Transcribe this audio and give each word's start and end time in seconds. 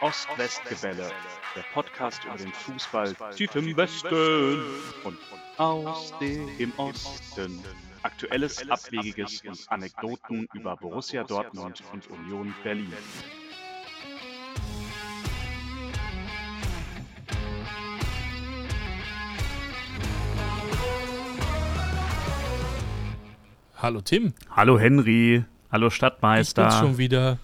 Ost-West-Gebälle, 0.00 1.10
der 1.56 1.64
Podcast 1.74 2.24
über 2.24 2.36
den 2.36 2.52
Fußball 2.52 3.16
tief 3.34 3.52
im 3.56 3.76
Westen 3.76 4.62
und 5.02 5.18
aus 5.56 6.14
dem 6.20 6.72
Osten. 6.76 7.64
Aktuelles, 8.04 8.70
Abwegiges 8.70 9.42
und 9.44 9.58
Anekdoten 9.68 10.48
über 10.54 10.76
Borussia 10.76 11.24
Dortmund 11.24 11.82
und 11.92 12.08
Union 12.10 12.54
Berlin. 12.62 12.92
Hallo 23.76 24.00
Tim. 24.00 24.32
Hallo 24.50 24.78
Henry. 24.78 25.44
Hallo 25.72 25.90
Stadtmeister. 25.90 26.62
Ich 26.62 26.68
bin's 26.68 26.80
schon 26.80 26.98
wieder. 26.98 27.38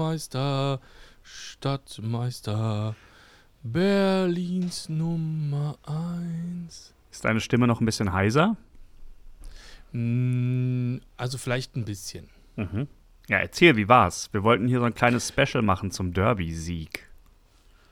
Stadtmeister, 0.00 0.80
Stadtmeister, 1.24 2.94
Berlins 3.64 4.88
Nummer 4.88 5.78
eins. 5.84 6.94
Ist 7.10 7.24
deine 7.24 7.40
Stimme 7.40 7.66
noch 7.66 7.80
ein 7.80 7.86
bisschen 7.86 8.12
heiser? 8.12 8.56
Mm, 9.92 10.98
Also 11.16 11.38
vielleicht 11.38 11.74
ein 11.74 11.84
bisschen. 11.84 12.28
Mhm. 12.54 12.86
Ja, 13.28 13.38
erzähl, 13.38 13.76
wie 13.76 13.88
war's? 13.88 14.28
Wir 14.32 14.44
wollten 14.44 14.68
hier 14.68 14.78
so 14.78 14.84
ein 14.84 14.94
kleines 14.94 15.26
Special 15.28 15.62
machen 15.62 15.90
zum 15.90 16.12
Derby-Sieg. 16.12 17.08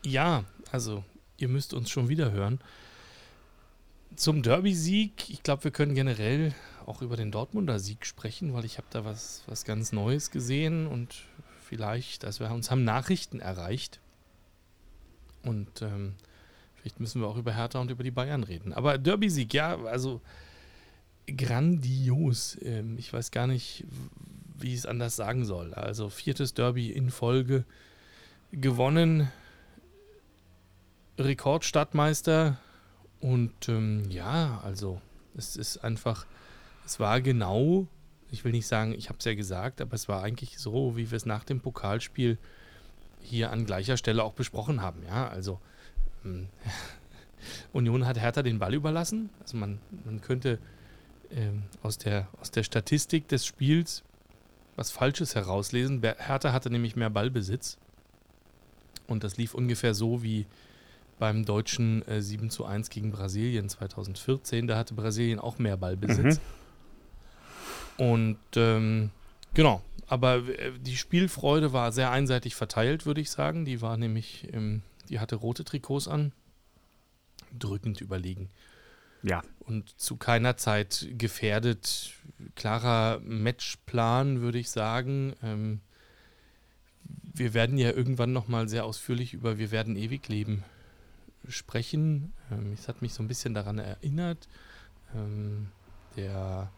Ja, 0.05 0.45
also 0.71 1.02
ihr 1.37 1.49
müsst 1.49 1.74
uns 1.74 1.91
schon 1.91 2.09
wieder 2.09 2.30
hören. 2.30 2.60
Zum 4.15 4.43
Derby-Sieg, 4.45 5.30
ich 5.30 5.43
glaube, 5.43 5.65
wir 5.65 5.71
können 5.73 5.96
generell 5.96 6.55
auch 6.87 7.02
über 7.02 7.16
den 7.16 7.33
Dortmunder 7.33 7.80
Sieg 7.80 8.07
sprechen, 8.07 8.55
weil 8.55 8.65
ich 8.65 8.79
habe 8.79 8.87
da 8.91 9.04
was, 9.04 9.43
was 9.49 9.65
ganz 9.65 9.91
Neues 9.93 10.30
gesehen 10.30 10.87
und 10.87 11.16
vielleicht, 11.69 12.24
also 12.24 12.41
wir 12.41 12.51
uns 12.51 12.71
haben 12.71 12.85
Nachrichten 12.85 13.41
erreicht. 13.41 14.01
Und 15.43 15.83
ähm, 15.83 16.15
vielleicht 16.75 16.99
müssen 16.99 17.21
wir 17.21 17.29
auch 17.29 17.37
über 17.37 17.55
Hertha 17.55 17.79
und 17.79 17.91
über 17.91 18.02
die 18.02 18.10
Bayern 18.10 18.43
reden. 18.43 18.73
Aber 18.73 18.97
Derby-Sieg, 18.97 19.52
ja, 19.52 19.77
also 19.85 20.21
grandios. 21.37 22.57
Ähm, 22.63 22.97
ich 22.99 23.13
weiß 23.13 23.30
gar 23.30 23.47
nicht, 23.47 23.85
wie 24.59 24.69
ich 24.69 24.80
es 24.80 24.87
anders 24.87 25.15
sagen 25.15 25.45
soll. 25.45 25.75
Also 25.75 26.09
viertes 26.09 26.55
Derby 26.55 26.91
in 26.91 27.10
Folge 27.10 27.65
gewonnen. 28.51 29.30
Rekordstadtmeister. 31.19 32.59
Und 33.21 33.69
ähm, 33.69 34.10
ja, 34.10 34.60
also 34.65 35.03
es 35.37 35.57
ist 35.57 35.79
einfach, 35.79 36.27
es 36.87 36.99
war 36.99 37.21
genau, 37.21 37.88
ich 38.30 38.45
will 38.45 38.52
nicht 38.52 38.66
sagen, 38.66 38.93
ich 38.93 39.09
habe 39.09 39.18
es 39.18 39.24
ja 39.24 39.34
gesagt, 39.34 39.80
aber 39.80 39.95
es 39.95 40.09
war 40.09 40.23
eigentlich 40.23 40.59
so, 40.59 40.96
wie 40.96 41.10
wir 41.10 41.16
es 41.16 41.26
nach 41.26 41.45
dem 41.45 41.60
Pokalspiel 41.60 42.38
hier 43.23 43.51
an 43.51 43.66
gleicher 43.66 43.96
Stelle 43.96 44.23
auch 44.23 44.32
besprochen 44.32 44.82
haben. 44.82 45.02
Ja, 45.07 45.29
also 45.29 45.60
ähm, 46.24 46.48
Union 47.73 48.07
hat 48.07 48.18
Hertha 48.18 48.43
den 48.43 48.59
Ball 48.59 48.74
überlassen. 48.74 49.30
Also 49.40 49.57
man, 49.57 49.79
man 50.04 50.20
könnte 50.20 50.59
ähm, 51.30 51.65
aus, 51.82 51.98
der, 51.98 52.29
aus 52.40 52.51
der 52.51 52.62
Statistik 52.62 53.29
des 53.29 53.46
Spiels 53.46 54.02
was 54.76 54.92
Falsches 54.92 55.35
herauslesen. 55.35 56.01
Hertha 56.02 56.52
hatte 56.52 56.70
nämlich 56.70 56.95
mehr 56.95 57.10
Ballbesitz. 57.10 57.79
Und 59.09 59.24
das 59.24 59.37
lief 59.37 59.54
ungefähr 59.54 59.92
so 59.92 60.23
wie 60.23 60.46
beim 61.18 61.45
deutschen 61.45 62.07
äh, 62.07 62.23
7 62.23 62.48
zu 62.48 62.65
1 62.65 62.88
gegen 62.90 63.10
Brasilien 63.10 63.68
2014. 63.68 64.69
Da 64.69 64.76
hatte 64.76 64.94
Brasilien 64.94 65.41
auch 65.41 65.59
mehr 65.59 65.76
Ballbesitz. 65.76 66.41
Und 67.99 68.38
ähm, 68.56 69.10
genau, 69.54 69.82
aber 70.06 70.37
äh, 70.49 70.72
die 70.81 70.97
Spielfreude 70.97 71.72
war 71.72 71.93
sehr 71.93 72.10
einseitig 72.10 72.54
verteilt, 72.54 73.06
würde 73.06 73.20
ich 73.20 73.31
sagen. 73.31 73.64
Die 73.64 73.82
war 73.82 73.97
nämlich, 73.97 74.48
ähm, 74.53 74.82
die 75.09 75.20
hatte 75.20 75.36
rote 75.36 75.64
Trikots 75.64 76.09
an, 76.09 76.32
drückend 77.56 78.00
überlegen 78.00 78.50
Ja, 79.22 79.42
und 79.60 79.98
zu 80.00 80.16
keiner 80.16 80.56
Zeit 80.56 81.09
gefährdet. 81.12 82.14
Klarer 82.54 83.20
Matchplan, 83.20 84.41
würde 84.41 84.59
ich 84.59 84.70
sagen. 84.70 85.34
Ähm, 85.42 85.80
wir 87.34 87.53
werden 87.53 87.78
ja 87.78 87.91
irgendwann 87.91 88.32
nochmal 88.32 88.69
sehr 88.69 88.84
ausführlich 88.84 89.34
über 89.34 89.59
Wir 89.59 89.70
werden 89.70 89.97
ewig 89.97 90.28
leben 90.28 90.65
sprechen. 91.48 92.32
Ähm, 92.50 92.72
es 92.72 92.88
hat 92.88 93.03
mich 93.03 93.12
so 93.12 93.22
ein 93.22 93.28
bisschen 93.28 93.54
daran 93.54 93.78
erinnert. 93.78 94.48
Ähm, 95.15 95.69
der 96.16 96.70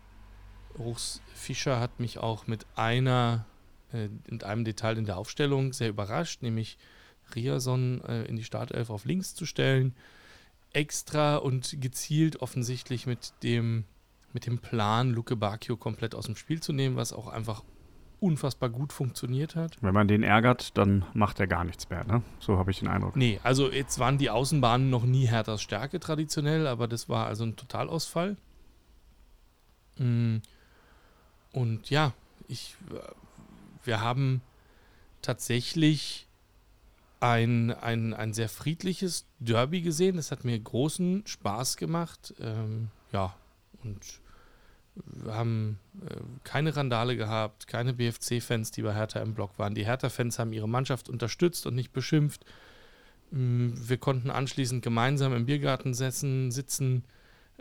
Urs 0.78 1.20
Fischer 1.34 1.81
hat 1.81 2.00
mich 2.00 2.19
auch 2.19 2.47
mit 2.47 2.66
einer, 2.76 3.47
äh, 3.92 4.08
mit 4.28 4.44
einem 4.44 4.64
Detail 4.64 4.98
in 4.98 5.04
der 5.04 5.19
Aufstellung 5.19 5.72
sehr 5.72 5.88
überrascht, 5.88 6.42
nämlich 6.42 6.78
Riason 7.34 8.03
äh, 8.04 8.25
in 8.25 8.36
die 8.36 8.44
Startelf 8.44 8.91
auf 8.91 9.04
links 9.04 9.34
zu 9.34 9.47
stellen 9.47 9.94
extra 10.72 11.36
und 11.36 11.81
gezielt 11.81 12.41
offensichtlich 12.42 13.06
mit 13.06 13.32
dem, 13.42 13.84
mit 14.32 14.47
dem 14.47 14.58
Plan, 14.58 15.10
Luke 15.10 15.36
Bacchio 15.36 15.76
komplett 15.76 16.14
aus 16.14 16.26
dem 16.26 16.36
Spiel 16.36 16.60
zu 16.60 16.72
nehmen, 16.72 16.97
was 16.97 17.12
auch 17.12 17.28
einfach 17.28 17.64
unfassbar 18.20 18.69
gut 18.69 18.92
funktioniert 18.92 19.56
hat. 19.56 19.78
wenn 19.81 19.94
man 19.94 20.06
den 20.06 20.22
ärgert, 20.22 20.76
dann 20.76 21.06
macht 21.14 21.41
er 21.41 21.47
gar 21.47 21.64
nichts 21.64 21.88
mehr, 21.88 22.04
ne? 22.04 22.22
So 22.38 22.58
habe 22.58 22.70
ich 22.70 22.78
den 22.78 22.88
Eindruck. 22.88 23.16
Nee, 23.16 23.41
also 23.42 23.72
jetzt 23.72 23.98
waren 23.98 24.19
die 24.19 24.28
Außenbahnen 24.28 24.91
noch 24.91 25.04
nie 25.04 25.26
Herthas 25.26 25.62
Stärke 25.62 26.00
traditionell, 26.00 26.66
aber 26.66 26.87
das 26.87 27.08
war 27.08 27.26
also 27.26 27.44
ein 27.44 27.56
Totalausfall. 27.56 28.37
Mm, 29.97 30.38
Und 31.53 31.91
ja, 31.91 32.12
ich, 32.49 32.77
äh, 32.91 32.99
wir 33.84 34.00
haben 34.00 34.43
tatsächlich 35.22 36.27
ein, 37.21 37.71
ein, 37.71 38.15
ein 38.15 38.33
sehr 38.33 38.49
friedliches 38.49 39.27
Derby 39.38 39.83
gesehen. 39.83 40.16
Das 40.16 40.31
hat 40.31 40.44
mir 40.44 40.59
großen 40.59 41.27
Spaß 41.27 41.77
gemacht. 41.77 42.34
Ähm, 42.41 42.88
ja, 43.12 43.34
und 43.83 44.21
wir 44.94 45.34
haben 45.34 45.78
äh, 46.06 46.16
keine 46.44 46.75
Randale 46.75 47.16
gehabt, 47.16 47.67
keine 47.67 47.93
BFC-Fans, 47.94 48.71
die 48.71 48.82
bei 48.82 48.94
Hertha 48.94 49.21
im 49.21 49.34
Block 49.34 49.59
waren. 49.59 49.75
Die 49.75 49.87
Hertha-Fans 49.87 50.38
haben 50.38 50.53
ihre 50.53 50.69
Mannschaft 50.69 51.09
unterstützt 51.09 51.67
und 51.67 51.75
nicht 51.75 51.93
beschimpft. 51.93 52.44
Mm, 53.31 53.71
Wir 53.75 53.99
konnten 53.99 54.31
anschließend 54.31 54.82
gemeinsam 54.82 55.34
im 55.34 55.47
Biergarten 55.47 55.94
sitzen, 55.94 56.50
sitzen 56.50 57.05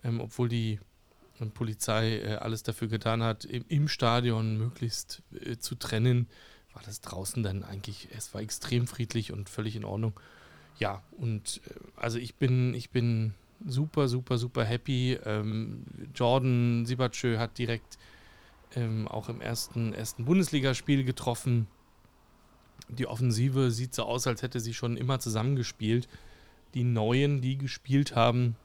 ähm, 0.04 0.22
obwohl 0.22 0.50
die 0.50 0.80
ähm, 1.40 1.52
Polizei 1.52 2.20
äh, 2.20 2.36
alles 2.36 2.64
dafür 2.64 2.88
getan 2.88 3.24
hat, 3.24 3.46
im, 3.46 3.66
im 3.68 3.88
Stadion 3.88 4.58
möglichst 4.58 5.22
äh, 5.34 5.58
zu 5.58 5.76
trennen, 5.76 6.28
war 6.74 6.84
das 6.84 7.02
draußen 7.02 7.44
dann 7.44 7.64
eigentlich, 7.64 8.08
es 8.16 8.34
war 8.34 8.42
extrem 8.42 8.88
friedlich 8.88 9.32
und 9.32 9.50
völlig 9.50 9.76
in 9.76 9.86
Ordnung. 9.86 10.14
Ja, 10.80 11.04
und 11.12 11.62
äh, 11.68 11.74
also 11.96 12.20
ich 12.20 12.36
bin, 12.36 12.74
ich 12.74 12.90
bin 12.90 13.34
super, 13.66 14.08
super, 14.08 14.38
super 14.38 14.64
happy. 14.64 15.18
Ähm, 15.26 15.84
Jordan 16.16 16.86
Sibachö 16.86 17.38
hat 17.38 17.58
direkt 17.58 17.98
ähm, 18.76 19.08
auch 19.08 19.30
im 19.30 19.42
ersten, 19.42 19.94
ersten 19.94 20.26
Bundesligaspiel 20.26 21.04
getroffen. 21.04 21.68
Die 22.88 23.08
Offensive 23.08 23.72
sieht 23.72 23.94
so 23.94 24.04
aus, 24.04 24.26
als 24.28 24.42
hätte 24.42 24.60
sie 24.60 24.74
schon 24.74 24.98
immer 24.98 25.20
zusammengespielt. 25.20 26.08
Die 26.74 26.84
Neuen, 26.84 27.42
die 27.42 27.58
gespielt 27.58 28.16
haben, 28.16 28.56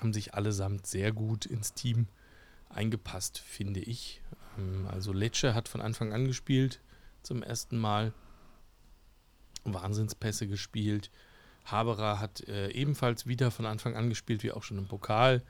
haben 0.00 0.12
sich 0.12 0.34
allesamt 0.34 0.86
sehr 0.86 1.12
gut 1.12 1.46
ins 1.46 1.74
Team 1.74 2.06
eingepasst, 2.68 3.38
finde 3.38 3.80
ich. 3.80 4.20
Ähm, 4.58 4.86
Also 4.90 5.12
Lecce 5.12 5.54
hat 5.54 5.68
von 5.68 5.80
Anfang 5.80 6.12
an 6.12 6.26
gespielt, 6.26 6.80
zum 7.22 7.42
ersten 7.42 7.78
Mal. 7.78 8.12
Wahnsinnspässe 9.64 10.46
gespielt. 10.46 11.10
Haberer 11.64 12.20
hat 12.20 12.46
äh, 12.48 12.68
ebenfalls 12.70 13.26
wieder 13.26 13.50
von 13.50 13.66
Anfang 13.66 13.96
an 13.96 14.08
gespielt, 14.08 14.42
wie 14.42 14.52
auch 14.52 14.62
schon 14.62 14.78
im 14.78 14.86
Pokal. 14.86 15.42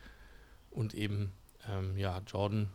Und 0.71 0.95
eben, 0.95 1.33
ähm, 1.69 1.97
ja, 1.97 2.21
Jordan, 2.27 2.69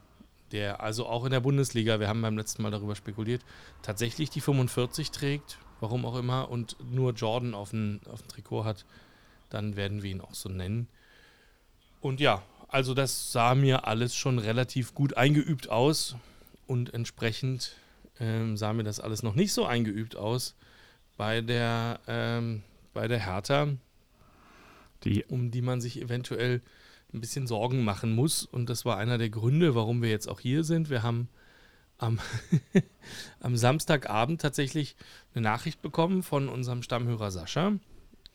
der 0.52 0.82
also 0.82 1.06
auch 1.06 1.26
in 1.26 1.32
der 1.32 1.40
Bundesliga, 1.40 2.00
wir 2.00 2.08
haben 2.08 2.22
beim 2.22 2.38
letzten 2.38 2.62
Mal 2.62 2.72
darüber 2.72 2.96
spekuliert, 2.96 3.44
tatsächlich 3.82 4.30
die 4.30 4.42
45 4.42 5.12
trägt, 5.12 5.60
warum 5.80 6.06
auch 6.06 6.18
immer, 6.18 6.50
und 6.50 6.76
nur 6.92 7.14
Jordan 7.14 7.54
auf 7.54 7.70
dem, 7.70 8.02
auf 8.10 8.22
dem 8.22 8.30
Trikot 8.30 8.66
hat, 8.66 8.86
dann 9.50 9.76
werden 9.76 10.04
wir 10.04 10.12
ihn 10.12 10.22
auch 10.22 10.34
so 10.34 10.50
nennen. 10.50 10.88
Und 12.02 12.20
ja, 12.20 12.42
also 12.68 12.94
das 12.94 13.32
sah 13.32 13.56
mir 13.56 13.88
alles 13.88 14.16
schon 14.16 14.40
relativ 14.40 14.94
gut 14.94 15.18
eingeübt 15.18 15.70
aus 15.70 16.16
und 16.68 16.94
entsprechend 16.94 17.76
ähm, 18.20 18.58
sah 18.58 18.74
mir 18.74 18.84
das 18.84 19.00
alles 19.00 19.24
noch 19.24 19.36
nicht 19.36 19.54
so 19.54 19.66
eingeübt 19.66 20.16
aus 20.16 20.56
bei 21.18 21.42
der, 21.42 22.00
ähm, 22.08 22.64
bei 22.94 23.08
der 23.08 23.26
Hertha, 23.26 23.68
Die, 25.04 25.26
um 25.26 25.52
die 25.52 25.62
man 25.62 25.82
sich 25.82 26.02
eventuell 26.02 26.62
ein 27.14 27.22
bisschen 27.22 27.48
Sorgen 27.48 27.84
machen 27.84 28.14
muss. 28.14 28.46
Und 28.46 28.70
das 28.70 28.86
war 28.86 28.98
einer 28.98 29.18
der 29.18 29.30
Gründe, 29.30 29.74
warum 29.76 30.02
wir 30.02 30.10
jetzt 30.10 30.30
auch 30.30 30.40
hier 30.40 30.64
sind. 30.64 30.90
Wir 30.90 31.02
haben 31.04 31.28
am, 31.98 32.20
am 33.40 33.58
Samstagabend 33.58 34.42
tatsächlich 34.42 34.96
eine 35.34 35.42
Nachricht 35.42 35.82
bekommen 35.82 36.22
von 36.22 36.50
unserem 36.50 36.84
Stammhörer 36.84 37.32
Sascha, 37.32 37.74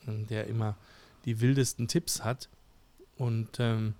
der 0.05 0.47
immer 0.47 0.75
die 1.23 1.39
wildesten 1.39 1.87
Tipps 1.87 2.23
hat 2.23 2.49
und 3.17 3.59
ähm, 3.59 3.95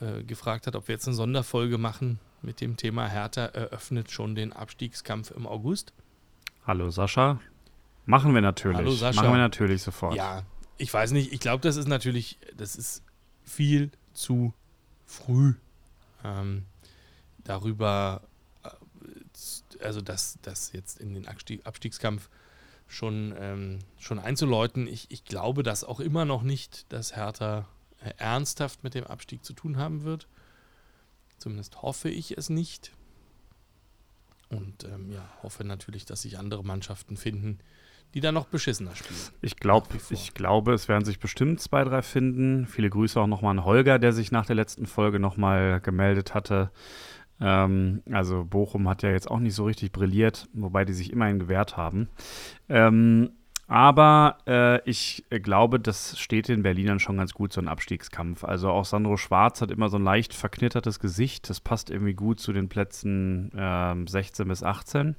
äh, 0.00 0.22
gefragt 0.22 0.66
hat, 0.66 0.76
ob 0.76 0.88
wir 0.88 0.94
jetzt 0.94 1.06
eine 1.06 1.16
Sonderfolge 1.16 1.78
machen 1.78 2.18
mit 2.42 2.60
dem 2.60 2.76
Thema 2.76 3.08
Hertha 3.08 3.46
eröffnet 3.46 4.10
schon 4.10 4.34
den 4.34 4.52
Abstiegskampf 4.52 5.30
im 5.32 5.46
August. 5.46 5.92
Hallo 6.66 6.90
Sascha. 6.90 7.40
Machen 8.06 8.34
wir 8.34 8.40
natürlich. 8.40 8.78
Hallo 8.78 8.92
Sascha. 8.92 9.22
Machen 9.22 9.34
wir 9.34 9.38
natürlich 9.38 9.82
sofort. 9.82 10.14
Ja, 10.14 10.44
ich 10.76 10.92
weiß 10.92 11.10
nicht. 11.12 11.32
Ich 11.32 11.40
glaube, 11.40 11.62
das 11.62 11.76
ist 11.76 11.88
natürlich, 11.88 12.38
das 12.56 12.76
ist 12.76 13.02
viel 13.42 13.90
zu 14.12 14.54
früh. 15.04 15.54
Ähm, 16.24 16.64
darüber, 17.44 18.22
äh, 18.62 19.84
also 19.84 20.00
das, 20.00 20.38
das 20.42 20.72
jetzt 20.72 21.00
in 21.00 21.14
den 21.14 21.26
Abstieg, 21.26 21.66
Abstiegskampf 21.66 22.28
schon, 22.86 23.34
ähm, 23.38 23.80
schon 23.98 24.18
einzuläuten. 24.18 24.86
Ich, 24.86 25.06
ich 25.10 25.24
glaube 25.24 25.62
das 25.62 25.84
auch 25.84 26.00
immer 26.00 26.24
noch 26.24 26.42
nicht, 26.42 26.90
dass 26.92 27.16
Hertha 27.16 27.66
ernsthaft 28.18 28.84
mit 28.84 28.94
dem 28.94 29.04
Abstieg 29.04 29.44
zu 29.44 29.52
tun 29.52 29.76
haben 29.76 30.04
wird. 30.04 30.28
Zumindest 31.38 31.82
hoffe 31.82 32.08
ich 32.08 32.36
es 32.36 32.50
nicht. 32.50 32.92
Und 34.50 34.84
ähm, 34.84 35.10
ja, 35.12 35.28
hoffe 35.42 35.64
natürlich, 35.64 36.04
dass 36.06 36.22
sich 36.22 36.38
andere 36.38 36.64
Mannschaften 36.64 37.16
finden, 37.16 37.58
die 38.14 38.20
da 38.20 38.32
noch 38.32 38.46
beschissener 38.46 38.96
spielen. 38.96 39.20
Ich, 39.42 39.56
glaub, 39.56 39.88
ich 40.10 40.32
glaube, 40.32 40.72
es 40.72 40.88
werden 40.88 41.04
sich 41.04 41.18
bestimmt 41.18 41.60
zwei, 41.60 41.84
drei 41.84 42.00
finden. 42.02 42.66
Viele 42.66 42.88
Grüße 42.88 43.20
auch 43.20 43.26
nochmal 43.26 43.58
an 43.58 43.64
Holger, 43.64 43.98
der 43.98 44.12
sich 44.12 44.32
nach 44.32 44.46
der 44.46 44.56
letzten 44.56 44.86
Folge 44.86 45.18
nochmal 45.18 45.80
gemeldet 45.80 46.34
hatte. 46.34 46.70
Ähm, 47.40 48.02
also 48.10 48.44
Bochum 48.44 48.88
hat 48.88 49.02
ja 49.02 49.10
jetzt 49.10 49.30
auch 49.30 49.38
nicht 49.38 49.54
so 49.54 49.66
richtig 49.66 49.92
brilliert, 49.92 50.48
wobei 50.54 50.84
die 50.84 50.94
sich 50.94 51.12
immerhin 51.12 51.38
gewehrt 51.38 51.76
haben. 51.76 52.08
Ähm, 52.68 53.30
aber 53.68 54.38
äh, 54.46 54.82
ich 54.88 55.26
glaube, 55.28 55.78
das 55.78 56.18
steht 56.18 56.48
den 56.48 56.62
Berlinern 56.62 57.00
schon 57.00 57.18
ganz 57.18 57.34
gut, 57.34 57.52
so 57.52 57.60
ein 57.60 57.68
Abstiegskampf. 57.68 58.42
Also 58.42 58.70
auch 58.70 58.86
Sandro 58.86 59.18
Schwarz 59.18 59.60
hat 59.60 59.70
immer 59.70 59.90
so 59.90 59.98
ein 59.98 60.04
leicht 60.04 60.32
verknittertes 60.32 61.00
Gesicht. 61.00 61.50
Das 61.50 61.60
passt 61.60 61.90
irgendwie 61.90 62.14
gut 62.14 62.40
zu 62.40 62.54
den 62.54 62.70
Plätzen 62.70 63.52
äh, 63.54 63.94
16 64.08 64.48
bis 64.48 64.62
18. 64.62 65.16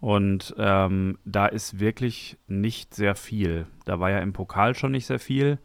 Und 0.00 0.52
ähm, 0.58 1.18
da 1.24 1.46
ist 1.46 1.78
wirklich 1.78 2.36
nicht 2.48 2.92
sehr 2.94 3.14
viel. 3.14 3.66
Da 3.84 4.00
war 4.00 4.10
ja 4.10 4.18
im 4.18 4.32
Pokal 4.32 4.74
schon 4.74 4.90
nicht 4.90 5.06
sehr 5.06 5.20
viel. 5.20 5.58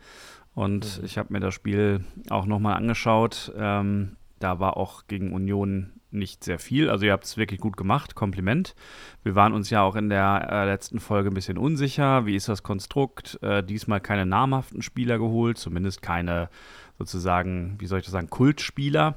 Und 0.53 0.99
mhm. 0.99 1.05
ich 1.05 1.17
habe 1.17 1.33
mir 1.33 1.39
das 1.39 1.55
Spiel 1.55 2.03
auch 2.29 2.45
nochmal 2.45 2.75
angeschaut. 2.75 3.51
Ähm, 3.57 4.16
da 4.39 4.59
war 4.59 4.77
auch 4.77 5.07
gegen 5.07 5.33
Union 5.33 5.93
nicht 6.11 6.43
sehr 6.43 6.59
viel. 6.59 6.89
Also 6.89 7.05
ihr 7.05 7.11
habt 7.11 7.25
es 7.25 7.37
wirklich 7.37 7.59
gut 7.59 7.77
gemacht. 7.77 8.15
Kompliment. 8.15 8.75
Wir 9.23 9.35
waren 9.35 9.53
uns 9.53 9.69
ja 9.69 9.81
auch 9.81 9.95
in 9.95 10.09
der 10.09 10.47
äh, 10.49 10.65
letzten 10.65 10.99
Folge 10.99 11.29
ein 11.29 11.33
bisschen 11.33 11.57
unsicher. 11.57 12.25
Wie 12.25 12.35
ist 12.35 12.47
das 12.47 12.63
Konstrukt? 12.63 13.37
Äh, 13.41 13.63
diesmal 13.63 13.99
keine 13.99 14.25
namhaften 14.25 14.81
Spieler 14.81 15.17
geholt, 15.17 15.57
zumindest 15.57 16.01
keine 16.01 16.49
sozusagen, 16.97 17.75
wie 17.79 17.85
soll 17.85 17.99
ich 17.99 18.05
das 18.05 18.13
sagen, 18.13 18.29
Kultspieler. 18.29 19.15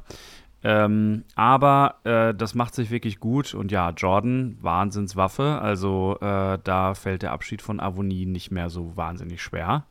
Ähm, 0.63 1.25
aber 1.37 1.97
äh, 2.05 2.35
das 2.35 2.55
macht 2.55 2.75
sich 2.75 2.91
wirklich 2.91 3.19
gut 3.19 3.55
und 3.55 3.73
ja, 3.73 3.91
Jordan, 3.91 4.59
Wahnsinnswaffe. 4.61 5.59
Also 5.63 6.19
äh, 6.21 6.59
da 6.63 6.95
fällt 6.95 7.23
der 7.23 7.33
Abschied 7.33 7.63
von 7.63 7.81
Avonie 7.81 8.27
nicht 8.27 8.51
mehr 8.51 8.69
so 8.69 8.97
wahnsinnig 8.97 9.41
schwer. 9.41 9.87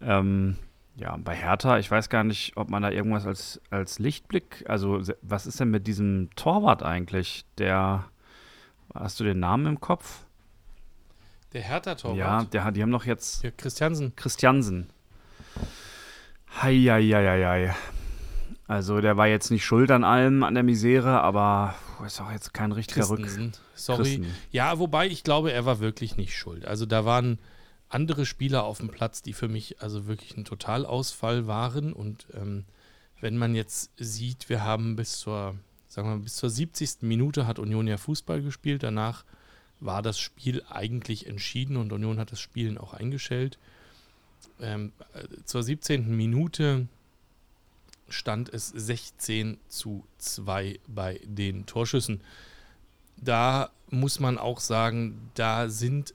Ähm, 0.00 0.56
ja, 0.98 1.16
bei 1.16 1.34
Hertha, 1.34 1.78
ich 1.78 1.90
weiß 1.90 2.08
gar 2.08 2.24
nicht, 2.24 2.56
ob 2.56 2.70
man 2.70 2.82
da 2.82 2.90
irgendwas 2.90 3.24
als, 3.24 3.60
als 3.70 4.00
Lichtblick, 4.00 4.64
also 4.68 5.00
was 5.22 5.46
ist 5.46 5.60
denn 5.60 5.70
mit 5.70 5.86
diesem 5.86 6.30
Torwart 6.34 6.82
eigentlich? 6.82 7.44
Der, 7.56 8.04
hast 8.92 9.20
du 9.20 9.24
den 9.24 9.38
Namen 9.38 9.66
im 9.66 9.80
Kopf? 9.80 10.24
Der 11.52 11.62
Hertha-Torwart? 11.62 12.18
Ja, 12.18 12.44
der, 12.44 12.72
die 12.72 12.82
haben 12.82 12.90
doch 12.90 13.04
jetzt. 13.04 13.44
Ja, 13.44 13.50
Christiansen. 13.56 14.14
Christiansen. 14.16 14.90
Hei, 16.60 16.74
hei, 16.74 17.02
hei, 17.02 17.44
hei. 17.46 17.74
Also 18.66 19.00
der 19.00 19.16
war 19.16 19.28
jetzt 19.28 19.50
nicht 19.50 19.64
schuld 19.64 19.90
an 19.90 20.04
allem, 20.04 20.42
an 20.42 20.54
der 20.54 20.62
Misere, 20.62 21.20
aber 21.22 21.74
ist 22.04 22.20
auch 22.20 22.30
jetzt 22.30 22.52
kein 22.52 22.72
richtiger 22.72 23.08
Rück. 23.08 23.26
Sorry. 23.74 24.02
Christen. 24.02 24.26
Ja, 24.50 24.78
wobei 24.78 25.06
ich 25.06 25.24
glaube, 25.24 25.52
er 25.52 25.64
war 25.64 25.80
wirklich 25.80 26.16
nicht 26.16 26.36
schuld. 26.36 26.66
Also 26.66 26.84
da 26.84 27.04
waren 27.04 27.38
andere 27.88 28.26
Spieler 28.26 28.64
auf 28.64 28.78
dem 28.78 28.88
Platz, 28.88 29.22
die 29.22 29.32
für 29.32 29.48
mich 29.48 29.80
also 29.80 30.06
wirklich 30.06 30.36
ein 30.36 30.44
Totalausfall 30.44 31.46
waren. 31.46 31.92
Und 31.92 32.26
ähm, 32.34 32.64
wenn 33.20 33.38
man 33.38 33.54
jetzt 33.54 33.90
sieht, 33.96 34.48
wir 34.48 34.62
haben 34.62 34.96
bis 34.96 35.18
zur, 35.20 35.56
sagen 35.88 36.08
wir 36.10 36.18
bis 36.18 36.36
zur 36.36 36.50
70. 36.50 37.02
Minute 37.02 37.46
hat 37.46 37.58
Union 37.58 37.86
ja 37.86 37.96
Fußball 37.96 38.42
gespielt. 38.42 38.82
Danach 38.82 39.24
war 39.80 40.02
das 40.02 40.18
Spiel 40.18 40.62
eigentlich 40.68 41.26
entschieden 41.26 41.76
und 41.76 41.92
Union 41.92 42.18
hat 42.18 42.32
das 42.32 42.40
Spielen 42.40 42.78
auch 42.78 42.92
eingestellt. 42.92 43.58
Ähm, 44.60 44.92
äh, 45.14 45.44
zur 45.44 45.62
17. 45.62 46.14
Minute 46.14 46.88
stand 48.08 48.52
es 48.52 48.68
16 48.68 49.58
zu 49.68 50.04
2 50.18 50.80
bei 50.86 51.20
den 51.24 51.66
Torschüssen. 51.66 52.22
Da 53.16 53.70
muss 53.90 54.20
man 54.20 54.38
auch 54.38 54.60
sagen, 54.60 55.30
da 55.34 55.68
sind 55.68 56.14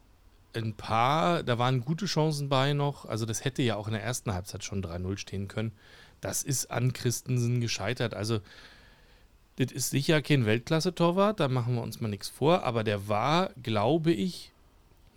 ein 0.56 0.76
paar, 0.76 1.44
da 1.44 1.58
waren 1.58 1.82
gute 1.82 2.06
Chancen 2.06 2.50
bei 2.50 2.74
noch. 2.74 3.06
Also 3.06 3.26
das 3.26 3.44
hätte 3.44 3.62
ja 3.62 3.76
auch 3.76 3.88
in 3.88 3.94
der 3.94 4.04
ersten 4.04 4.34
Halbzeit 4.34 4.64
schon 4.64 4.84
3-0 4.84 5.18
stehen 5.18 5.48
können. 5.48 5.72
Das 6.22 6.44
ist 6.44 6.72
an 6.72 6.94
Christensen 6.94 7.62
gescheitert. 7.62 8.14
Also 8.14 8.40
das 9.58 9.72
ist 9.72 9.92
sicher 9.92 10.22
kein 10.22 10.46
Weltklasse-Torwart, 10.46 11.40
da 11.40 11.48
machen 11.48 11.76
wir 11.76 11.84
uns 11.84 12.02
mal 12.02 12.08
nichts 12.08 12.28
vor, 12.30 12.64
aber 12.64 12.84
der 12.84 13.08
war, 13.08 13.52
glaube 13.62 14.12
ich, 14.12 14.52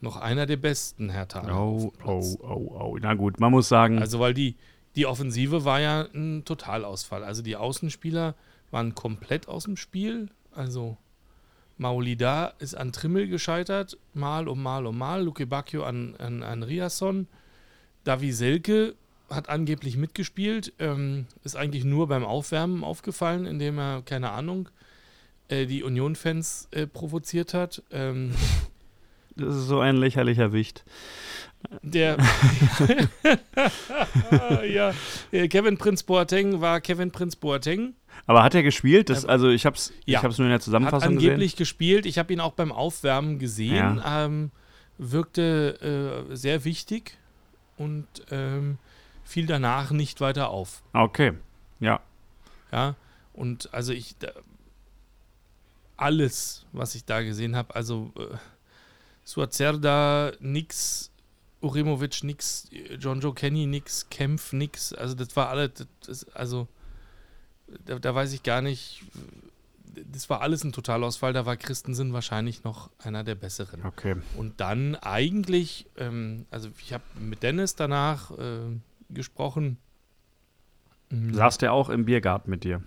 noch 0.03 0.17
einer 0.17 0.45
der 0.45 0.59
besten 0.59 1.09
Herr 1.09 1.27
Thaler. 1.27 1.59
Oh, 1.59 1.93
oh, 2.05 2.37
oh, 2.41 2.77
oh. 2.79 2.99
Na 3.01 3.15
gut, 3.15 3.41
man 3.41 3.51
muss 3.51 3.69
sagen. 3.69 3.99
Also, 3.99 4.21
weil 4.21 4.35
die, 4.35 4.57
die 4.95 5.07
Offensive 5.07 5.65
war 5.65 5.81
ja 5.81 6.07
ein 6.15 6.45
Totalausfall. 6.45 7.25
Also 7.25 7.43
die 7.43 7.57
Außenspieler 7.57 8.35
waren 8.71 8.95
komplett 8.95 9.49
aus 9.49 9.65
dem 9.65 9.77
Spiel. 9.77 10.29
Also 10.53 10.99
Maulida 11.79 12.55
ist 12.59 12.75
an 12.75 12.93
Trimmel 12.93 13.29
gescheitert, 13.29 13.99
mal 14.15 14.49
um 14.49 14.63
mal 14.63 14.87
um 14.87 14.97
mal. 14.97 15.23
Luke 15.23 15.47
Bacchio 15.47 15.85
an, 15.85 16.17
an, 16.17 16.43
an 16.43 16.63
Riasson. 16.63 17.29
Davi 18.05 18.33
Selke 18.33 18.95
hat 19.29 19.49
angeblich 19.49 19.97
mitgespielt, 19.97 20.73
ähm, 20.79 21.27
ist 21.43 21.57
eigentlich 21.57 21.85
nur 21.85 22.07
beim 22.09 22.25
Aufwärmen 22.25 22.85
aufgefallen, 22.85 23.45
indem 23.45 23.79
er, 23.79 24.03
keine 24.03 24.31
Ahnung, 24.31 24.69
äh, 25.49 25.67
die 25.67 25.83
Union-Fans 25.83 26.69
äh, 26.71 26.87
provoziert 26.87 27.53
hat. 27.53 27.83
Ähm, 27.91 28.33
das 29.37 29.55
ist 29.55 29.67
so 29.67 29.81
ein 29.81 29.97
lächerlicher 29.97 30.53
Wicht. 30.53 30.85
Der 31.83 32.17
ja, 34.71 34.95
äh, 35.33 35.49
Kevin 35.49 35.79
Prinz 35.79 36.03
Boateng 36.05 36.61
war 36.61 36.81
Kevin 36.81 37.11
Prinz 37.11 37.37
Boateng. 37.37 37.95
Aber 38.27 38.43
hat 38.43 38.55
er 38.55 38.63
gespielt? 38.63 39.11
Das, 39.11 39.25
also 39.25 39.49
ich 39.49 39.67
habe 39.67 39.77
es 39.77 39.93
ja, 40.05 40.23
nur 40.23 40.39
in 40.39 40.49
der 40.49 40.61
Zusammenfassung 40.61 41.03
hat 41.03 41.09
angeblich 41.09 41.53
gesehen. 41.53 41.59
gespielt. 41.59 42.07
Ich 42.07 42.19
habe 42.19 42.33
ihn 42.33 42.41
auch 42.41 42.55
beim 42.55 42.73
Aufwärmen 42.73 43.39
gesehen. 43.39 43.99
Ja. 43.99 44.25
Ähm, 44.25 44.51
wirkte 44.99 46.27
äh, 46.31 46.35
sehr 46.35 46.65
wichtig 46.65 47.19
und 47.77 48.07
ähm, 48.31 48.79
fiel 49.25 49.47
danach 49.47 49.91
nicht 49.91 50.21
weiter 50.21 50.49
auf. 50.49 50.83
Okay, 50.93 51.33
ja. 51.81 52.01
Ja, 52.73 52.95
und 53.33 53.73
also 53.73 53.93
ich 53.93 54.17
da, 54.19 54.29
alles, 55.97 56.67
was 56.73 56.95
ich 56.95 57.05
da 57.05 57.23
gesehen 57.23 57.57
habe, 57.57 57.75
also 57.75 58.13
äh, 58.17 58.37
Suazerda, 59.25 60.33
nix 60.41 61.11
Uremovic 61.61 62.23
nix, 62.23 62.69
John 62.99 63.21
Joe 63.21 63.35
Kenny 63.35 63.67
nix, 63.67 64.09
Kempf 64.09 64.53
nix. 64.53 64.93
Also 64.93 65.15
das 65.15 65.35
war 65.37 65.49
alles, 65.49 65.71
das, 66.07 66.29
also 66.31 66.69
da, 67.85 67.99
da, 67.99 68.15
weiß 68.15 68.33
ich 68.33 68.43
gar 68.43 68.63
nicht. 68.63 69.03
Das 70.13 70.29
war 70.29 70.41
alles 70.41 70.63
ein 70.65 70.73
Totalausfall. 70.73 71.33
Da 71.33 71.47
war 71.47 71.57
Christensen 71.57 72.13
wahrscheinlich 72.13 72.65
noch 72.65 72.91
einer 72.99 73.25
der 73.25 73.35
besseren. 73.35 73.85
Okay. 73.85 74.17
Und 74.37 74.61
dann 74.61 74.95
eigentlich, 74.95 75.87
ähm, 75.97 76.47
also 76.51 76.69
ich 76.79 76.93
habe 76.93 77.05
mit 77.19 77.43
Dennis 77.43 77.75
danach 77.75 78.31
äh, 78.33 78.79
gesprochen. 79.11 79.79
Mhm. 81.11 81.35
Saß 81.35 81.59
der 81.59 81.73
auch 81.73 81.89
im 81.89 82.05
Biergarten 82.05 82.51
mit 82.51 82.65
dir? 82.65 82.83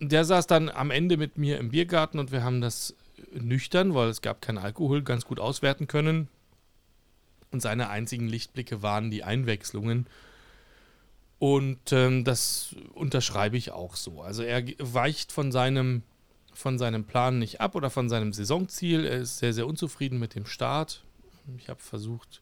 Der 0.00 0.24
saß 0.24 0.46
dann 0.46 0.68
am 0.68 0.90
Ende 0.90 1.16
mit 1.16 1.38
mir 1.38 1.58
im 1.58 1.70
Biergarten 1.70 2.18
und 2.18 2.32
wir 2.32 2.44
haben 2.44 2.60
das 2.60 2.94
nüchtern, 3.32 3.94
weil 3.94 4.08
es 4.08 4.22
gab 4.22 4.42
keinen 4.42 4.58
Alkohol, 4.58 5.02
ganz 5.02 5.24
gut 5.24 5.40
auswerten 5.40 5.86
können. 5.86 6.28
Und 7.50 7.60
seine 7.60 7.88
einzigen 7.88 8.26
Lichtblicke 8.26 8.82
waren 8.82 9.10
die 9.10 9.22
Einwechslungen. 9.22 10.06
Und 11.44 11.92
ähm, 11.92 12.24
das 12.24 12.74
unterschreibe 12.94 13.58
ich 13.58 13.70
auch 13.70 13.96
so. 13.96 14.22
Also 14.22 14.42
er 14.42 14.64
weicht 14.78 15.30
von 15.30 15.52
seinem, 15.52 16.02
von 16.54 16.78
seinem 16.78 17.04
Plan 17.04 17.38
nicht 17.38 17.60
ab 17.60 17.74
oder 17.74 17.90
von 17.90 18.08
seinem 18.08 18.32
Saisonziel. 18.32 19.04
Er 19.04 19.18
ist 19.18 19.40
sehr, 19.40 19.52
sehr 19.52 19.66
unzufrieden 19.66 20.18
mit 20.18 20.34
dem 20.34 20.46
Start. 20.46 21.04
Ich 21.58 21.68
habe 21.68 21.80
versucht, 21.80 22.40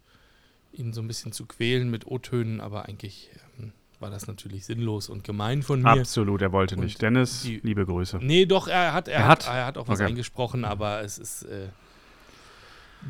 ihn 0.73 0.93
so 0.93 1.01
ein 1.01 1.09
bisschen 1.09 1.33
zu 1.33 1.47
quälen 1.47 1.91
mit 1.91 2.07
O-Tönen, 2.07 2.61
aber 2.61 2.85
eigentlich 2.85 3.31
ähm, 3.59 3.73
war 3.99 4.09
das 4.09 4.29
natürlich 4.29 4.67
sinnlos 4.67 5.09
und 5.09 5.25
gemein 5.25 5.65
von 5.65 5.83
mir. 5.83 5.89
Absolut, 5.89 6.41
er 6.41 6.53
wollte 6.53 6.77
und 6.77 6.85
nicht. 6.85 7.03
Dennis, 7.03 7.43
die, 7.43 7.59
liebe 7.65 7.85
Grüße. 7.85 8.21
Nee, 8.23 8.47
doch, 8.47 8.69
er 8.69 8.93
hat, 8.93 9.09
er, 9.09 9.15
er 9.15 9.27
hat, 9.27 9.49
hat, 9.49 9.53
er 9.53 9.67
hat 9.67 9.79
auch 9.79 9.89
was 9.89 9.99
okay. 9.99 10.11
eingesprochen, 10.11 10.65
aber 10.65 11.03
es 11.03 11.19
ist 11.19 11.43
äh, 11.43 11.71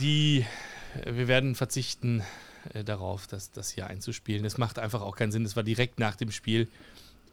die 0.01 0.47
wir 1.05 1.29
werden 1.29 1.55
verzichten 1.55 2.23
äh, 2.73 2.85
darauf, 2.85 3.26
das, 3.26 3.50
das 3.50 3.71
hier 3.71 3.87
einzuspielen. 3.87 4.42
Das 4.42 4.59
macht 4.59 4.78
einfach 4.78 5.02
auch 5.02 5.16
keinen 5.16 5.33
Sinn. 5.33 5.45
Das 5.45 5.57
war 5.57 5.62
direkt 5.62 5.99
nach 5.99 6.16
dem 6.16 6.31
Spiel. 6.31 6.69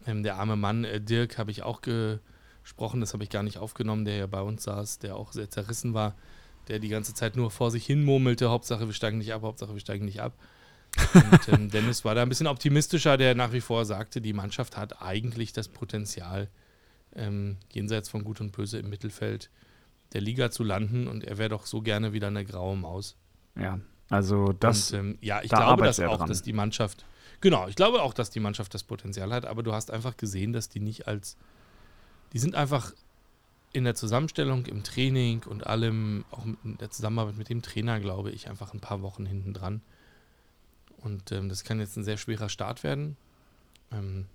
Ähm, 0.06 0.22
der 0.22 0.36
arme 0.36 0.56
Mann, 0.56 0.84
äh, 0.84 1.00
Dirk, 1.00 1.38
habe 1.38 1.50
ich 1.50 1.62
auch 1.62 1.80
gesprochen, 1.82 3.00
das 3.00 3.12
habe 3.12 3.22
ich 3.22 3.30
gar 3.30 3.42
nicht 3.42 3.58
aufgenommen, 3.58 4.04
der 4.04 4.16
ja 4.16 4.26
bei 4.26 4.40
uns 4.40 4.64
saß, 4.64 4.98
der 4.98 5.16
auch 5.16 5.32
sehr 5.32 5.50
zerrissen 5.50 5.94
war. 5.94 6.14
der 6.68 6.78
die 6.78 6.88
ganze 6.88 7.14
Zeit 7.14 7.36
nur 7.36 7.50
vor 7.50 7.70
sich 7.70 7.84
hin 7.84 8.04
murmelte, 8.04 8.50
Hauptsache 8.50 8.86
wir 8.86 8.92
steigen 8.92 9.18
nicht 9.18 9.32
ab, 9.32 9.42
Hauptsache 9.42 9.72
wir 9.72 9.80
steigen 9.80 10.04
nicht 10.04 10.20
ab. 10.20 10.34
Und 11.14 11.48
ähm, 11.48 11.70
Dennis 11.72 12.04
war 12.04 12.14
da 12.14 12.22
ein 12.22 12.28
bisschen 12.28 12.46
optimistischer, 12.46 13.16
der 13.16 13.34
nach 13.34 13.52
wie 13.52 13.60
vor 13.60 13.84
sagte, 13.84 14.20
die 14.20 14.32
Mannschaft 14.32 14.76
hat 14.76 15.02
eigentlich 15.02 15.52
das 15.52 15.68
Potenzial, 15.68 16.48
ähm, 17.16 17.56
jenseits 17.72 18.08
von 18.08 18.22
Gut 18.24 18.40
und 18.40 18.52
Böse 18.52 18.78
im 18.78 18.88
Mittelfeld 18.88 19.50
der 20.12 20.20
Liga 20.20 20.50
zu 20.50 20.64
landen 20.64 21.06
und 21.06 21.24
er 21.24 21.38
wäre 21.38 21.48
doch 21.48 21.66
so 21.66 21.82
gerne 21.82 22.12
wieder 22.12 22.28
eine 22.28 22.44
graue 22.44 22.76
Maus. 22.76 23.16
Ja, 23.56 23.80
also 24.10 24.52
das. 24.52 24.92
Und, 24.92 24.98
ähm, 24.98 25.18
ja, 25.22 25.40
ich 25.42 25.50
da 25.50 25.58
glaube 25.58 25.84
das 25.84 26.00
auch, 26.00 26.18
dran. 26.18 26.28
dass 26.28 26.42
die 26.42 26.52
Mannschaft, 26.52 27.06
genau, 27.40 27.68
ich 27.68 27.76
glaube 27.76 28.02
auch, 28.02 28.12
dass 28.12 28.28
die 28.30 28.40
Mannschaft 28.40 28.74
das 28.74 28.82
Potenzial 28.82 29.32
hat, 29.32 29.46
aber 29.46 29.62
du 29.62 29.72
hast 29.72 29.90
einfach 29.90 30.16
gesehen, 30.16 30.52
dass 30.52 30.68
die 30.68 30.80
nicht 30.80 31.08
als, 31.08 31.36
die 32.32 32.38
sind 32.38 32.54
einfach 32.54 32.92
in 33.72 33.84
der 33.84 33.94
Zusammenstellung, 33.94 34.66
im 34.66 34.82
Training 34.82 35.44
und 35.44 35.66
allem, 35.66 36.24
auch 36.32 36.44
in 36.44 36.76
der 36.78 36.90
Zusammenarbeit 36.90 37.36
mit 37.36 37.48
dem 37.48 37.62
Trainer, 37.62 38.00
glaube 38.00 38.32
ich, 38.32 38.50
einfach 38.50 38.74
ein 38.74 38.80
paar 38.80 39.00
Wochen 39.00 39.26
hinten 39.26 39.54
dran. 39.54 39.80
Und 40.98 41.30
ähm, 41.30 41.48
das 41.48 41.62
kann 41.62 41.78
jetzt 41.78 41.96
ein 41.96 42.04
sehr 42.04 42.16
schwerer 42.16 42.48
Start 42.48 42.82
werden. 42.82 43.16
Ähm, 43.92 44.26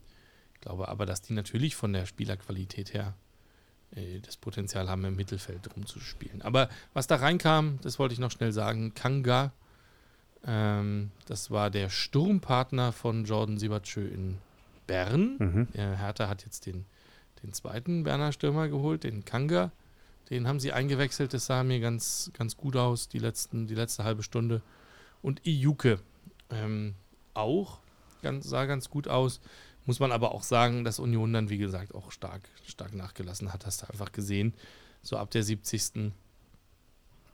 ich 0.53 0.62
glaube 0.62 0.88
aber, 0.88 1.05
dass 1.05 1.22
die 1.22 1.34
natürlich 1.34 1.75
von 1.75 1.91
der 1.91 2.05
Spielerqualität 2.05 2.94
her 2.94 3.13
äh, 3.91 4.22
das 4.22 4.38
Potenzial 4.38 4.89
haben, 4.89 5.03
im 5.03 5.17
Mittelfeld 5.17 5.75
rumzuspielen. 5.75 6.41
Aber 6.41 6.70
was 6.94 7.08
da 7.08 7.17
reinkam, 7.17 7.79
das 7.82 8.00
wollte 8.00 8.13
ich 8.13 8.20
noch 8.20 8.32
schnell 8.32 8.53
sagen, 8.53 8.94
Kanga, 8.94 9.51
ähm, 10.45 11.11
das 11.25 11.51
war 11.51 11.69
der 11.69 11.89
Sturmpartner 11.89 12.91
von 12.91 13.25
Jordan 13.25 13.57
Siebertschö 13.57 14.05
in 14.05 14.37
Bern. 14.87 15.37
Mhm. 15.39 15.67
Hertha 15.73 16.27
hat 16.27 16.43
jetzt 16.43 16.65
den, 16.65 16.85
den 17.43 17.53
zweiten 17.53 18.03
Berner 18.03 18.31
Stürmer 18.31 18.67
geholt, 18.67 19.03
den 19.03 19.25
Kanga. 19.25 19.71
Den 20.29 20.47
haben 20.47 20.59
sie 20.59 20.71
eingewechselt, 20.71 21.33
das 21.33 21.45
sah 21.45 21.63
mir 21.63 21.79
ganz, 21.79 22.31
ganz 22.33 22.57
gut 22.57 22.75
aus, 22.75 23.07
die, 23.07 23.19
letzten, 23.19 23.67
die 23.67 23.75
letzte 23.75 24.03
halbe 24.03 24.23
Stunde. 24.23 24.61
Und 25.21 25.45
Ijuke 25.45 25.99
ähm, 26.49 26.95
auch, 27.33 27.79
ganz, 28.21 28.47
sah 28.47 28.65
ganz 28.65 28.89
gut 28.89 29.07
aus. 29.07 29.39
Muss 29.85 29.99
man 29.99 30.11
aber 30.11 30.31
auch 30.31 30.41
sagen, 30.41 30.83
dass 30.83 30.97
Union 30.97 31.31
dann, 31.31 31.49
wie 31.49 31.59
gesagt, 31.59 31.93
auch 31.93 32.11
stark, 32.11 32.49
stark 32.65 32.93
nachgelassen 32.95 33.53
hat. 33.53 33.67
Hast 33.67 33.83
du 33.83 33.89
einfach 33.89 34.11
gesehen. 34.11 34.53
So 35.03 35.17
ab 35.17 35.29
der 35.29 35.43
70. 35.43 36.11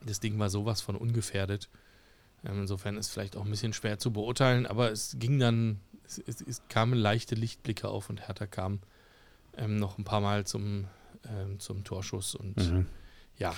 Das 0.05 0.19
Ding 0.19 0.37
war 0.37 0.49
sowas 0.49 0.81
von 0.81 0.97
ungefährdet. 0.97 1.69
Ähm, 2.45 2.61
insofern 2.61 2.97
ist 2.97 3.07
es 3.07 3.11
vielleicht 3.11 3.35
auch 3.35 3.45
ein 3.45 3.51
bisschen 3.51 3.73
schwer 3.73 3.99
zu 3.99 4.11
beurteilen, 4.11 4.65
aber 4.65 4.91
es 4.91 5.15
ging 5.19 5.39
dann, 5.39 5.79
es, 6.05 6.17
es, 6.19 6.41
es 6.41 6.61
kamen 6.69 6.93
leichte 6.93 7.35
Lichtblicke 7.35 7.87
auf 7.87 8.09
und 8.09 8.27
Hertha 8.27 8.47
kam 8.47 8.79
ähm, 9.57 9.77
noch 9.77 9.97
ein 9.97 10.03
paar 10.03 10.21
Mal 10.21 10.45
zum, 10.45 10.85
ähm, 11.27 11.59
zum 11.59 11.83
Torschuss. 11.83 12.35
Und 12.35 12.57
mhm. 12.57 12.85
ja, 13.37 13.53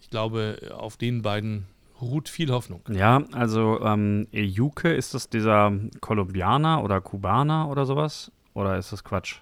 ich 0.00 0.10
glaube, 0.10 0.74
auf 0.76 0.96
den 0.96 1.22
beiden 1.22 1.66
ruht 2.00 2.28
viel 2.28 2.50
Hoffnung. 2.50 2.82
Ja, 2.90 3.24
also 3.32 3.80
ähm, 3.80 4.28
Ejuke, 4.32 4.92
ist 4.92 5.14
das 5.14 5.30
dieser 5.30 5.72
Kolumbianer 6.00 6.82
oder 6.82 7.00
Kubaner 7.00 7.68
oder 7.68 7.86
sowas? 7.86 8.30
Oder 8.54 8.78
ist 8.78 8.92
das 8.92 9.04
Quatsch? 9.04 9.40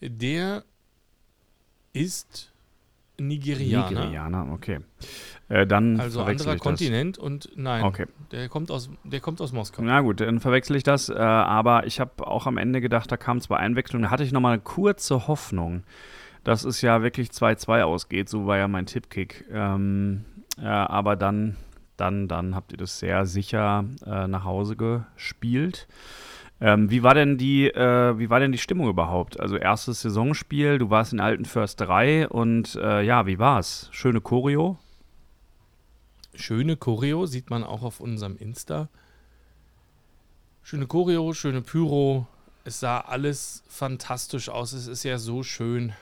Der 0.00 0.64
ist 1.92 2.52
Nigerianer. 3.18 3.90
Nigerianer, 3.90 4.52
okay. 4.52 4.80
Äh, 5.50 5.66
dann 5.66 5.98
also 5.98 6.22
anderer 6.22 6.56
Kontinent 6.56 7.18
und 7.18 7.50
nein, 7.56 7.82
okay. 7.82 8.06
der, 8.30 8.48
kommt 8.48 8.70
aus, 8.70 8.88
der 9.02 9.18
kommt 9.18 9.40
aus 9.40 9.52
Moskau. 9.52 9.82
Na 9.82 10.00
gut, 10.00 10.20
dann 10.20 10.38
verwechsel 10.38 10.76
ich 10.76 10.84
das. 10.84 11.08
Äh, 11.08 11.14
aber 11.14 11.86
ich 11.86 11.98
habe 11.98 12.24
auch 12.24 12.46
am 12.46 12.56
Ende 12.56 12.80
gedacht, 12.80 13.10
da 13.10 13.16
kamen 13.16 13.40
zwei 13.40 13.56
Einwechslungen. 13.56 14.04
Da 14.04 14.10
hatte 14.12 14.22
ich 14.22 14.30
nochmal 14.30 14.52
eine 14.52 14.62
kurze 14.62 15.26
Hoffnung, 15.26 15.82
dass 16.44 16.62
es 16.62 16.82
ja 16.82 17.02
wirklich 17.02 17.30
2-2 17.30 17.82
ausgeht. 17.82 18.28
So 18.28 18.46
war 18.46 18.58
ja 18.58 18.68
mein 18.68 18.86
Tippkick. 18.86 19.44
Ähm, 19.52 20.24
äh, 20.56 20.66
aber 20.66 21.16
dann, 21.16 21.56
dann, 21.96 22.28
dann 22.28 22.54
habt 22.54 22.70
ihr 22.70 22.78
das 22.78 23.00
sehr 23.00 23.26
sicher 23.26 23.84
äh, 24.06 24.28
nach 24.28 24.44
Hause 24.44 24.76
gespielt. 24.76 25.88
Ähm, 26.60 26.90
wie 26.92 27.02
war 27.02 27.14
denn 27.14 27.38
die, 27.38 27.66
äh, 27.66 28.16
wie 28.16 28.30
war 28.30 28.38
denn 28.38 28.52
die 28.52 28.58
Stimmung 28.58 28.88
überhaupt? 28.88 29.40
Also 29.40 29.56
erstes 29.56 30.02
Saisonspiel, 30.02 30.78
du 30.78 30.90
warst 30.90 31.12
in 31.12 31.18
Alten 31.18 31.44
First 31.44 31.80
3 31.80 32.28
und 32.28 32.76
äh, 32.76 33.02
ja, 33.02 33.26
wie 33.26 33.40
war's? 33.40 33.88
Schöne 33.90 34.20
Choreo? 34.20 34.78
Schöne 36.40 36.76
Choreo 36.76 37.26
sieht 37.26 37.50
man 37.50 37.62
auch 37.62 37.82
auf 37.82 38.00
unserem 38.00 38.36
Insta. 38.36 38.88
Schöne 40.62 40.86
Choreo, 40.86 41.32
schöne 41.32 41.62
Pyro. 41.62 42.26
Es 42.64 42.80
sah 42.80 43.00
alles 43.00 43.62
fantastisch 43.68 44.48
aus. 44.48 44.72
Es 44.72 44.86
ist 44.86 45.04
ja 45.04 45.18
so 45.18 45.42
schön. 45.42 45.92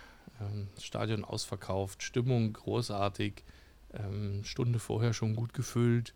Ähm, 0.41 0.69
Stadion 0.81 1.25
ausverkauft, 1.25 2.03
Stimmung 2.03 2.53
großartig. 2.53 3.45
Ähm, 3.93 4.45
Stunde 4.45 4.79
vorher 4.79 5.13
schon 5.13 5.37
gut 5.37 5.53
gefüllt. 5.53 6.15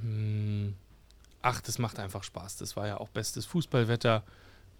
Hm 0.00 0.74
ach, 1.44 1.60
das 1.60 1.78
macht 1.78 1.98
einfach 1.98 2.24
Spaß. 2.24 2.56
Das 2.56 2.76
war 2.76 2.86
ja 2.86 2.98
auch 2.98 3.10
bestes 3.10 3.44
Fußballwetter. 3.46 4.24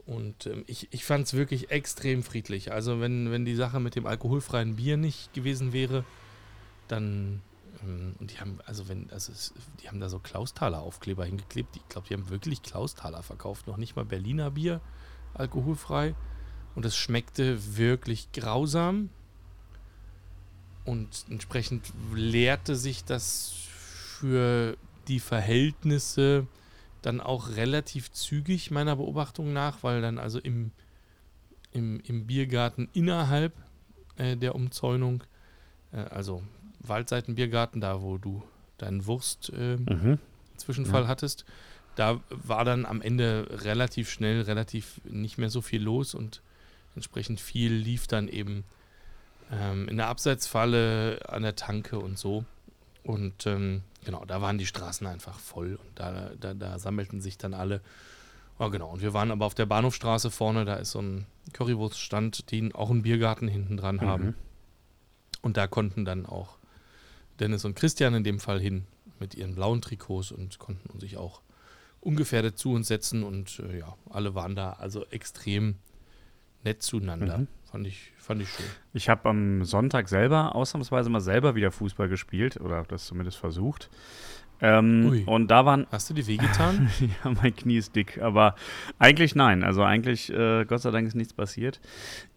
Und 0.07 0.47
ähm, 0.47 0.65
ich, 0.67 0.89
ich 0.93 1.05
fand 1.05 1.27
es 1.27 1.35
wirklich 1.35 1.71
extrem 1.71 2.23
friedlich. 2.23 2.73
Also 2.73 3.01
wenn, 3.01 3.31
wenn 3.31 3.45
die 3.45 3.55
Sache 3.55 3.81
mit 3.81 3.95
dem 3.95 4.07
alkoholfreien 4.07 4.77
Bier 4.77 4.97
nicht 4.97 5.33
gewesen 5.35 5.73
wäre, 5.73 6.05
dann 6.89 7.43
und 8.19 8.31
die 8.31 8.41
haben, 8.41 8.59
also 8.67 8.89
wenn, 8.89 9.11
also 9.11 9.33
die 9.81 9.89
haben 9.89 10.01
da 10.01 10.09
so 10.09 10.19
Klausthaler 10.19 10.81
Aufkleber 10.81 11.25
hingeklebt. 11.25 11.77
Ich 11.77 11.89
glaube, 11.89 12.09
die 12.09 12.15
haben 12.15 12.29
wirklich 12.31 12.63
Klausthaler 12.63 13.23
verkauft, 13.23 13.67
noch 13.67 13.77
nicht 13.77 13.97
mal 13.97 14.05
Berliner 14.05 14.51
Bier, 14.51 14.81
alkoholfrei. 15.35 16.15
Und 16.75 16.85
es 16.85 16.97
schmeckte 16.97 17.77
wirklich 17.77 18.33
grausam. 18.33 19.11
Und 20.85 21.25
entsprechend 21.31 21.93
lehrte 22.15 22.77
sich 22.77 23.05
das 23.05 23.53
für 23.55 24.77
die 25.09 25.21
Verhältnisse 25.21 26.47
dann 27.03 27.21
auch 27.21 27.51
relativ 27.51 28.11
zügig 28.13 28.71
meiner 28.71 28.97
Beobachtung 28.97 29.53
nach, 29.53 29.83
weil 29.83 30.01
dann 30.01 30.19
also 30.19 30.39
im, 30.39 30.73
im, 31.71 32.01
im 32.01 32.27
Biergarten 32.27 32.89
innerhalb 32.93 33.53
äh, 34.17 34.37
der 34.37 34.55
Umzäunung, 34.55 35.23
äh, 35.93 35.99
also 35.99 36.43
Waldseitenbiergarten, 36.89 37.81
da 37.81 38.03
wo 38.03 38.19
du 38.19 38.43
deinen 38.79 39.07
Wurst-Zwischenfall 39.07 41.03
äh, 41.03 41.05
mhm. 41.05 41.09
hattest, 41.09 41.45
da 41.97 42.21
war 42.29 42.65
dann 42.65 42.87
am 42.87 43.01
Ende 43.01 43.47
relativ 43.51 44.11
schnell, 44.11 44.43
relativ 44.43 45.01
nicht 45.05 45.39
mehr 45.39 45.51
so 45.51 45.63
viel 45.63 45.83
los 45.83 46.15
und 46.15 46.43
entsprechend 46.95 47.41
viel 47.41 47.73
lief 47.73 48.07
dann 48.07 48.29
eben 48.29 48.65
ähm, 49.53 49.89
in 49.89 49.97
der 49.97 50.09
Abseitsfalle, 50.09 51.21
an 51.29 51.43
der 51.43 51.57
Tanke 51.57 51.99
und 51.99 52.19
so. 52.19 52.45
Und 53.03 53.47
ähm, 53.47 53.83
genau, 54.05 54.25
da 54.25 54.41
waren 54.41 54.59
die 54.59 54.67
Straßen 54.67 55.07
einfach 55.07 55.39
voll 55.39 55.77
und 55.77 55.99
da, 55.99 56.31
da, 56.41 56.55
da 56.55 56.79
sammelten 56.79 57.21
sich 57.21 57.39
dann 57.39 57.55
alle. 57.55 57.81
Ja, 58.59 58.69
genau. 58.69 58.91
Und 58.91 59.03
wir 59.03 59.13
waren 59.13 59.31
aber 59.31 59.47
auf 59.47 59.55
der 59.55 59.67
Bahnhofstraße 59.67 60.31
vorne, 60.31 60.65
da 60.65 60.77
ist 60.77 60.93
so 60.93 61.01
ein 61.01 61.27
Currywurststand, 61.53 62.51
die 62.51 62.75
auch 62.75 62.91
einen 62.91 63.03
Biergarten 63.03 63.49
hinten 63.49 63.77
dran 63.77 63.97
mhm. 63.97 64.01
haben. 64.03 64.35
Und 65.43 65.57
da 65.57 65.67
konnten 65.67 66.05
dann 66.05 66.25
auch 66.25 66.57
Dennis 67.41 67.65
und 67.65 67.75
Christian 67.75 68.15
in 68.15 68.25
dem 68.25 68.39
Fall 68.39 68.61
hin 68.61 68.87
mit 69.21 69.35
ihren 69.35 69.55
blauen 69.55 69.81
Trikots 69.81 70.33
und 70.33 70.59
konnten 70.59 71.01
sich 71.01 71.17
auch 71.17 71.43
ungefährdet 72.01 72.59
zu 72.59 72.73
uns 72.73 72.89
setzen 72.89 73.23
und 73.23 73.61
äh, 73.61 73.79
ja, 73.79 73.97
alle 74.11 74.35
waren 74.35 74.55
da 74.55 74.75
also 74.75 75.07
extrem 75.07 75.77
nett 76.63 76.83
zueinander. 76.83 77.39
Mhm. 77.39 77.49
Fand 77.71 77.87
ich, 77.87 78.13
fand 78.19 78.43
ich 78.43 78.49
schön. 78.51 78.67
Ich 78.93 79.09
habe 79.09 79.29
am 79.29 79.65
Sonntag 79.65 80.09
selber 80.09 80.55
ausnahmsweise 80.55 81.11
mal 81.11 81.21
selber 81.21 81.55
wieder 81.55 81.73
Fußball 81.73 82.09
gespielt 82.09 82.61
oder 82.61 82.85
das 82.85 83.07
zumindest 83.07 83.39
versucht. 83.39 83.91
Ähm, 84.61 85.25
und 85.27 85.49
da 85.49 85.67
waren. 85.67 85.87
Hast 85.91 86.09
du 86.11 86.15
die 86.15 86.27
wehgetan? 86.27 86.89
ja, 87.01 87.33
mein 87.43 87.55
Knie 87.55 87.77
ist 87.77 87.95
dick, 87.97 88.21
aber 88.23 88.55
eigentlich 88.99 89.35
nein. 89.35 89.63
Also 89.63 89.83
eigentlich, 89.83 90.33
äh, 90.33 90.65
Gott 90.65 90.81
sei 90.81 90.91
Dank, 90.91 91.07
ist 91.07 91.15
nichts 91.15 91.33
passiert. 91.33 91.81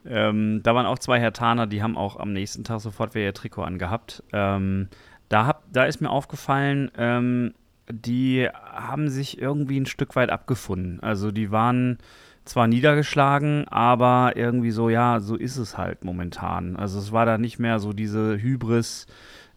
Ähm, 0.06 0.62
da 0.64 0.76
waren 0.76 0.86
auch 0.86 1.00
zwei 1.00 1.20
Hertaner, 1.20 1.68
die 1.68 1.84
haben 1.84 1.98
auch 1.98 2.20
am 2.20 2.34
nächsten 2.34 2.64
Tag 2.64 2.82
sofort 2.82 3.16
wieder 3.16 3.26
ihr 3.26 3.34
Trikot 3.34 3.64
angehabt. 3.64 4.24
Ähm, 4.34 4.90
da, 5.30 5.46
hab, 5.46 5.64
da 5.72 5.86
ist 5.86 6.02
mir 6.02 6.10
aufgefallen, 6.10 6.92
ähm, 6.98 7.54
die 7.90 8.48
haben 8.52 9.10
sich 9.10 9.40
irgendwie 9.42 9.80
ein 9.80 9.86
Stück 9.86 10.16
weit 10.16 10.30
abgefunden. 10.30 11.00
Also 11.02 11.32
die 11.32 11.52
waren 11.52 11.98
zwar 12.48 12.68
niedergeschlagen, 12.68 13.68
aber 13.68 14.34
irgendwie 14.36 14.72
so, 14.72 14.90
ja, 14.90 15.20
so 15.20 15.36
ist 15.36 15.58
es 15.58 15.78
halt 15.78 16.04
momentan. 16.04 16.76
Also 16.76 17.00
es 17.00 17.12
war 17.12 17.26
da 17.26 17.38
nicht 17.38 17.60
mehr 17.60 17.80
so 17.80 17.94
diese 17.94 18.42
Hybris, 18.42 19.08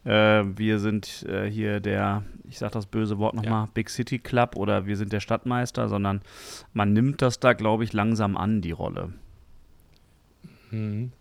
äh, 0.04 0.44
wir 0.44 0.78
sind 0.78 1.24
äh, 1.24 1.50
hier 1.50 1.80
der, 1.80 2.24
ich 2.44 2.58
sag 2.58 2.72
das 2.72 2.86
böse 2.86 3.18
Wort 3.18 3.34
nochmal, 3.34 3.64
ja. 3.64 3.68
Big 3.74 3.90
City 3.90 4.18
Club 4.18 4.56
oder 4.56 4.86
wir 4.86 4.96
sind 4.96 5.12
der 5.12 5.20
Stadtmeister, 5.20 5.88
sondern 5.88 6.22
man 6.72 6.92
nimmt 6.92 7.22
das 7.22 7.40
da, 7.40 7.52
glaube 7.52 7.84
ich, 7.84 7.92
langsam 7.92 8.36
an, 8.36 8.62
die 8.62 8.72
Rolle. 8.72 9.12
Mhm. 10.70 11.12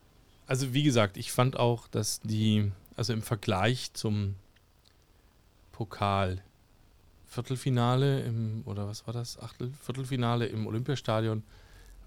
Also 0.48 0.74
wie 0.74 0.84
gesagt, 0.84 1.18
ich 1.18 1.32
fand 1.32 1.58
auch, 1.58 1.88
dass 1.88 2.22
die, 2.22 2.72
also 2.96 3.14
im 3.14 3.22
Vergleich 3.22 3.94
zum 3.94 4.36
Pokal 5.72 6.42
Viertelfinale 7.28 8.22
im, 8.22 8.64
oder 8.66 8.88
was 8.88 9.06
war 9.06 9.14
das? 9.14 9.38
Achtel, 9.40 9.72
Viertelfinale 9.80 10.48
im 10.48 10.66
Olympiastadion 10.66 11.44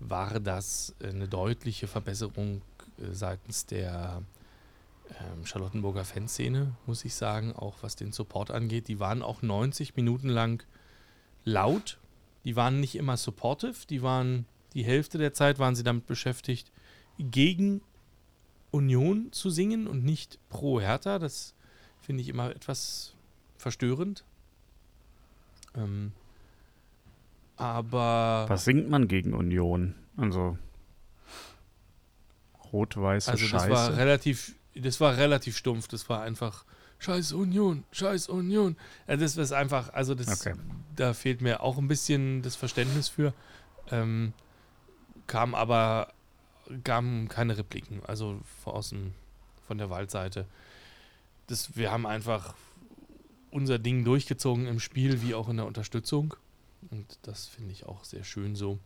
war 0.01 0.41
das 0.41 0.97
eine 1.01 1.29
deutliche 1.29 1.87
Verbesserung 1.87 2.63
äh, 2.99 3.13
seitens 3.13 3.67
der 3.67 4.23
ähm, 5.21 5.47
Charlottenburger 5.47 6.05
Fanszene, 6.05 6.77
muss 6.87 7.05
ich 7.05 7.15
sagen, 7.15 7.53
auch 7.53 7.77
was 7.83 7.97
den 7.97 8.13
Support 8.13 8.51
angeht. 8.51 8.89
Die 8.89 9.01
waren 9.01 9.23
auch 9.23 9.43
90 9.43 9.97
Minuten 9.97 10.29
lang 10.29 10.65
laut. 11.45 11.99
Die 12.45 12.57
waren 12.57 12.81
nicht 12.81 12.97
immer 12.97 13.17
supportive, 13.17 13.87
die 13.89 14.03
waren 14.03 14.47
die 14.75 14.85
Hälfte 14.85 15.19
der 15.19 15.33
Zeit 15.33 15.59
waren 15.59 15.75
sie 15.75 15.83
damit 15.83 16.07
beschäftigt, 16.07 16.73
gegen 17.19 17.83
Union 18.71 19.31
zu 19.33 19.51
singen 19.51 19.87
und 19.87 20.05
nicht 20.05 20.39
pro 20.49 20.81
Hertha. 20.81 21.19
Das 21.19 21.55
finde 22.01 22.23
ich 22.23 22.29
immer 22.29 22.51
etwas 22.51 23.15
verstörend. 23.59 24.25
Ähm, 25.75 26.13
aber. 27.57 28.47
Was 28.49 28.65
singt 28.65 28.89
man 28.89 29.09
gegen 29.09 29.35
Union? 29.35 29.95
Also. 30.17 30.57
Rot-weiße 32.73 33.31
also 33.31 33.45
Scheiße. 33.45 33.69
das 33.69 33.91
war 33.91 33.97
relativ, 33.99 34.55
das 34.75 35.01
war 35.01 35.17
relativ 35.17 35.57
stumpf. 35.57 35.89
Das 35.89 36.09
war 36.09 36.23
einfach 36.23 36.65
Scheiß 36.99 37.33
Union, 37.33 37.85
Scheiß 37.93 38.29
Union. 38.29 38.77
Ja, 39.09 39.17
das 39.17 39.37
ist 39.37 39.53
einfach, 39.53 39.93
also 39.93 40.15
das, 40.15 40.41
Okay. 40.47 40.55
da 40.97 41.15
fehlt 41.15 41.41
mir 41.41 41.61
auch 41.61 41.79
ein 41.79 41.89
bisschen 41.89 42.43
das 42.43 42.57
Verständnis 42.57 43.09
für. 43.09 43.35
Ähm, 43.91 44.33
kam 45.27 45.55
aber 45.55 46.13
kamen 46.85 47.29
keine 47.29 47.59
Repliken, 47.59 48.03
also 48.07 48.41
von 48.63 48.75
außen 48.75 49.15
von 49.67 49.79
der 49.79 49.91
Waldseite. 49.91 50.47
Das, 51.49 51.77
wir 51.77 51.91
haben 51.91 52.07
einfach 52.07 52.55
unser 53.51 53.79
Ding 53.79 54.05
durchgezogen 54.05 54.67
im 54.67 54.81
Spiel 54.81 55.21
wie 55.23 55.35
auch 55.35 55.49
in 55.49 55.57
der 55.59 55.67
Unterstützung. 55.67 56.35
Und 56.91 57.19
das 57.23 57.47
finde 57.49 57.73
ich 57.73 57.85
auch 57.87 58.05
sehr 58.05 58.25
schön 58.25 58.55
so. 58.57 58.79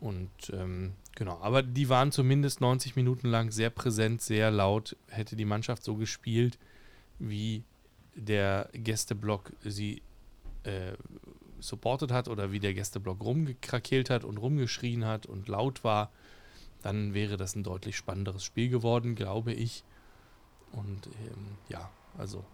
Und 0.00 0.30
ähm, 0.52 0.94
genau, 1.14 1.38
aber 1.40 1.62
die 1.62 1.88
waren 1.88 2.10
zumindest 2.10 2.60
90 2.60 2.96
Minuten 2.96 3.28
lang 3.28 3.50
sehr 3.50 3.70
präsent, 3.70 4.22
sehr 4.22 4.50
laut. 4.50 4.96
Hätte 5.08 5.36
die 5.36 5.44
Mannschaft 5.44 5.84
so 5.84 5.96
gespielt, 5.96 6.58
wie 7.18 7.64
der 8.14 8.70
Gästeblock 8.72 9.52
sie 9.60 10.02
äh, 10.64 10.92
supportet 11.60 12.12
hat 12.12 12.28
oder 12.28 12.50
wie 12.50 12.60
der 12.60 12.74
Gästeblock 12.74 13.22
rumgekrakeelt 13.22 14.10
hat 14.10 14.24
und 14.24 14.38
rumgeschrien 14.38 15.04
hat 15.04 15.26
und 15.26 15.48
laut 15.48 15.84
war, 15.84 16.10
dann 16.82 17.12
wäre 17.12 17.36
das 17.36 17.54
ein 17.54 17.62
deutlich 17.62 17.96
spannenderes 17.96 18.42
Spiel 18.42 18.70
geworden, 18.70 19.14
glaube 19.14 19.52
ich. 19.52 19.84
Und 20.72 21.08
ähm, 21.08 21.58
ja, 21.68 21.90
also 22.16 22.44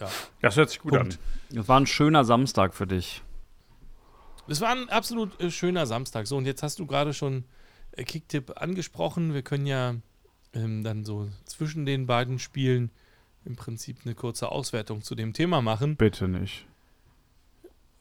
ja, 0.00 0.08
Das 0.40 0.56
hört 0.56 0.70
sich 0.70 0.80
gut 0.80 0.92
Punkt. 0.92 1.14
an. 1.14 1.56
Das 1.56 1.68
war 1.68 1.78
ein 1.78 1.86
schöner 1.86 2.24
Samstag 2.24 2.74
für 2.74 2.86
dich. 2.86 3.22
Es 4.48 4.60
war 4.60 4.70
ein 4.70 4.88
absolut 4.88 5.38
äh, 5.40 5.50
schöner 5.50 5.86
Samstag. 5.86 6.26
So, 6.26 6.36
und 6.36 6.46
jetzt 6.46 6.62
hast 6.62 6.78
du 6.78 6.86
gerade 6.86 7.12
schon 7.12 7.44
äh, 7.92 8.04
Kicktipp 8.04 8.60
angesprochen. 8.60 9.34
Wir 9.34 9.42
können 9.42 9.66
ja 9.66 9.96
ähm, 10.54 10.82
dann 10.82 11.04
so 11.04 11.28
zwischen 11.44 11.84
den 11.84 12.06
beiden 12.06 12.38
Spielen 12.38 12.90
im 13.44 13.56
Prinzip 13.56 13.98
eine 14.04 14.14
kurze 14.14 14.50
Auswertung 14.50 15.02
zu 15.02 15.14
dem 15.14 15.32
Thema 15.34 15.60
machen. 15.60 15.96
Bitte 15.96 16.28
nicht. 16.28 16.66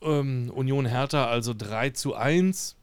Ähm, 0.01 0.49
Union 0.53 0.85
Hertha 0.85 1.27
also 1.27 1.53
3 1.53 1.89
zu 1.91 2.15
1. 2.15 2.75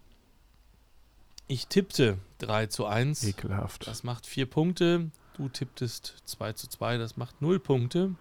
Ich 1.47 1.67
tippte 1.67 2.19
3 2.39 2.67
zu 2.67 2.87
1. 2.87 3.25
Ekelhaft. 3.25 3.87
Das 3.87 4.05
macht 4.05 4.27
4 4.27 4.47
Punkte. 4.47 5.11
Du 5.37 5.49
tipptest 5.49 6.23
2 6.27 6.53
zu 6.53 6.69
2, 6.69 6.97
das 6.97 7.17
macht 7.17 7.43
0 7.43 7.59
Punkte. 7.59 8.15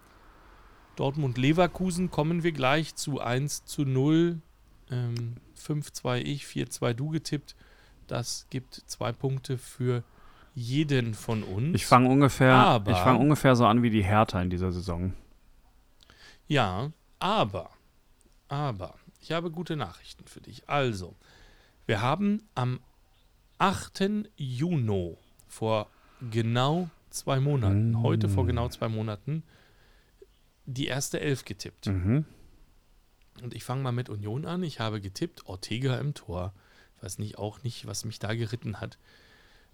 Dortmund-Leverkusen 0.96 2.10
kommen 2.10 2.42
wir 2.42 2.52
gleich 2.52 2.94
zu 2.96 3.20
1 3.20 3.64
zu 3.66 3.84
0. 3.84 4.40
Ähm, 4.94 5.34
5-2 5.58 6.18
ich, 6.18 6.44
4-2 6.44 6.94
du 6.94 7.08
getippt. 7.10 7.54
Das 8.06 8.46
gibt 8.50 8.74
zwei 8.86 9.12
Punkte 9.12 9.58
für 9.58 10.04
jeden 10.54 11.14
von 11.14 11.42
uns. 11.42 11.74
Ich 11.74 11.86
fange 11.86 12.08
ungefähr, 12.08 12.54
Aber- 12.54 12.92
ich 12.92 12.98
fang 12.98 13.18
ungefähr 13.18 13.56
so 13.56 13.66
an 13.66 13.82
wie 13.82 13.90
die 13.90 14.04
Hertha 14.04 14.40
in 14.40 14.50
dieser 14.50 14.70
Saison. 14.72 15.14
Ja, 16.46 16.92
aber, 17.18 17.70
aber, 18.48 18.94
ich 19.20 19.32
habe 19.32 19.50
gute 19.50 19.76
Nachrichten 19.76 20.26
für 20.26 20.40
dich. 20.40 20.68
Also, 20.68 21.16
wir 21.86 22.02
haben 22.02 22.42
am 22.54 22.80
8. 23.58 24.28
Juni 24.36 25.16
vor 25.48 25.88
genau 26.30 26.90
zwei 27.10 27.40
Monaten, 27.40 27.92
Mm. 27.92 28.02
heute 28.02 28.28
vor 28.28 28.46
genau 28.46 28.68
zwei 28.68 28.88
Monaten, 28.88 29.42
die 30.66 30.86
erste 30.86 31.20
Elf 31.20 31.44
getippt. 31.44 31.86
Mhm. 31.86 32.24
Und 33.42 33.54
ich 33.54 33.64
fange 33.64 33.82
mal 33.82 33.92
mit 33.92 34.08
Union 34.08 34.46
an. 34.46 34.62
Ich 34.62 34.80
habe 34.80 35.00
getippt, 35.00 35.46
Ortega 35.46 35.98
im 35.98 36.14
Tor. 36.14 36.54
Weiß 37.00 37.18
nicht, 37.18 37.38
auch 37.38 37.62
nicht, 37.62 37.86
was 37.86 38.04
mich 38.04 38.18
da 38.18 38.34
geritten 38.34 38.80
hat. 38.80 38.98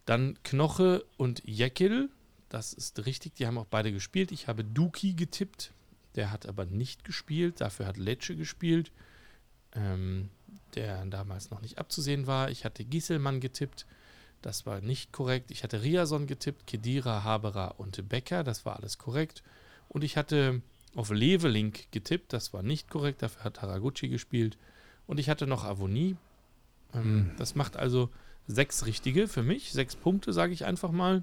Dann 0.07 0.39
Knoche 0.43 1.05
und 1.17 1.43
Jekyll. 1.45 2.09
Das 2.49 2.73
ist 2.73 3.07
richtig, 3.07 3.35
die 3.35 3.47
haben 3.47 3.59
auch 3.59 3.67
beide 3.67 3.93
gespielt. 3.93 4.33
Ich 4.33 4.49
habe 4.49 4.65
Duki 4.65 5.15
getippt. 5.15 5.73
Der 6.17 6.33
hat 6.33 6.47
aber 6.47 6.65
nicht 6.65 7.05
gespielt. 7.05 7.61
Dafür 7.61 7.87
hat 7.87 7.97
Lecce 7.97 8.35
gespielt, 8.35 8.91
ähm, 9.75 10.31
der 10.75 11.05
damals 11.07 11.51
noch 11.51 11.61
nicht 11.61 11.79
abzusehen 11.79 12.27
war. 12.27 12.51
Ich 12.51 12.65
hatte 12.65 12.85
Gieselmann 12.85 13.41
getippt. 13.41 13.87
Das 14.43 14.67
war 14.67 14.81
nicht 14.81 15.13
korrekt. 15.13 15.51
Ich 15.51 15.63
hatte 15.63 15.83
Riason 15.83 16.27
getippt, 16.27 16.67
Kedira, 16.67 17.23
Haberer 17.23 17.79
und 17.79 18.09
Becker. 18.09 18.43
Das 18.43 18.65
war 18.65 18.77
alles 18.77 18.99
korrekt. 18.99 19.43
Und 19.89 20.03
ich 20.03 20.17
hatte 20.17 20.63
auf 20.95 21.11
Levelink 21.11 21.91
getippt. 21.93 22.33
Das 22.33 22.53
war 22.53 22.63
nicht 22.63 22.91
korrekt. 22.91 23.23
Dafür 23.23 23.45
hat 23.45 23.63
Haraguchi 23.63 24.09
gespielt. 24.09 24.59
Und 25.07 25.19
ich 25.19 25.29
hatte 25.29 25.47
noch 25.47 25.65
Avonie. 25.65 26.17
Ähm, 26.95 27.03
Hm. 27.03 27.31
Das 27.37 27.55
macht 27.55 27.77
also 27.77 28.11
sechs 28.47 28.87
richtige 28.87 29.29
für 29.29 29.43
mich. 29.43 29.73
Sechs 29.73 29.97
Punkte, 29.97 30.33
sage 30.33 30.53
ich 30.53 30.65
einfach 30.65 30.91
mal. 30.91 31.23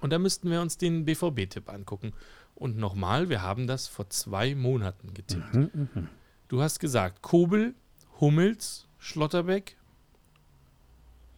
Und 0.00 0.10
da 0.12 0.18
müssten 0.18 0.50
wir 0.50 0.60
uns 0.60 0.78
den 0.78 1.04
BVB-Tipp 1.04 1.68
angucken. 1.68 2.12
Und 2.54 2.76
nochmal, 2.76 3.28
wir 3.28 3.42
haben 3.42 3.66
das 3.66 3.88
vor 3.88 4.08
zwei 4.10 4.54
Monaten 4.54 5.14
getippt. 5.14 5.54
Mhm, 5.54 5.70
mhm. 5.72 6.08
Du 6.48 6.60
hast 6.62 6.78
gesagt, 6.78 7.22
Kobel, 7.22 7.74
Hummels, 8.20 8.86
Schlotterbeck, 8.98 9.76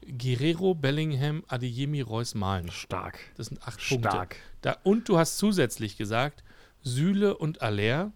Guerrero, 0.06 0.74
Bellingham, 0.74 1.44
Adeyemi, 1.48 2.00
Reus, 2.00 2.34
Malen. 2.34 2.70
Stark. 2.70 3.18
Das 3.36 3.46
sind 3.46 3.62
acht 3.62 3.78
Punkte. 3.88 4.08
Stark. 4.08 4.36
Da, 4.62 4.76
und 4.82 5.08
du 5.08 5.16
hast 5.16 5.38
zusätzlich 5.38 5.96
gesagt, 5.96 6.42
Süle 6.82 7.36
und 7.36 7.62
Aller, 7.62 8.12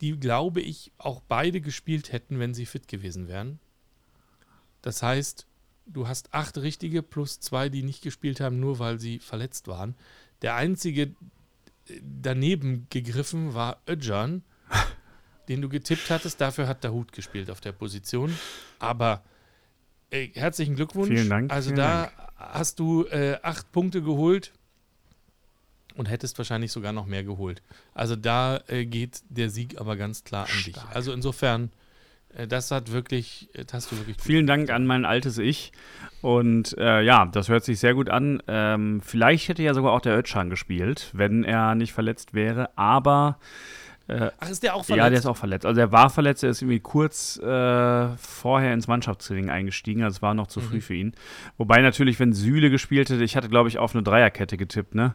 die 0.00 0.18
glaube 0.18 0.60
ich 0.60 0.92
auch 0.98 1.20
beide 1.20 1.60
gespielt 1.60 2.12
hätten, 2.12 2.38
wenn 2.38 2.54
sie 2.54 2.66
fit 2.66 2.88
gewesen 2.88 3.28
wären. 3.28 3.58
Das 4.82 5.02
heißt, 5.02 5.46
du 5.86 6.08
hast 6.08 6.32
acht 6.34 6.58
richtige 6.58 7.02
plus 7.02 7.40
zwei, 7.40 7.68
die 7.68 7.82
nicht 7.82 8.02
gespielt 8.02 8.40
haben, 8.40 8.60
nur 8.60 8.78
weil 8.78 9.00
sie 9.00 9.18
verletzt 9.18 9.68
waren. 9.68 9.96
Der 10.42 10.54
einzige 10.54 11.02
äh, 11.02 12.00
daneben 12.02 12.86
gegriffen 12.90 13.54
war 13.54 13.80
Özcan, 13.88 14.42
den 15.48 15.62
du 15.62 15.68
getippt 15.68 16.10
hattest. 16.10 16.40
Dafür 16.40 16.68
hat 16.68 16.84
der 16.84 16.92
Hut 16.92 17.12
gespielt 17.12 17.50
auf 17.50 17.60
der 17.60 17.72
Position. 17.72 18.36
Aber 18.78 19.24
äh, 20.10 20.28
herzlichen 20.34 20.76
Glückwunsch. 20.76 21.08
Vielen 21.08 21.30
Dank, 21.30 21.52
Also 21.52 21.70
vielen 21.70 21.78
da 21.78 22.12
hast 22.36 22.78
du 22.78 23.04
äh, 23.06 23.38
acht 23.42 23.72
Punkte 23.72 24.02
geholt 24.02 24.52
und 25.96 26.06
hättest 26.08 26.38
wahrscheinlich 26.38 26.72
sogar 26.72 26.92
noch 26.92 27.06
mehr 27.06 27.24
geholt. 27.24 27.62
Also 27.94 28.16
da 28.16 28.60
äh, 28.68 28.84
geht 28.86 29.20
der 29.28 29.50
Sieg 29.50 29.80
aber 29.80 29.96
ganz 29.96 30.24
klar 30.24 30.44
an 30.44 30.64
dich. 30.64 30.76
Stark. 30.76 30.94
Also 30.94 31.12
insofern, 31.12 31.70
äh, 32.36 32.46
das 32.46 32.70
hat 32.70 32.92
wirklich, 32.92 33.48
äh, 33.54 33.64
das 33.64 33.74
hast 33.74 33.92
du 33.92 33.96
wirklich 33.98 34.16
Vielen 34.20 34.46
Dank 34.46 34.70
an 34.70 34.86
mein 34.86 35.04
altes 35.04 35.38
Ich. 35.38 35.72
Und 36.22 36.76
äh, 36.78 37.02
ja, 37.02 37.26
das 37.26 37.48
hört 37.48 37.64
sich 37.64 37.78
sehr 37.78 37.94
gut 37.94 38.08
an. 38.10 38.42
Ähm, 38.48 39.00
vielleicht 39.04 39.48
hätte 39.48 39.62
ja 39.62 39.74
sogar 39.74 39.92
auch 39.92 40.00
der 40.00 40.16
Özcan 40.18 40.50
gespielt, 40.50 41.10
wenn 41.12 41.44
er 41.44 41.74
nicht 41.74 41.92
verletzt 41.92 42.34
wäre. 42.34 42.70
Aber 42.76 43.38
äh, 44.08 44.30
Ach, 44.38 44.48
ist 44.48 44.62
der 44.62 44.74
auch 44.76 44.84
verletzt? 44.84 45.04
ja, 45.04 45.10
der 45.10 45.18
ist 45.18 45.26
auch 45.26 45.36
verletzt. 45.36 45.66
Also 45.66 45.80
er 45.80 45.90
war 45.92 46.10
verletzt, 46.10 46.42
er 46.44 46.50
ist 46.50 46.62
irgendwie 46.62 46.80
kurz 46.80 47.38
äh, 47.38 48.08
vorher 48.16 48.72
ins 48.72 48.86
Mannschaftstraining 48.88 49.50
eingestiegen. 49.50 50.02
Also 50.02 50.16
es 50.16 50.22
war 50.22 50.34
noch 50.34 50.46
zu 50.46 50.60
früh 50.60 50.76
Mhm. 50.76 50.80
für 50.80 50.94
ihn. 50.94 51.12
Wobei 51.58 51.80
natürlich, 51.80 52.18
wenn 52.20 52.32
Süle 52.32 52.70
gespielt 52.70 53.10
hätte, 53.10 53.22
ich 53.24 53.36
hatte, 53.36 53.48
glaube 53.48 53.68
ich, 53.68 53.78
auf 53.78 53.94
eine 53.94 54.02
Dreierkette 54.04 54.56
getippt, 54.56 54.94
ne? 54.94 55.14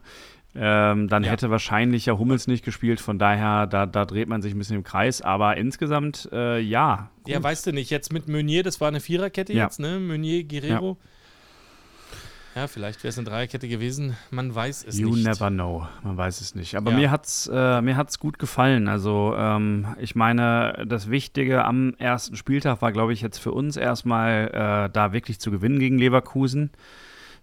Ähm, 0.53 1.07
dann 1.07 1.23
Ja. 1.23 1.31
hätte 1.31 1.49
wahrscheinlich 1.49 2.05
ja 2.07 2.17
Hummels 2.17 2.45
nicht 2.47 2.65
gespielt. 2.65 2.99
Von 2.99 3.17
daher, 3.17 3.67
da, 3.67 3.85
da 3.85 4.03
dreht 4.05 4.27
man 4.27 4.41
sich 4.41 4.53
ein 4.53 4.57
bisschen 4.57 4.75
im 4.75 4.83
Kreis. 4.83 5.21
Aber 5.21 5.55
insgesamt, 5.57 6.27
äh, 6.33 6.59
ja. 6.59 7.09
Ja, 7.25 7.37
gut. 7.37 7.43
weißt 7.45 7.67
du 7.67 7.71
nicht. 7.71 7.89
Jetzt 7.89 8.11
mit 8.11 8.27
Meunier, 8.27 8.61
das 8.63 8.81
war 8.81 8.89
eine 8.89 8.99
Viererkette 8.99 9.53
Ja. 9.53 9.63
jetzt, 9.65 9.79
ne? 9.79 9.99
Meunier, 9.99 10.43
Guerrero. 10.43 10.97
Ja, 12.53 12.67
vielleicht 12.67 13.01
wäre 13.01 13.09
es 13.11 13.17
eine 13.17 13.29
Dreierkette 13.29 13.69
gewesen. 13.69 14.17
Man 14.29 14.53
weiß 14.53 14.83
es 14.85 14.99
You 14.99 15.13
nicht. 15.15 15.25
never 15.25 15.49
know. 15.49 15.87
Man 16.03 16.17
weiß 16.17 16.41
es 16.41 16.53
nicht. 16.53 16.75
Aber 16.75 16.91
Ja. 16.91 16.97
mir 16.97 17.11
hat's, 17.11 17.49
äh, 17.51 17.81
mir 17.81 17.95
hat's 17.95 18.19
gut 18.19 18.37
gefallen. 18.39 18.89
Also 18.89 19.33
ähm, 19.37 19.87
ich 20.01 20.15
meine, 20.15 20.83
das 20.85 21.09
Wichtige 21.09 21.63
am 21.63 21.93
ersten 21.97 22.35
Spieltag 22.35 22.81
war, 22.81 22.91
glaube 22.91 23.13
ich, 23.13 23.21
jetzt 23.21 23.37
für 23.37 23.53
uns 23.53 23.77
erstmal 23.77 24.49
äh, 24.89 24.91
da 24.91 25.13
wirklich 25.13 25.39
zu 25.39 25.49
gewinnen 25.49 25.79
gegen 25.79 25.97
Leverkusen. 25.97 26.71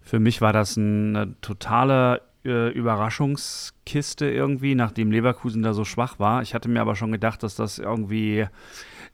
Für 0.03 0.19
mich 0.19 0.41
war 0.41 0.53
das 0.53 0.77
eine 0.77 1.33
totale 1.41 2.21
äh, 2.45 2.69
Überraschungskiste 2.69 4.29
irgendwie, 4.29 4.75
nachdem 4.75 5.11
Leverkusen 5.11 5.61
da 5.61 5.73
so 5.73 5.85
schwach 5.85 6.19
war. 6.19 6.41
Ich 6.41 6.53
hatte 6.53 6.69
mir 6.69 6.81
aber 6.81 6.95
schon 6.95 7.11
gedacht, 7.11 7.43
dass 7.43 7.55
das 7.55 7.79
irgendwie 7.79 8.45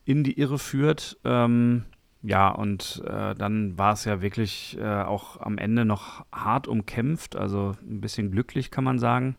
in 0.05 0.23
die 0.23 0.39
Irre 0.39 0.59
führt. 0.59 1.17
Ähm, 1.23 1.85
ja, 2.21 2.49
und 2.49 3.03
äh, 3.05 3.35
dann 3.35 3.77
war 3.77 3.93
es 3.93 4.05
ja 4.05 4.21
wirklich 4.21 4.77
äh, 4.79 5.03
auch 5.03 5.39
am 5.41 5.57
Ende 5.57 5.85
noch 5.85 6.25
hart 6.31 6.67
umkämpft, 6.67 7.35
also 7.35 7.73
ein 7.81 8.01
bisschen 8.01 8.31
glücklich, 8.31 8.71
kann 8.71 8.83
man 8.83 8.97
sagen. 8.97 9.35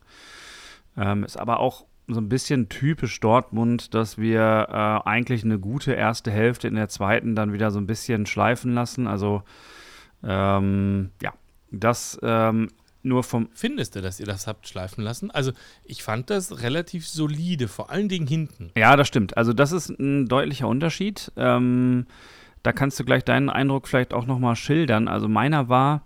Ähm, 0.96 1.24
ist 1.24 1.38
aber 1.38 1.60
auch 1.60 1.84
so 2.08 2.20
ein 2.20 2.28
bisschen 2.28 2.68
typisch 2.68 3.18
Dortmund, 3.20 3.94
dass 3.94 4.18
wir 4.18 4.68
äh, 4.70 5.08
eigentlich 5.08 5.44
eine 5.44 5.58
gute 5.58 5.92
erste 5.92 6.30
Hälfte 6.30 6.68
in 6.68 6.76
der 6.76 6.88
zweiten 6.88 7.34
dann 7.34 7.52
wieder 7.52 7.70
so 7.70 7.80
ein 7.80 7.86
bisschen 7.86 8.26
schleifen 8.26 8.74
lassen. 8.74 9.08
Also 9.08 9.42
ähm, 10.22 11.10
ja, 11.20 11.32
das 11.72 12.18
ähm, 12.22 12.68
nur 13.06 13.22
vom. 13.22 13.48
Findest 13.54 13.96
du, 13.96 14.02
dass 14.02 14.20
ihr 14.20 14.26
das 14.26 14.46
habt 14.46 14.68
schleifen 14.68 15.02
lassen? 15.02 15.30
Also, 15.30 15.52
ich 15.84 16.02
fand 16.02 16.28
das 16.28 16.62
relativ 16.62 17.08
solide, 17.08 17.68
vor 17.68 17.90
allen 17.90 18.08
Dingen 18.08 18.26
hinten. 18.26 18.70
Ja, 18.76 18.96
das 18.96 19.08
stimmt. 19.08 19.36
Also, 19.36 19.52
das 19.52 19.72
ist 19.72 19.88
ein 19.88 20.26
deutlicher 20.26 20.68
Unterschied. 20.68 21.32
Ähm, 21.36 22.06
da 22.62 22.72
kannst 22.72 22.98
du 22.98 23.04
gleich 23.04 23.24
deinen 23.24 23.48
Eindruck 23.48 23.88
vielleicht 23.88 24.12
auch 24.12 24.26
nochmal 24.26 24.56
schildern. 24.56 25.08
Also, 25.08 25.28
meiner 25.28 25.68
war, 25.68 26.02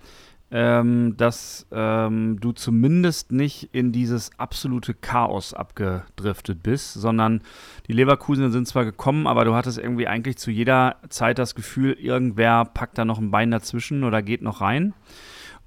ähm, 0.52 1.16
dass 1.16 1.66
ähm, 1.70 2.38
du 2.40 2.52
zumindest 2.52 3.30
nicht 3.30 3.70
in 3.72 3.92
dieses 3.92 4.30
absolute 4.36 4.94
Chaos 4.94 5.54
abgedriftet 5.54 6.62
bist, 6.62 6.94
sondern 6.94 7.42
die 7.86 7.92
Leverkusen 7.92 8.50
sind 8.50 8.66
zwar 8.66 8.84
gekommen, 8.84 9.26
aber 9.26 9.44
du 9.44 9.54
hattest 9.54 9.78
irgendwie 9.78 10.08
eigentlich 10.08 10.38
zu 10.38 10.50
jeder 10.50 10.96
Zeit 11.08 11.38
das 11.38 11.54
Gefühl, 11.54 11.92
irgendwer 11.92 12.64
packt 12.64 12.98
da 12.98 13.04
noch 13.04 13.18
ein 13.18 13.30
Bein 13.30 13.52
dazwischen 13.52 14.02
oder 14.02 14.22
geht 14.22 14.42
noch 14.42 14.60
rein. 14.60 14.92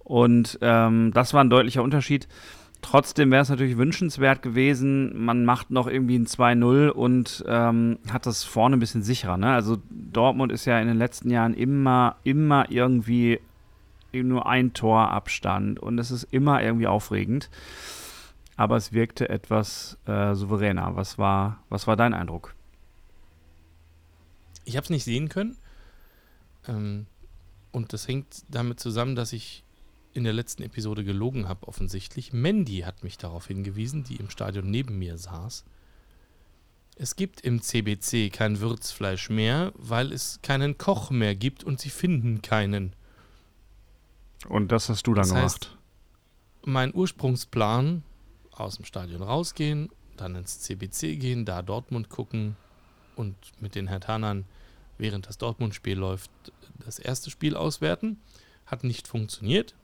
Und 0.03 0.59
ähm, 0.61 1.11
das 1.13 1.33
war 1.33 1.43
ein 1.43 1.49
deutlicher 1.49 1.83
Unterschied. 1.83 2.27
Trotzdem 2.81 3.31
wäre 3.31 3.41
es 3.41 3.49
natürlich 3.49 3.77
wünschenswert 3.77 4.41
gewesen, 4.41 5.23
man 5.23 5.45
macht 5.45 5.71
noch 5.71 5.87
irgendwie 5.87 6.19
ein 6.19 6.27
2-0 6.27 6.89
und 6.89 7.43
ähm, 7.47 7.97
hat 8.11 8.25
das 8.25 8.43
vorne 8.43 8.75
ein 8.75 8.81
bisschen 8.81 9.03
sicherer. 9.03 9.37
Ne? 9.37 9.53
Also 9.53 9.77
Dortmund 9.89 10.51
ist 10.51 10.65
ja 10.65 10.77
in 10.79 10.89
den 10.89 10.97
letzten 10.97 11.29
Jahren 11.29 11.53
immer, 11.53 12.17
immer 12.23 12.69
irgendwie 12.69 13.39
nur 14.11 14.45
ein 14.45 14.73
Torabstand 14.73 15.79
und 15.79 15.97
es 15.97 16.11
ist 16.11 16.25
immer 16.31 16.61
irgendwie 16.61 16.87
aufregend. 16.87 17.49
Aber 18.57 18.75
es 18.75 18.91
wirkte 18.91 19.29
etwas 19.29 19.97
äh, 20.05 20.35
souveräner. 20.35 20.95
Was 20.95 21.17
war, 21.17 21.59
was 21.69 21.87
war 21.87 21.95
dein 21.95 22.13
Eindruck? 22.13 22.53
Ich 24.65 24.75
habe 24.75 24.83
es 24.83 24.89
nicht 24.89 25.05
sehen 25.05 25.29
können. 25.29 25.57
Ähm, 26.67 27.07
und 27.71 27.93
das 27.93 28.07
hängt 28.07 28.43
damit 28.49 28.79
zusammen, 28.79 29.15
dass 29.15 29.33
ich 29.33 29.63
in 30.13 30.23
der 30.23 30.33
letzten 30.33 30.63
Episode 30.63 31.03
gelogen 31.03 31.47
habe, 31.47 31.67
offensichtlich. 31.67 32.33
Mandy 32.33 32.79
hat 32.79 33.03
mich 33.03 33.17
darauf 33.17 33.47
hingewiesen, 33.47 34.03
die 34.03 34.17
im 34.17 34.29
Stadion 34.29 34.69
neben 34.69 34.99
mir 34.99 35.17
saß. 35.17 35.65
Es 36.95 37.15
gibt 37.15 37.41
im 37.41 37.61
CBC 37.61 38.31
kein 38.31 38.59
Würzfleisch 38.59 39.29
mehr, 39.29 39.71
weil 39.75 40.11
es 40.11 40.39
keinen 40.43 40.77
Koch 40.77 41.09
mehr 41.09 41.35
gibt 41.35 41.63
und 41.63 41.79
sie 41.79 41.89
finden 41.89 42.41
keinen. 42.41 42.95
Und 44.47 44.71
das 44.71 44.89
hast 44.89 45.07
du 45.07 45.13
dann 45.13 45.27
das 45.27 45.33
heißt, 45.33 45.61
gemacht? 45.61 45.77
Mein 46.65 46.93
Ursprungsplan, 46.93 48.03
aus 48.51 48.75
dem 48.75 48.85
Stadion 48.85 49.23
rausgehen, 49.23 49.89
dann 50.17 50.35
ins 50.35 50.59
CBC 50.59 51.19
gehen, 51.19 51.45
da 51.45 51.61
Dortmund 51.63 52.09
gucken 52.09 52.55
und 53.15 53.35
mit 53.59 53.73
den 53.73 53.87
Herthanern, 53.87 54.45
während 54.97 55.27
das 55.27 55.37
Dortmund-Spiel 55.39 55.97
läuft, 55.97 56.29
das 56.85 56.99
erste 56.99 57.31
Spiel 57.31 57.55
auswerten. 57.55 58.19
Hat 58.65 58.83
nicht 58.83 59.07
funktioniert. 59.07 59.75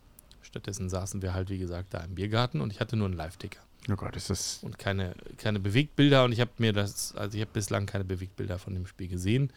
Stattdessen 0.49 0.89
saßen 0.89 1.21
wir 1.21 1.33
halt, 1.33 1.49
wie 1.49 1.59
gesagt, 1.59 1.93
da 1.93 1.99
im 1.99 2.15
Biergarten 2.15 2.61
und 2.61 2.73
ich 2.73 2.79
hatte 2.79 2.95
nur 2.95 3.07
einen 3.07 3.15
Live-Ticker. 3.15 3.59
Oh 3.91 3.95
Gott, 3.95 4.15
ist 4.15 4.29
das. 4.29 4.59
Und 4.63 4.79
keine, 4.79 5.15
keine 5.37 5.59
Bewegtbilder 5.59 6.23
und 6.23 6.31
ich 6.31 6.41
habe 6.41 6.51
mir 6.57 6.73
das, 6.73 7.15
also 7.15 7.35
ich 7.35 7.41
habe 7.41 7.51
bislang 7.53 7.85
keine 7.85 8.03
Bewegtbilder 8.03 8.57
von 8.57 8.73
dem 8.73 8.87
Spiel 8.87 9.07
gesehen. 9.07 9.53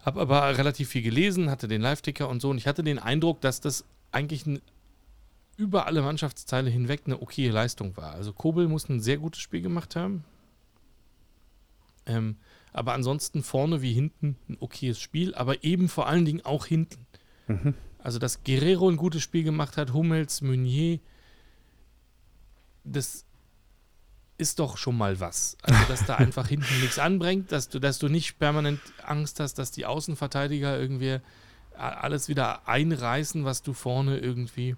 Habe 0.00 0.20
aber 0.20 0.56
relativ 0.56 0.90
viel 0.90 1.02
gelesen, 1.02 1.50
hatte 1.50 1.68
den 1.68 1.80
Live-Ticker 1.80 2.28
und 2.28 2.40
so 2.40 2.50
und 2.50 2.58
ich 2.58 2.66
hatte 2.66 2.82
den 2.82 2.98
Eindruck, 2.98 3.40
dass 3.40 3.60
das 3.60 3.84
eigentlich 4.12 4.46
ein, 4.46 4.60
über 5.56 5.86
alle 5.86 6.02
Mannschaftsteile 6.02 6.70
hinweg 6.70 7.02
eine 7.06 7.20
okaye 7.20 7.50
Leistung 7.50 7.96
war. 7.96 8.12
Also 8.12 8.32
Kobel 8.32 8.68
muss 8.68 8.88
ein 8.88 9.00
sehr 9.00 9.16
gutes 9.16 9.40
Spiel 9.40 9.62
gemacht 9.62 9.96
haben. 9.96 10.24
Ähm, 12.06 12.36
aber 12.72 12.92
ansonsten 12.92 13.42
vorne 13.42 13.82
wie 13.82 13.92
hinten 13.92 14.36
ein 14.48 14.56
okayes 14.60 15.00
Spiel, 15.00 15.34
aber 15.34 15.64
eben 15.64 15.88
vor 15.88 16.06
allen 16.06 16.24
Dingen 16.24 16.44
auch 16.44 16.66
hinten. 16.66 17.06
Mhm. 17.46 17.74
Also, 17.98 18.18
dass 18.18 18.44
Guerrero 18.44 18.88
ein 18.88 18.96
gutes 18.96 19.22
Spiel 19.22 19.44
gemacht 19.44 19.76
hat, 19.76 19.92
Hummels, 19.92 20.40
Meunier, 20.40 21.00
das 22.84 23.24
ist 24.38 24.60
doch 24.60 24.76
schon 24.76 24.96
mal 24.96 25.18
was. 25.18 25.56
Also, 25.62 25.80
dass 25.88 26.06
da 26.06 26.14
einfach 26.16 26.48
hinten 26.48 26.80
nichts 26.80 26.98
anbringt, 26.98 27.50
dass 27.52 27.68
du, 27.68 27.80
dass 27.80 27.98
du 27.98 28.08
nicht 28.08 28.38
permanent 28.38 28.80
Angst 29.04 29.40
hast, 29.40 29.54
dass 29.54 29.72
die 29.72 29.84
Außenverteidiger 29.84 30.78
irgendwie 30.78 31.18
alles 31.76 32.28
wieder 32.28 32.66
einreißen, 32.66 33.44
was 33.44 33.62
du 33.62 33.72
vorne 33.72 34.18
irgendwie 34.18 34.76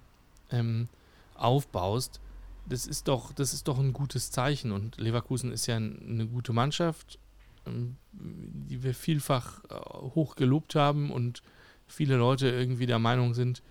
ähm, 0.50 0.88
aufbaust. 1.34 2.20
Das 2.66 2.86
ist 2.86 3.08
doch, 3.08 3.32
das 3.32 3.52
ist 3.54 3.68
doch 3.68 3.78
ein 3.78 3.92
gutes 3.92 4.30
Zeichen. 4.30 4.70
Und 4.72 4.98
Leverkusen 4.98 5.50
ist 5.52 5.66
ja 5.66 5.76
eine 5.76 6.26
gute 6.26 6.52
Mannschaft, 6.52 7.18
ähm, 7.66 7.96
die 8.12 8.82
wir 8.82 8.94
vielfach 8.94 9.64
äh, 9.64 9.74
hoch 10.14 10.36
gelobt 10.36 10.74
haben 10.74 11.10
und 11.10 11.42
viele 11.90 12.16
Leute 12.16 12.48
irgendwie 12.48 12.86
der 12.86 12.98
Meinung 12.98 13.34
sind, 13.34 13.62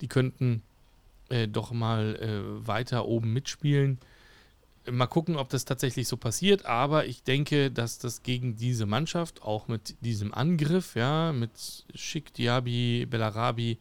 die 0.00 0.08
könnten 0.08 0.62
äh, 1.28 1.48
doch 1.48 1.72
mal 1.72 2.16
äh, 2.16 2.66
weiter 2.66 3.06
oben 3.06 3.32
mitspielen. 3.32 3.98
Mal 4.90 5.06
gucken, 5.06 5.36
ob 5.36 5.48
das 5.48 5.64
tatsächlich 5.64 6.08
so 6.08 6.16
passiert, 6.16 6.66
aber 6.66 7.06
ich 7.06 7.22
denke, 7.22 7.70
dass 7.70 7.98
das 7.98 8.24
gegen 8.24 8.56
diese 8.56 8.84
Mannschaft, 8.84 9.42
auch 9.42 9.68
mit 9.68 9.94
diesem 10.00 10.34
Angriff, 10.34 10.96
ja, 10.96 11.32
mit 11.32 11.84
Schick, 11.94 12.34
Diaby, 12.34 13.06
Bellarabi, 13.08 13.78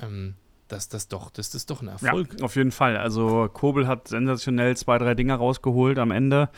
ähm, 0.00 0.34
dass 0.68 0.88
das 0.88 1.08
doch, 1.08 1.30
das 1.30 1.54
ist 1.54 1.68
doch 1.68 1.82
ein 1.82 1.88
Erfolg. 1.88 2.36
Ja, 2.38 2.44
auf 2.44 2.56
jeden 2.56 2.70
Fall. 2.72 2.96
Also 2.96 3.48
Kobel 3.52 3.88
hat 3.88 4.08
sensationell 4.08 4.76
zwei, 4.76 4.98
drei 4.98 5.14
Dinger 5.14 5.34
rausgeholt 5.34 5.98
am 5.98 6.12
Ende. 6.12 6.48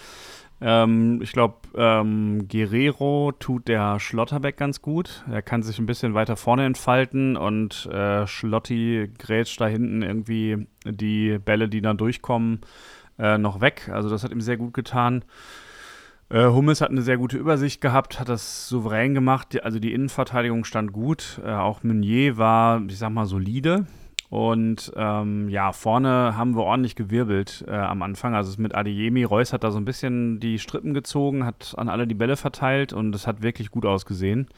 Ähm, 0.61 1.21
ich 1.23 1.33
glaube, 1.33 1.57
ähm, 1.77 2.49
Guerrero 2.49 3.33
tut 3.39 3.69
der 3.69 4.01
Schlotterbeck 4.01 4.57
ganz 4.57 4.81
gut. 4.81 5.25
Er 5.31 5.43
kann 5.43 5.63
sich 5.63 5.79
ein 5.79 5.87
bisschen 5.87 6.15
weiter 6.15 6.37
vorne 6.37 6.65
entfalten 6.65 7.37
und 7.37 7.87
äh, 7.87 8.27
Schlotti 8.27 9.11
grätscht 9.19 9.61
da 9.61 9.67
hinten 9.67 10.03
irgendwie 10.03 10.67
die 10.85 11.39
Bälle, 11.39 11.69
die 11.69 11.83
dann 11.83 11.99
durchkommen, 11.99 12.61
äh, 13.19 13.37
noch 13.37 13.61
weg. 13.61 13.91
Also 13.93 14.09
das 14.09 14.25
hat 14.25 14.33
ihm 14.33 14.41
sehr 14.41 14.57
gut 14.57 14.73
getan. 14.73 15.25
Äh, 16.29 16.47
Hummels 16.47 16.81
hat 16.81 16.91
eine 16.91 17.03
sehr 17.03 17.19
gute 17.19 17.37
Übersicht 17.37 17.81
gehabt, 17.81 18.19
hat 18.19 18.29
das 18.29 18.69
souverän 18.69 19.15
gemacht. 19.15 19.63
Also 19.63 19.79
die 19.79 19.93
Innenverteidigung 19.93 20.65
stand 20.65 20.93
gut. 20.93 21.41
Äh, 21.45 21.53
auch 21.53 21.83
Meunier 21.83 22.39
war, 22.39 22.83
ich 22.89 22.99
sag 22.99 23.11
mal, 23.11 23.27
solide. 23.27 23.87
Und 24.29 24.93
ähm, 24.97 25.49
ja, 25.49 25.73
vorne 25.73 26.37
haben 26.37 26.57
wir 26.57 26.65
ordentlich 26.65 26.97
gewirbelt 26.97 27.65
äh, 27.69 27.73
am 27.73 28.03
Anfang. 28.03 28.35
Also 28.35 28.61
mit 28.61 28.75
Adeyemi, 28.75 29.25
Reus 29.25 29.53
hat 29.53 29.63
da 29.63 29.71
so 29.71 29.79
ein 29.79 29.85
bisschen 29.85 30.41
die 30.41 30.59
Strippen 30.59 30.95
gezogen, 30.95 31.45
hat 31.45 31.75
an 31.77 31.89
alle 31.89 32.07
die 32.07 32.15
Bälle 32.15 32.37
verteilt 32.37 32.93
und 32.93 33.15
es 33.15 33.27
hat 33.27 33.43
wirklich 33.43 33.71
gut 33.71 33.87
ausgesehen. 33.87 34.49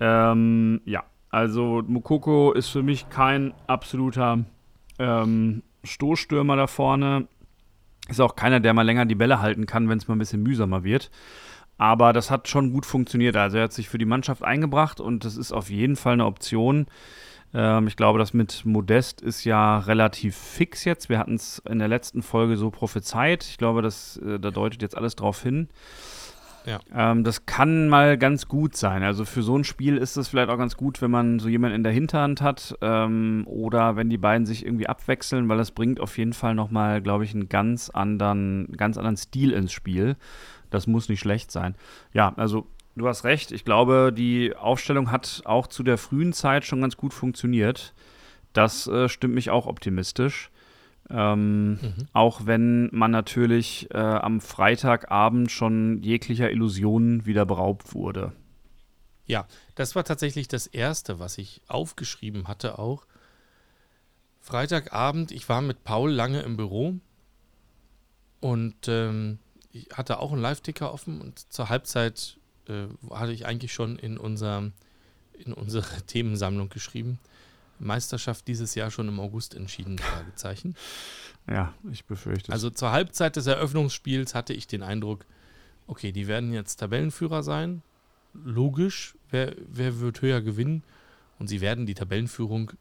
Ähm, 0.00 0.80
ja, 0.84 1.04
also 1.30 1.82
Mukoko 1.86 2.52
ist 2.52 2.68
für 2.68 2.82
mich 2.82 3.08
kein 3.10 3.54
absoluter 3.68 4.44
ähm, 4.98 5.62
Stoßstürmer 5.84 6.56
da 6.56 6.66
vorne. 6.66 7.28
Ist 8.08 8.20
auch 8.20 8.34
keiner, 8.34 8.58
der 8.58 8.74
mal 8.74 8.82
länger 8.82 9.06
die 9.06 9.14
Bälle 9.14 9.40
halten 9.40 9.66
kann, 9.66 9.88
wenn 9.88 9.98
es 9.98 10.08
mal 10.08 10.16
ein 10.16 10.18
bisschen 10.18 10.42
mühsamer 10.42 10.82
wird. 10.82 11.10
Aber 11.78 12.12
das 12.12 12.30
hat 12.30 12.48
schon 12.48 12.72
gut 12.72 12.84
funktioniert. 12.84 13.36
Also 13.36 13.58
er 13.58 13.64
hat 13.64 13.72
sich 13.72 13.88
für 13.88 13.98
die 13.98 14.04
Mannschaft 14.04 14.42
eingebracht 14.42 15.00
und 15.00 15.24
das 15.24 15.36
ist 15.36 15.52
auf 15.52 15.70
jeden 15.70 15.96
Fall 15.96 16.14
eine 16.14 16.26
Option. 16.26 16.86
Ähm, 17.52 17.86
ich 17.86 17.96
glaube, 17.96 18.18
das 18.18 18.32
mit 18.32 18.64
Modest 18.64 19.20
ist 19.20 19.44
ja 19.44 19.78
relativ 19.78 20.36
fix 20.36 20.84
jetzt. 20.84 21.08
Wir 21.08 21.18
hatten 21.18 21.34
es 21.34 21.60
in 21.68 21.78
der 21.78 21.88
letzten 21.88 22.22
Folge 22.22 22.56
so 22.56 22.70
prophezeit. 22.70 23.44
Ich 23.44 23.58
glaube, 23.58 23.82
das, 23.82 24.18
äh, 24.18 24.38
da 24.38 24.50
deutet 24.50 24.82
jetzt 24.82 24.96
alles 24.96 25.16
drauf 25.16 25.42
hin. 25.42 25.68
Ja. 26.66 26.78
Ähm, 26.94 27.24
das 27.24 27.46
kann 27.46 27.88
mal 27.88 28.18
ganz 28.18 28.46
gut 28.46 28.76
sein. 28.76 29.02
Also 29.02 29.24
für 29.24 29.42
so 29.42 29.56
ein 29.56 29.64
Spiel 29.64 29.96
ist 29.96 30.16
es 30.16 30.28
vielleicht 30.28 30.50
auch 30.50 30.58
ganz 30.58 30.76
gut, 30.76 31.00
wenn 31.00 31.10
man 31.10 31.38
so 31.38 31.48
jemanden 31.48 31.76
in 31.76 31.82
der 31.82 31.92
Hinterhand 31.92 32.42
hat 32.42 32.76
ähm, 32.82 33.44
oder 33.46 33.96
wenn 33.96 34.10
die 34.10 34.18
beiden 34.18 34.46
sich 34.46 34.64
irgendwie 34.64 34.86
abwechseln, 34.86 35.48
weil 35.48 35.58
das 35.58 35.70
bringt 35.70 36.00
auf 36.00 36.18
jeden 36.18 36.32
Fall 36.32 36.54
nochmal, 36.54 37.00
glaube 37.00 37.24
ich, 37.24 37.34
einen 37.34 37.48
ganz 37.48 37.90
anderen, 37.90 38.72
ganz 38.76 38.98
anderen 38.98 39.16
Stil 39.16 39.52
ins 39.52 39.72
Spiel. 39.72 40.16
Das 40.68 40.86
muss 40.86 41.08
nicht 41.08 41.20
schlecht 41.20 41.50
sein. 41.50 41.74
Ja, 42.12 42.32
also 42.36 42.66
Du 42.96 43.06
hast 43.08 43.24
recht. 43.24 43.52
Ich 43.52 43.64
glaube, 43.64 44.12
die 44.14 44.54
Aufstellung 44.56 45.10
hat 45.10 45.42
auch 45.44 45.66
zu 45.66 45.82
der 45.82 45.98
frühen 45.98 46.32
Zeit 46.32 46.64
schon 46.64 46.80
ganz 46.80 46.96
gut 46.96 47.14
funktioniert. 47.14 47.94
Das 48.52 48.86
äh, 48.86 49.08
stimmt 49.08 49.34
mich 49.34 49.50
auch 49.50 49.66
optimistisch. 49.66 50.50
Ähm, 51.08 51.72
mhm. 51.72 52.08
Auch 52.12 52.46
wenn 52.46 52.88
man 52.92 53.10
natürlich 53.10 53.88
äh, 53.90 53.98
am 53.98 54.40
Freitagabend 54.40 55.50
schon 55.50 56.02
jeglicher 56.02 56.50
Illusionen 56.50 57.26
wieder 57.26 57.46
beraubt 57.46 57.94
wurde. 57.94 58.32
Ja, 59.26 59.46
das 59.76 59.94
war 59.94 60.04
tatsächlich 60.04 60.48
das 60.48 60.66
Erste, 60.66 61.18
was 61.18 61.38
ich 61.38 61.62
aufgeschrieben 61.68 62.48
hatte 62.48 62.78
auch. 62.78 63.06
Freitagabend, 64.40 65.32
ich 65.32 65.48
war 65.48 65.62
mit 65.62 65.84
Paul 65.84 66.10
lange 66.10 66.40
im 66.40 66.56
Büro 66.56 66.96
und 68.40 68.88
ähm, 68.88 69.38
ich 69.70 69.88
hatte 69.92 70.18
auch 70.18 70.32
einen 70.32 70.40
Live-Ticker 70.40 70.92
offen 70.92 71.20
und 71.20 71.52
zur 71.52 71.68
Halbzeit 71.68 72.39
äh, 72.70 72.86
hatte 73.10 73.32
ich 73.32 73.46
eigentlich 73.46 73.72
schon 73.72 73.98
in 73.98 74.16
unser 74.16 74.70
in 75.40 75.52
unsere 75.52 75.86
Themensammlung 76.06 76.68
geschrieben. 76.68 77.18
Meisterschaft 77.78 78.46
dieses 78.46 78.74
Jahr 78.74 78.90
schon 78.90 79.08
im 79.08 79.18
August 79.20 79.54
entschieden? 79.54 79.98
Fragezeichen. 79.98 80.74
Ja, 81.48 81.74
ich 81.90 82.04
befürchte 82.04 82.48
es. 82.48 82.52
Also 82.52 82.70
zur 82.70 82.92
Halbzeit 82.92 83.34
des 83.34 83.46
Eröffnungsspiels 83.46 84.34
hatte 84.34 84.52
ich 84.52 84.68
den 84.68 84.82
Eindruck, 84.82 85.24
okay, 85.88 86.12
die 86.12 86.28
werden 86.28 86.52
jetzt 86.52 86.76
Tabellenführer 86.76 87.42
sein. 87.42 87.82
Logisch, 88.34 89.16
wer, 89.30 89.56
wer 89.66 89.98
wird 89.98 90.20
höher 90.22 90.42
gewinnen? 90.42 90.84
Und 91.40 91.48
sie 91.48 91.60
werden 91.60 91.86
die 91.86 91.94
Tabellenführung 91.94 92.72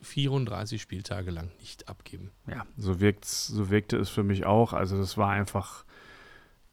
34 0.00 0.80
Spieltage 0.80 1.32
lang 1.32 1.50
nicht 1.58 1.88
abgeben. 1.88 2.30
Ja, 2.46 2.64
so, 2.78 3.00
wirkt's, 3.00 3.48
so 3.48 3.68
wirkte 3.68 3.98
es 3.98 4.08
für 4.08 4.22
mich 4.22 4.46
auch. 4.46 4.72
Also 4.72 4.96
das 4.96 5.18
war 5.18 5.30
einfach 5.30 5.84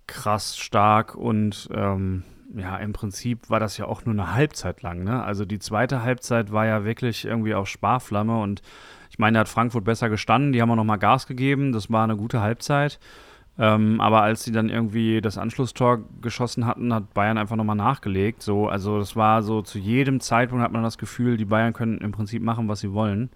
krass 0.08 0.56
stark 0.58 1.16
und 1.16 1.68
ähm, 1.74 2.24
ja, 2.56 2.78
im 2.78 2.94
Prinzip 2.94 3.50
war 3.50 3.60
das 3.60 3.78
ja 3.78 3.86
auch 3.86 4.06
nur 4.06 4.14
eine 4.14 4.34
Halbzeit 4.34 4.82
lang. 4.82 5.04
Ne? 5.04 5.24
Also 5.24 5.46
die 5.46 5.60
zweite 5.60 6.04
Halbzeit 6.04 6.52
war 6.52 6.66
ja 6.66 6.84
wirklich 6.84 7.26
irgendwie 7.26 7.54
auf 7.54 7.68
Sparflamme 7.68 8.40
und 8.40 8.62
ich 9.10 9.20
meine, 9.20 9.36
da 9.36 9.40
hat 9.42 9.50
Frankfurt 9.50 9.84
besser 9.84 10.10
gestanden, 10.10 10.54
die 10.54 10.62
haben 10.62 10.72
auch 10.72 10.76
nochmal 10.76 10.98
Gas 10.98 11.28
gegeben, 11.28 11.74
das 11.74 11.92
war 11.92 12.04
eine 12.04 12.16
gute 12.16 12.42
Halbzeit. 12.42 13.00
Ähm, 13.60 14.00
aber 14.00 14.22
als 14.22 14.44
sie 14.44 14.52
dann 14.52 14.70
irgendwie 14.70 15.20
das 15.20 15.38
Anschlusstor 15.38 16.00
geschossen 16.22 16.66
hatten, 16.66 16.94
hat 16.94 17.14
Bayern 17.14 17.38
einfach 17.38 17.58
nochmal 17.58 17.76
nachgelegt. 17.76 18.42
So, 18.42 18.70
also 18.70 19.00
das 19.00 19.16
war 19.16 19.44
so 19.44 19.62
zu 19.62 19.78
jedem 19.78 20.22
Zeitpunkt 20.22 20.64
hat 20.64 20.72
man 20.72 20.84
das 20.84 20.98
Gefühl, 20.98 21.38
die 21.38 21.46
Bayern 21.46 21.74
können 21.74 21.98
im 22.00 22.12
Prinzip 22.12 22.42
machen, 22.42 22.70
was 22.70 22.80
sie 22.80 22.94
wollen. 22.94 23.30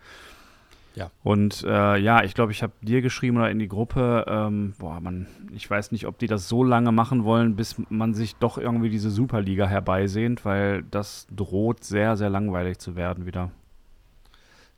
Ja. 0.95 1.11
Und 1.23 1.63
äh, 1.63 1.97
ja, 1.97 2.23
ich 2.23 2.33
glaube, 2.33 2.51
ich 2.53 2.63
habe 2.63 2.73
dir 2.81 3.01
geschrieben 3.01 3.37
oder 3.37 3.51
in 3.51 3.59
die 3.59 3.67
Gruppe, 3.67 4.25
ähm, 4.27 4.73
boah, 4.77 4.99
man, 5.01 5.27
ich 5.53 5.69
weiß 5.69 5.91
nicht, 5.91 6.07
ob 6.07 6.17
die 6.17 6.27
das 6.27 6.47
so 6.47 6.63
lange 6.63 6.91
machen 6.91 7.25
wollen, 7.25 7.55
bis 7.55 7.75
man 7.89 8.13
sich 8.13 8.35
doch 8.37 8.57
irgendwie 8.57 8.89
diese 8.89 9.11
Superliga 9.11 9.67
herbeisehnt, 9.67 10.45
weil 10.45 10.83
das 10.83 11.27
droht 11.29 11.83
sehr, 11.83 12.15
sehr 12.15 12.29
langweilig 12.29 12.79
zu 12.79 12.95
werden 12.95 13.25
wieder. 13.25 13.51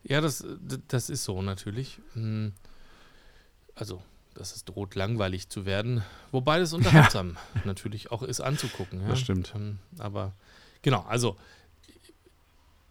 Ja, 0.02 0.20
das, 0.20 0.44
das 0.88 1.10
ist 1.10 1.24
so 1.24 1.40
natürlich. 1.42 2.00
Hm. 2.14 2.52
Also, 3.74 4.02
dass 4.34 4.56
es 4.56 4.64
droht, 4.64 4.94
langweilig 4.94 5.48
zu 5.48 5.66
werden. 5.66 6.02
Wobei 6.32 6.58
das 6.58 6.72
unterhaltsam 6.74 7.36
ja. 7.54 7.60
natürlich 7.64 8.10
auch 8.10 8.22
ist 8.22 8.40
anzugucken. 8.40 9.02
Ja? 9.02 9.08
Das 9.08 9.20
stimmt. 9.20 9.52
Ähm, 9.54 9.78
aber 9.98 10.32
genau, 10.82 11.04
also 11.08 11.36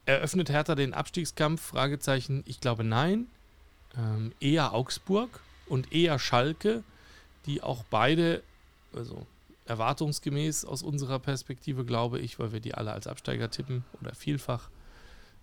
Eröffnet 0.08 0.50
Hertha 0.50 0.74
den 0.74 0.94
Abstiegskampf? 0.94 1.62
Fragezeichen. 1.62 2.42
Ich 2.46 2.62
glaube 2.62 2.86
nein. 2.86 3.28
Ähm, 3.98 4.32
eher 4.40 4.74
Augsburg 4.74 5.42
und 5.66 5.92
eher 5.92 6.18
Schalke, 6.18 6.86
die 7.46 7.62
auch 7.62 7.84
beide, 7.90 8.42
also 8.94 9.28
erwartungsgemäß 9.66 10.64
aus 10.64 10.82
unserer 10.82 11.20
Perspektive, 11.20 11.84
glaube 11.84 12.20
ich, 12.20 12.40
weil 12.40 12.54
wir 12.54 12.62
die 12.62 12.74
alle 12.74 12.94
als 12.94 13.06
Absteiger 13.06 13.52
tippen 13.52 13.84
oder 14.00 14.16
vielfach 14.16 14.70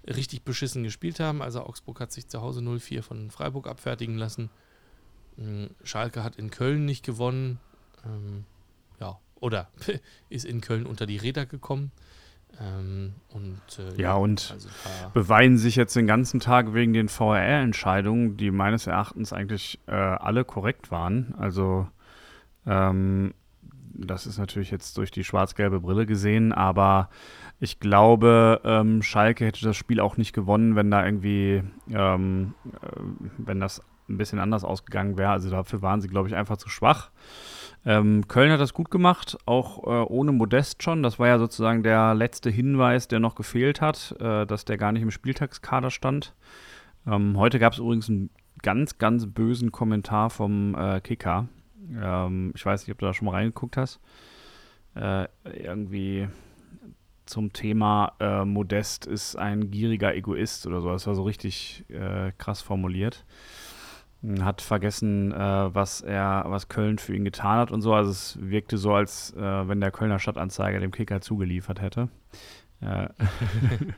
richtig 0.07 0.45
beschissen 0.45 0.83
gespielt 0.83 1.21
haben. 1.21 1.43
Also 1.43 1.61
Augsburg 1.61 2.01
hat 2.01 2.13
sich 2.13 2.29
zu 2.29 2.41
Hause 2.41 2.61
0-4 2.61 3.03
von 3.03 3.31
Freiburg 3.31 3.67
abfertigen 3.67 4.17
lassen. 4.17 4.49
Ähm, 5.39 5.73
Schalke 5.83 6.25
hat 6.25 6.37
in 6.37 6.51
Köln 6.51 6.87
nicht 6.87 7.05
gewonnen. 7.05 7.61
Ähm, 8.07 8.47
ja, 8.99 9.21
oder 9.41 9.69
ist 10.31 10.47
in 10.47 10.63
Köln 10.63 10.87
unter 10.87 11.05
die 11.05 11.19
Räder 11.19 11.45
gekommen. 11.45 11.93
Ähm, 12.61 13.15
und, 13.31 13.61
äh, 13.79 14.01
ja, 14.01 14.15
und 14.15 14.51
also 14.53 14.69
beweisen 15.13 15.59
sich 15.59 15.77
jetzt 15.77 15.97
den 15.97 16.07
ganzen 16.07 16.41
Tag 16.41 16.75
wegen 16.75 16.93
den 16.93 17.09
VRR-Entscheidungen, 17.09 18.37
die 18.37 18.51
meines 18.51 18.87
Erachtens 18.87 19.33
eigentlich 19.33 19.81
äh, 19.87 19.93
alle 19.93 20.45
korrekt 20.45 20.91
waren. 20.91 21.35
Also 21.39 21.89
ähm, 22.67 23.35
das 23.95 24.27
ist 24.27 24.39
natürlich 24.39 24.71
jetzt 24.71 24.97
durch 24.99 25.11
die 25.11 25.25
schwarz-gelbe 25.25 25.81
Brille 25.81 26.07
gesehen, 26.07 26.53
aber 26.53 27.09
ich 27.61 27.79
glaube, 27.81 28.61
ähm, 28.65 29.03
Schalke 29.03 29.47
hätte 29.47 29.65
das 29.65 29.77
Spiel 29.77 30.01
auch 30.01 30.17
nicht 30.17 30.33
gewonnen, 30.33 30.75
wenn 30.77 30.91
da 30.91 31.05
irgendwie, 31.05 31.63
ähm, 31.91 32.55
äh, 32.83 33.01
wenn 33.39 33.61
das 33.61 33.83
ein 34.09 34.19
bisschen 34.19 34.39
anders 34.39 34.65
ausgegangen 34.65 35.17
wäre. 35.17 35.31
Also 35.31 35.49
dafür 35.51 35.81
waren 35.81 36.01
sie, 36.01 36.09
glaube 36.09 36.29
ich, 36.29 36.35
einfach 36.35 36.57
zu 36.57 36.69
schwach. 36.69 37.11
Ähm, 37.87 38.27
Köln 38.29 38.51
hat 38.51 38.61
das 38.61 38.73
gut 38.73 38.91
gemacht, 38.91 39.37
auch 39.45 39.85
äh, 39.85 40.07
ohne 40.07 40.33
Modest 40.33 40.83
schon. 40.83 41.03
Das 41.03 41.19
war 41.19 41.29
ja 41.29 41.39
sozusagen 41.39 41.83
der 41.83 42.15
letzte 42.15 42.51
Hinweis, 42.51 43.09
der 43.09 43.21
noch 43.21 43.35
gefehlt 43.35 43.81
hat, 43.81 44.17
äh, 44.21 44.47
dass 44.47 44.65
der 44.65 44.79
gar 44.79 44.93
nicht 44.93 45.03
im 45.03 45.11
Spieltagskader 45.11 45.91
stand. 45.91 46.35
Ähm, 47.07 47.37
heute 47.37 47.59
gab 47.59 47.75
es 47.75 47.79
übrigens 47.79 48.09
einen 48.09 48.31
ganz, 48.63 48.97
ganz 48.97 49.27
bösen 49.27 49.71
Kommentar 49.71 50.31
vom 50.31 50.75
äh, 50.75 51.01
Kicker. 51.03 51.49
Ähm, 51.95 52.53
ich 52.55 52.65
weiß 52.65 52.83
nicht, 52.83 52.93
ob 52.93 52.99
du 52.99 53.07
da 53.07 53.13
schon 53.13 53.27
mal 53.27 53.33
reingeguckt 53.33 53.77
hast. 53.77 54.01
Äh, 54.95 55.27
irgendwie 55.45 56.29
zum 57.27 57.53
Thema 57.53 58.13
äh, 58.19 58.47
Modest 58.47 59.07
ist 59.07 59.37
ein 59.37 59.71
gieriger 59.71 60.15
Egoist 60.15 60.67
oder 60.67 60.81
so. 60.81 60.89
Das 60.89 61.07
war 61.07 61.15
so 61.15 61.25
richtig 61.25 61.85
äh, 61.91 62.33
krass 62.39 62.63
formuliert 62.63 63.27
hat 64.41 64.63
vergessen, 64.63 65.33
äh, 65.33 65.75
was 65.75 66.01
er, 66.01 66.45
was 66.47 66.69
Köln 66.69 66.99
für 66.99 67.15
ihn 67.15 67.25
getan 67.25 67.59
hat 67.59 67.71
und 67.71 67.83
so. 67.83 67.95
Also 67.95 68.11
es 68.11 68.39
wirkte 68.41 68.79
so, 68.79 68.95
als 68.95 69.33
äh, 69.35 69.69
wenn 69.69 69.81
der 69.81 69.91
Kölner 69.91 70.19
Stadtanzeiger 70.19 70.81
dem 70.81 70.93
Kicker 70.93 71.21
zugeliefert 71.21 71.81
hätte. 71.81 72.09
Äh, 72.81 73.09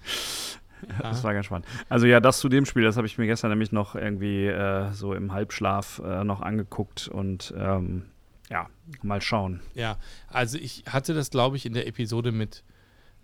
das 1.00 1.22
war 1.22 1.32
ganz 1.32 1.46
spannend. 1.46 1.66
Also 1.88 2.06
ja, 2.06 2.20
das 2.20 2.40
zu 2.40 2.48
dem 2.48 2.66
Spiel, 2.66 2.82
das 2.82 2.96
habe 2.96 3.06
ich 3.06 3.18
mir 3.18 3.26
gestern 3.26 3.50
nämlich 3.50 3.72
noch 3.72 3.94
irgendwie 3.94 4.46
äh, 4.46 4.92
so 4.92 5.14
im 5.14 5.32
Halbschlaf 5.32 6.00
äh, 6.04 6.24
noch 6.24 6.40
angeguckt 6.40 7.08
und 7.08 7.54
ähm, 7.56 8.06
ja, 8.50 8.68
mal 9.02 9.20
schauen. 9.20 9.60
Ja, 9.74 9.96
also 10.28 10.58
ich 10.58 10.84
hatte 10.88 11.14
das, 11.14 11.30
glaube 11.30 11.56
ich, 11.56 11.66
in 11.66 11.72
der 11.72 11.86
Episode 11.86 12.32
mit, 12.32 12.64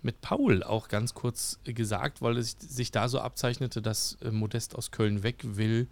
mit 0.01 0.21
Paul 0.21 0.63
auch 0.63 0.87
ganz 0.89 1.13
kurz 1.13 1.59
gesagt, 1.63 2.21
weil 2.21 2.37
es 2.37 2.57
sich 2.59 2.91
da 2.91 3.07
so 3.07 3.19
abzeichnete, 3.19 3.81
dass 3.81 4.17
äh, 4.21 4.31
Modest 4.31 4.75
aus 4.75 4.91
Köln 4.91 5.23
weg 5.23 5.39
will 5.43 5.87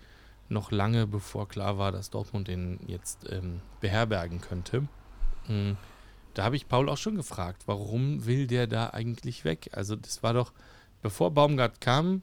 noch 0.51 0.71
lange 0.71 1.07
bevor 1.07 1.47
klar 1.47 1.77
war, 1.77 1.91
dass 1.91 2.09
Dortmund 2.09 2.47
den 2.47 2.79
jetzt 2.85 3.31
ähm, 3.31 3.61
beherbergen 3.79 4.41
könnte. 4.41 4.87
Mhm. 5.47 5.77
Da 6.33 6.43
habe 6.43 6.55
ich 6.55 6.67
Paul 6.67 6.89
auch 6.89 6.97
schon 6.97 7.15
gefragt, 7.15 7.63
warum 7.65 8.25
will 8.25 8.47
der 8.47 8.67
da 8.67 8.91
eigentlich 8.91 9.43
weg? 9.43 9.69
Also 9.73 9.95
das 9.95 10.23
war 10.23 10.33
doch, 10.33 10.53
bevor 11.01 11.31
Baumgart 11.31 11.81
kam, 11.81 12.21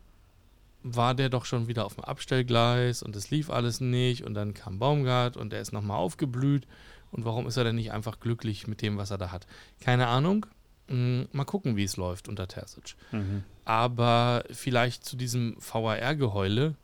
war 0.83 1.15
der 1.15 1.29
doch 1.29 1.45
schon 1.45 1.67
wieder 1.67 1.85
auf 1.85 1.95
dem 1.95 2.05
Abstellgleis 2.05 3.03
und 3.03 3.17
es 3.17 3.31
lief 3.31 3.51
alles 3.51 3.81
nicht 3.81 4.25
und 4.25 4.35
dann 4.35 4.55
kam 4.55 4.79
Baumgart 4.79 5.37
und 5.37 5.53
er 5.53 5.61
ist 5.61 5.73
nochmal 5.73 5.99
aufgeblüht 5.99 6.67
und 7.11 7.25
warum 7.25 7.47
ist 7.47 7.57
er 7.57 7.65
denn 7.65 7.77
nicht 7.77 7.93
einfach 7.93 8.21
glücklich 8.21 8.67
mit 8.67 8.83
dem, 8.83 8.97
was 8.97 9.11
er 9.11 9.19
da 9.19 9.33
hat? 9.33 9.47
Keine 9.81 10.07
Ahnung. 10.07 10.47
Mhm. 10.89 11.29
Mal 11.33 11.45
gucken, 11.45 11.77
wie 11.77 11.85
es 11.85 11.97
läuft 11.97 12.29
unter 12.29 12.49
Terzic. 12.49 12.95
Mhm. 13.13 13.45
Aber 13.65 14.45
vielleicht 14.51 15.05
zu 15.05 15.17
diesem 15.17 15.57
VAR-Geheule, 15.59 16.77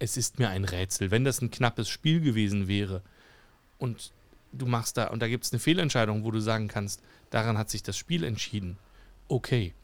es 0.00 0.16
ist 0.16 0.38
mir 0.38 0.48
ein 0.48 0.64
Rätsel. 0.64 1.12
Wenn 1.12 1.24
das 1.24 1.40
ein 1.40 1.52
knappes 1.52 1.88
Spiel 1.88 2.20
gewesen 2.20 2.66
wäre 2.66 3.02
und 3.78 4.12
du 4.52 4.66
machst 4.66 4.96
da, 4.96 5.08
und 5.08 5.20
da 5.22 5.28
gibt 5.28 5.44
es 5.44 5.52
eine 5.52 5.60
Fehlentscheidung, 5.60 6.24
wo 6.24 6.32
du 6.32 6.40
sagen 6.40 6.66
kannst, 6.66 7.02
daran 7.28 7.56
hat 7.56 7.70
sich 7.70 7.84
das 7.84 7.96
Spiel 7.96 8.24
entschieden. 8.24 8.78
Okay. 9.28 9.74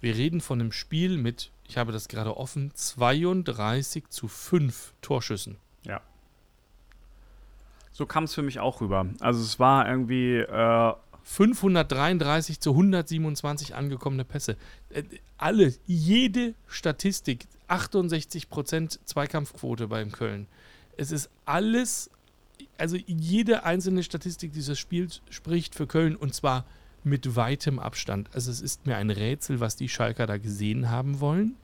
Wir 0.00 0.14
reden 0.14 0.40
von 0.40 0.60
einem 0.60 0.72
Spiel 0.72 1.16
mit, 1.16 1.50
ich 1.66 1.78
habe 1.78 1.90
das 1.90 2.06
gerade 2.06 2.36
offen, 2.36 2.70
32 2.74 4.08
zu 4.10 4.28
5 4.28 4.92
Torschüssen. 5.00 5.56
Ja. 5.84 6.02
So 7.92 8.04
kam 8.04 8.24
es 8.24 8.34
für 8.34 8.42
mich 8.42 8.60
auch 8.60 8.82
rüber. 8.82 9.06
Also 9.20 9.40
es 9.40 9.58
war 9.58 9.88
irgendwie 9.88 10.36
äh, 10.36 10.92
533 11.24 12.60
zu 12.60 12.70
127 12.72 13.74
angekommene 13.74 14.24
Pässe. 14.24 14.56
Äh, 14.90 15.02
alle, 15.38 15.74
jede 15.86 16.54
Statistik, 16.68 17.46
68% 17.68 18.98
Zweikampfquote 19.04 19.88
beim 19.88 20.12
Köln. 20.12 20.46
Es 20.96 21.10
ist 21.10 21.30
alles, 21.44 22.10
also 22.78 22.96
jede 23.06 23.64
einzelne 23.64 24.02
Statistik 24.02 24.52
dieses 24.52 24.78
Spiels 24.78 25.22
spricht 25.30 25.74
für 25.74 25.86
Köln 25.86 26.16
und 26.16 26.34
zwar 26.34 26.64
mit 27.04 27.36
weitem 27.36 27.78
Abstand. 27.78 28.28
Also 28.34 28.50
es 28.50 28.60
ist 28.60 28.86
mir 28.86 28.96
ein 28.96 29.10
Rätsel, 29.10 29.60
was 29.60 29.76
die 29.76 29.88
Schalker 29.88 30.26
da 30.26 30.38
gesehen 30.38 30.90
haben 30.90 31.20
wollen. 31.20 31.56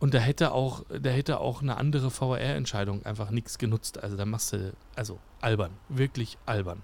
Und 0.00 0.14
da 0.14 0.18
hätte 0.18 0.52
auch, 0.52 0.84
da 0.88 1.10
hätte 1.10 1.40
auch 1.40 1.62
eine 1.62 1.76
andere 1.76 2.10
VR-Entscheidung 2.10 3.04
einfach 3.04 3.30
nichts 3.30 3.58
genutzt. 3.58 4.02
Also 4.02 4.16
da 4.16 4.24
machst 4.26 4.52
du, 4.52 4.72
also 4.94 5.18
albern, 5.40 5.72
wirklich 5.88 6.38
albern. 6.46 6.82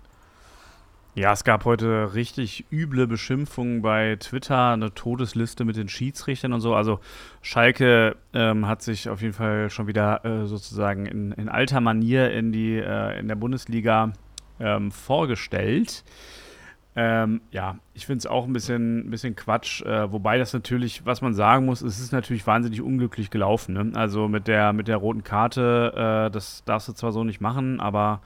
Ja, 1.16 1.32
es 1.32 1.44
gab 1.44 1.64
heute 1.64 2.14
richtig 2.14 2.64
üble 2.72 3.06
Beschimpfungen 3.06 3.82
bei 3.82 4.16
Twitter, 4.18 4.70
eine 4.70 4.92
Todesliste 4.94 5.64
mit 5.64 5.76
den 5.76 5.88
Schiedsrichtern 5.88 6.52
und 6.52 6.60
so. 6.60 6.74
Also 6.74 6.98
Schalke 7.40 8.16
ähm, 8.32 8.66
hat 8.66 8.82
sich 8.82 9.08
auf 9.08 9.22
jeden 9.22 9.32
Fall 9.32 9.70
schon 9.70 9.86
wieder 9.86 10.24
äh, 10.24 10.46
sozusagen 10.46 11.06
in, 11.06 11.30
in, 11.30 11.48
alter 11.48 11.80
Manier 11.80 12.32
in, 12.32 12.50
die, 12.50 12.78
äh, 12.78 13.16
in 13.20 13.28
der 13.28 13.36
Bundesliga 13.36 14.12
ähm, 14.58 14.90
vorgestellt. 14.90 16.02
Ähm, 16.96 17.42
ja, 17.52 17.78
ich 17.92 18.06
finde 18.06 18.18
es 18.18 18.26
auch 18.26 18.44
ein 18.46 18.52
bisschen, 18.52 19.08
bisschen 19.08 19.36
Quatsch, 19.36 19.82
äh, 19.82 20.10
wobei 20.10 20.36
das 20.38 20.52
natürlich, 20.52 21.06
was 21.06 21.22
man 21.22 21.32
sagen 21.32 21.64
muss, 21.64 21.80
es 21.80 22.00
ist 22.00 22.12
natürlich 22.12 22.44
wahnsinnig 22.44 22.82
unglücklich 22.82 23.30
gelaufen. 23.30 23.74
Ne? 23.74 23.92
Also 23.94 24.26
mit 24.26 24.48
der, 24.48 24.72
mit 24.72 24.88
der 24.88 24.96
roten 24.96 25.22
Karte, 25.22 25.92
äh, 26.26 26.30
das 26.32 26.64
darfst 26.64 26.88
du 26.88 26.92
zwar 26.92 27.12
so 27.12 27.22
nicht 27.22 27.40
machen, 27.40 27.78
aber 27.78 28.20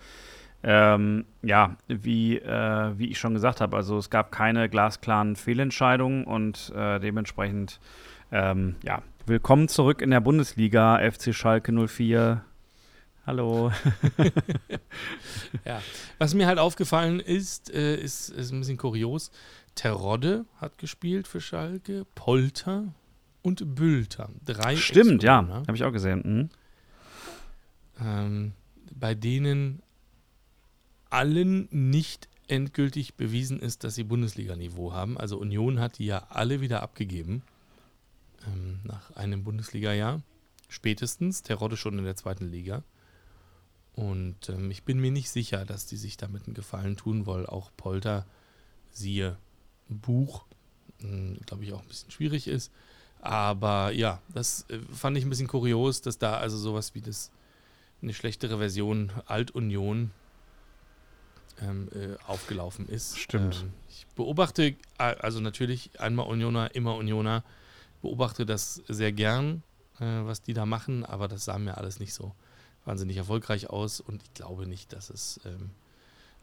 Ähm, 0.63 1.25
ja, 1.43 1.77
wie, 1.87 2.39
äh, 2.39 2.99
wie 2.99 3.07
ich 3.07 3.19
schon 3.19 3.35
gesagt 3.35 3.61
habe, 3.61 3.77
also 3.77 3.97
es 3.97 4.11
gab 4.11 4.33
keine 4.33 4.69
glasklaren 4.69 5.37
Fehlentscheidungen 5.37 6.25
und 6.25 6.73
äh, 6.75 6.99
dementsprechend, 6.99 7.79
ähm, 8.33 8.75
ja, 8.83 9.03
willkommen 9.27 9.69
zurück 9.69 10.03
in 10.03 10.11
der 10.11 10.21
Bundesliga, 10.21 10.99
FC 10.99 11.33
Schalke 11.33 11.73
04. 11.73 12.43
Hallo. 13.25 13.71
ja, 15.65 15.81
was 16.19 16.35
mir 16.35 16.49
halt 16.49 16.59
aufgefallen 16.59 17.21
ist, 17.21 17.73
äh, 17.73 17.95
ist, 17.97 18.31
ist 18.31 18.51
ein 18.51 18.59
bisschen 18.59 18.79
kurios. 18.79 19.31
Terodde 19.77 20.45
hat 20.57 20.77
gespielt 20.79 21.29
für 21.29 21.41
Schalke, 21.41 22.05
Polter 22.17 22.95
und 23.43 23.77
Bülter. 23.77 24.31
Drei 24.45 24.75
Stimmt, 24.75 25.23
ja, 25.23 25.47
habe 25.47 25.77
ich 25.77 25.85
auch 25.85 25.93
gesehen. 25.93 26.23
Mhm. 26.25 28.05
Ähm, 28.05 28.53
bei 28.93 29.15
denen 29.15 29.83
allen 31.11 31.69
nicht 31.71 32.29
endgültig 32.49 33.15
bewiesen 33.15 33.61
ist, 33.61 33.85
dass 33.85 33.95
sie 33.95 34.05
Bundesliga-Niveau 34.05 34.93
haben. 34.93 35.19
Also 35.19 35.39
Union 35.39 35.81
hat 35.81 35.99
die 35.99 36.07
ja 36.07 36.27
alle 36.31 36.61
wieder 36.61 36.83
abgegeben 36.83 37.43
ähm, 38.47 38.81
nach 38.85 39.15
einem 39.17 39.45
Bundesliga-Jahr. 39.45 40.23
Spätestens, 40.69 41.43
Terodde 41.43 41.77
schon 41.77 41.99
in 41.99 42.05
der 42.05 42.17
zweiten 42.17 42.51
Liga. 42.51 42.83
Und 43.95 44.49
ähm, 44.49 44.71
ich 44.71 44.85
bin 44.85 45.01
mir 45.01 45.11
nicht 45.11 45.31
sicher, 45.31 45.65
dass 45.65 45.87
die 45.87 45.97
sich 45.97 46.17
damit 46.17 46.47
einen 46.47 46.55
Gefallen 46.55 46.97
tun, 46.97 47.27
weil 47.27 47.47
auch 47.47 47.71
Polter, 47.77 48.27
siehe 48.93 49.37
Buch, 49.89 50.45
hm, 51.01 51.39
glaube 51.47 51.65
ich, 51.65 51.73
auch 51.73 51.83
ein 51.83 51.89
bisschen 51.89 52.11
schwierig 52.11 52.49
ist. 52.49 52.71
Aber 53.21 53.91
ja, 53.91 54.23
das 54.33 54.67
äh, 54.69 54.79
fand 54.93 55.17
ich 55.17 55.25
ein 55.25 55.31
bisschen 55.31 55.49
kurios, 55.49 56.01
dass 56.01 56.19
da 56.19 56.37
also 56.39 56.57
sowas 56.57 56.95
wie 56.95 57.01
das 57.01 57.31
eine 58.01 58.15
schlechtere 58.15 58.59
Version 58.59 59.11
Alt-Union 59.27 60.13
ähm, 61.63 61.89
äh, 61.95 62.17
aufgelaufen 62.27 62.89
ist. 62.89 63.19
Stimmt. 63.19 63.61
Ähm, 63.63 63.73
ich 63.89 64.07
beobachte, 64.15 64.77
also 64.97 65.41
natürlich 65.41 66.01
einmal 66.01 66.27
Unioner, 66.27 66.75
immer 66.75 66.97
Unioner, 66.97 67.45
beobachte 68.03 68.47
das 68.47 68.83
sehr 68.89 69.13
gern, 69.13 69.63
äh, 70.01 70.05
was 70.05 70.43
die 70.43 70.55
da 70.55 70.67
machen, 70.67 71.05
aber 71.05 71.29
das 71.29 71.45
sah 71.45 71.59
mir 71.59 71.79
alles 71.79 72.01
nicht 72.01 72.15
so 72.15 72.33
wahnsinnig 72.85 73.17
erfolgreich 73.17 73.71
aus 73.71 74.01
und 74.01 74.23
ich 74.23 74.35
glaube 74.35 74.67
nicht, 74.67 74.93
dass 74.93 75.11
es 75.11 75.41
ähm, 75.45 75.71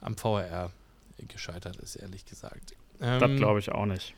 am 0.01 0.15
VRR 0.17 0.71
gescheitert 1.27 1.77
ist, 1.77 1.95
ehrlich 1.95 2.25
gesagt. 2.25 2.75
das 2.99 3.23
ähm, 3.23 3.37
glaube 3.37 3.59
ich 3.59 3.71
auch 3.71 3.85
nicht. 3.85 4.13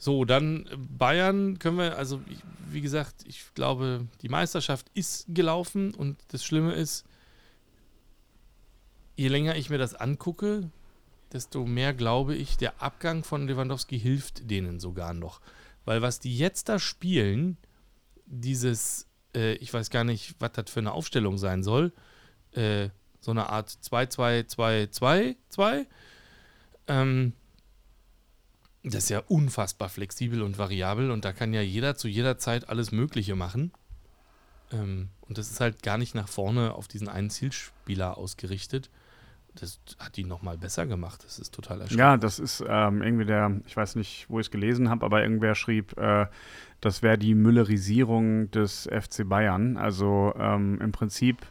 So, 0.00 0.24
dann 0.24 0.64
Bayern 0.96 1.58
können 1.58 1.78
wir, 1.78 1.98
also 1.98 2.20
wie 2.70 2.80
gesagt, 2.80 3.16
ich 3.26 3.52
glaube, 3.54 4.06
die 4.22 4.28
Meisterschaft 4.28 4.86
ist 4.94 5.26
gelaufen 5.28 5.92
und 5.92 6.16
das 6.28 6.44
Schlimme 6.44 6.72
ist, 6.72 7.04
je 9.18 9.28
länger 9.28 9.56
ich 9.56 9.68
mir 9.68 9.78
das 9.78 9.96
angucke, 9.96 10.70
desto 11.32 11.66
mehr 11.66 11.92
glaube 11.92 12.36
ich, 12.36 12.56
der 12.56 12.80
Abgang 12.80 13.24
von 13.24 13.48
Lewandowski 13.48 13.98
hilft 13.98 14.48
denen 14.48 14.78
sogar 14.78 15.12
noch. 15.12 15.40
Weil 15.84 16.02
was 16.02 16.20
die 16.20 16.38
jetzt 16.38 16.68
da 16.68 16.78
spielen, 16.78 17.56
dieses, 18.26 19.08
äh, 19.34 19.54
ich 19.54 19.74
weiß 19.74 19.90
gar 19.90 20.04
nicht, 20.04 20.36
was 20.38 20.52
das 20.52 20.70
für 20.70 20.78
eine 20.78 20.92
Aufstellung 20.92 21.36
sein 21.36 21.64
soll, 21.64 21.92
äh, 22.52 22.90
so 23.20 23.32
eine 23.32 23.48
Art 23.48 23.70
2-2-2-2-2, 23.70 25.86
ähm, 26.86 27.32
das 28.84 29.02
ist 29.04 29.10
ja 29.10 29.24
unfassbar 29.26 29.88
flexibel 29.88 30.42
und 30.42 30.58
variabel 30.58 31.10
und 31.10 31.24
da 31.24 31.32
kann 31.32 31.52
ja 31.52 31.60
jeder 31.60 31.96
zu 31.96 32.06
jeder 32.06 32.38
Zeit 32.38 32.68
alles 32.68 32.92
Mögliche 32.92 33.34
machen. 33.34 33.72
Ähm, 34.70 35.08
und 35.22 35.38
das 35.38 35.50
ist 35.50 35.58
halt 35.58 35.82
gar 35.82 35.98
nicht 35.98 36.14
nach 36.14 36.28
vorne 36.28 36.74
auf 36.74 36.86
diesen 36.86 37.08
einen 37.08 37.30
Zielspieler 37.30 38.16
ausgerichtet 38.16 38.90
das 39.60 39.80
hat 39.98 40.16
die 40.16 40.24
nochmal 40.24 40.58
besser 40.58 40.86
gemacht. 40.86 41.24
Das 41.24 41.38
ist 41.38 41.54
total 41.54 41.80
erschreckend. 41.80 41.98
Ja, 41.98 42.16
das 42.16 42.38
ist 42.38 42.64
ähm, 42.66 43.02
irgendwie 43.02 43.24
der, 43.24 43.60
ich 43.66 43.76
weiß 43.76 43.96
nicht, 43.96 44.26
wo 44.28 44.38
ich 44.40 44.46
es 44.46 44.50
gelesen 44.50 44.88
habe, 44.88 45.04
aber 45.04 45.22
irgendwer 45.22 45.54
schrieb, 45.54 45.96
äh, 45.98 46.26
das 46.80 47.02
wäre 47.02 47.18
die 47.18 47.34
Müllerisierung 47.34 48.50
des 48.50 48.88
FC 48.90 49.28
Bayern. 49.28 49.76
Also 49.76 50.32
ähm, 50.38 50.80
im 50.80 50.92
Prinzip 50.92 51.46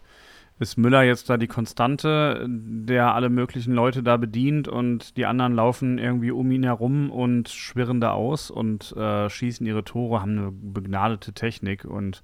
ist 0.60 0.78
Müller 0.78 1.04
jetzt 1.04 1.30
da 1.30 1.38
die 1.38 1.48
Konstante, 1.48 2.46
der 2.50 3.14
alle 3.14 3.30
möglichen 3.30 3.74
Leute 3.74 4.02
da 4.02 4.18
bedient 4.18 4.68
und 4.68 5.16
die 5.18 5.26
anderen 5.26 5.54
laufen 5.54 6.00
irgendwie 6.00 6.32
um 6.32 6.50
ihn 6.52 6.64
herum 6.64 7.12
und 7.12 7.50
schwirren 7.50 8.02
da 8.02 8.14
aus 8.14 8.50
und 8.50 8.92
äh, 8.98 9.30
schießen 9.30 9.68
ihre 9.68 9.84
Tore, 9.84 10.22
haben 10.22 10.38
eine 10.38 10.52
begnadete 10.52 11.34
Technik 11.34 11.86
und 11.86 12.24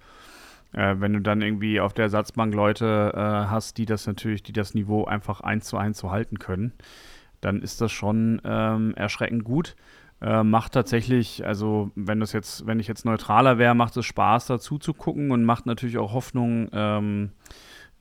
äh, 0.74 0.96
wenn 1.00 1.14
du 1.14 1.22
dann 1.22 1.42
irgendwie 1.42 1.80
auf 1.80 1.94
der 1.94 2.04
Ersatzbank 2.04 2.54
Leute 2.54 3.14
äh, 3.16 3.20
hast, 3.20 3.78
die 3.78 3.86
das 3.86 4.08
natürlich, 4.08 4.44
die 4.44 4.54
das 4.54 4.74
Niveau 4.74 5.06
einfach 5.06 5.42
eins 5.42 5.66
zu 5.66 5.78
eins 5.78 5.98
so 5.98 6.12
halten 6.12 6.40
können, 6.40 6.74
dann 7.42 7.62
ist 7.62 7.82
das 7.82 7.92
schon 7.92 8.42
ähm, 8.44 8.94
erschreckend 8.96 9.44
gut. 9.44 9.76
Äh, 10.22 10.44
macht 10.44 10.74
tatsächlich, 10.74 11.46
also 11.46 11.92
wenn 11.96 12.20
das 12.20 12.32
jetzt, 12.32 12.66
wenn 12.66 12.80
ich 12.80 12.88
jetzt 12.88 13.06
neutraler 13.06 13.58
wäre, 13.58 13.76
macht 13.76 13.98
es 13.98 14.06
Spaß 14.06 14.48
dazu 14.48 14.78
zu 14.78 14.94
gucken 14.94 15.32
und 15.32 15.44
macht 15.44 15.66
natürlich 15.66 15.98
auch 15.98 16.14
Hoffnung. 16.14 16.70
Ähm, 16.72 17.32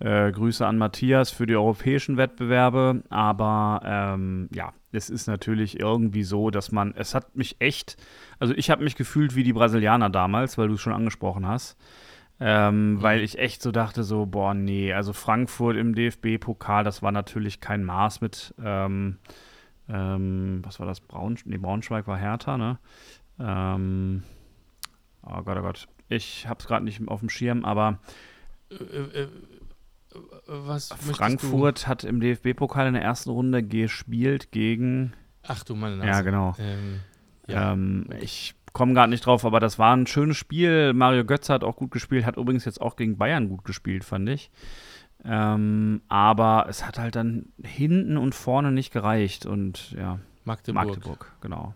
äh, 0.03 0.33
Grüße 0.33 0.67
an 0.67 0.79
Matthias 0.79 1.31
für 1.31 1.47
die 1.47 1.55
europäischen 1.55 2.17
Wettbewerbe. 2.17 3.03
Aber 3.09 3.81
ähm, 3.85 4.49
ja, 4.53 4.73
es 4.91 5.11
ist 5.11 5.27
natürlich 5.27 5.79
irgendwie 5.79 6.25
so, 6.25 6.51
dass 6.51 6.73
man, 6.73 6.95
es 6.97 7.15
hat 7.15 7.37
mich 7.37 7.57
echt, 7.61 7.97
also 8.39 8.53
ich 8.55 8.71
habe 8.71 8.83
mich 8.83 8.97
gefühlt 8.97 9.37
wie 9.37 9.45
die 9.45 9.53
Brasilianer 9.53 10.11
damals, 10.11 10.59
weil 10.59 10.69
du 10.69 10.75
es 10.75 10.81
schon 10.81 10.93
angesprochen 10.93 11.47
hast. 11.47 11.77
Ähm, 12.45 12.95
mhm. 12.95 13.03
Weil 13.03 13.21
ich 13.21 13.39
echt 13.39 13.63
so 13.63 13.71
dachte, 13.71 14.03
so, 14.03 14.27
boah, 14.27 14.53
nee, 14.53 14.93
also 14.93 15.13
Frankfurt 15.13 15.77
im 15.77 15.95
DFB-Pokal, 15.95 16.83
das 16.83 17.01
war 17.01 17.13
natürlich 17.13 17.61
kein 17.61 17.85
Maß 17.85 18.21
mit, 18.21 18.53
ähm, 18.61 19.19
ähm, 19.89 20.61
was 20.65 20.81
war 20.81 20.87
das, 20.87 21.01
Braun, 21.01 21.39
nee, 21.45 21.57
Braunschweig 21.57 22.09
war 22.09 22.19
Hertha, 22.19 22.59
ne? 22.59 22.79
Ähm, 23.39 24.25
oh 25.23 25.41
Gott, 25.43 25.57
oh 25.57 25.63
Gott, 25.63 25.89
ich 26.09 26.49
hab's 26.49 26.67
gerade 26.67 26.85
nicht 26.85 27.07
auf 27.07 27.21
dem 27.21 27.29
Schirm, 27.29 27.65
aber 27.65 28.01
äh, 28.71 28.75
äh, 28.75 29.29
was 30.47 30.89
Frankfurt 30.89 31.87
hat 31.87 32.03
im 32.03 32.19
DFB-Pokal 32.19 32.89
in 32.89 32.95
der 32.95 33.05
ersten 33.05 33.31
Runde 33.31 33.63
gespielt 33.63 34.51
gegen. 34.51 35.13
Ach 35.45 35.63
du 35.63 35.77
meine 35.77 35.97
Nase. 35.97 36.09
Ja, 36.09 36.21
genau. 36.23 36.55
Ähm, 36.59 37.01
ja. 37.47 37.73
Ähm, 37.73 38.09
ich 38.21 38.55
komme 38.73 38.95
gerade 38.95 39.11
nicht 39.11 39.27
drauf, 39.27 39.45
aber 39.45 39.61
das 39.61 39.79
war 39.79 39.97
ein 39.97 40.07
schönes 40.07 40.37
Spiel. 40.37 40.93
Mario 40.93 41.25
Götze 41.25 41.53
hat 41.53 41.65
auch 41.65 41.77
gut 41.77 41.91
gespielt, 41.91 42.25
hat 42.25 42.37
übrigens 42.37 42.65
jetzt 42.65 42.81
auch 42.81 42.97
gegen 42.97 43.19
Bayern 43.19 43.49
gut 43.49 43.65
gespielt, 43.65 44.05
fand 44.05 44.29
ich. 44.29 44.51
Ähm, 45.25 46.03
aber 46.09 46.67
es 46.69 46.85
hat 46.87 46.99
halt 46.99 47.15
dann 47.15 47.53
hinten 47.63 48.17
und 48.17 48.35
vorne 48.35 48.73
nicht 48.73 48.93
gereicht 48.93 49.47
und 49.47 49.93
ja. 49.93 50.19
Magdeburg. 50.45 50.87
Magdeburg, 50.87 51.33
genau. 51.41 51.75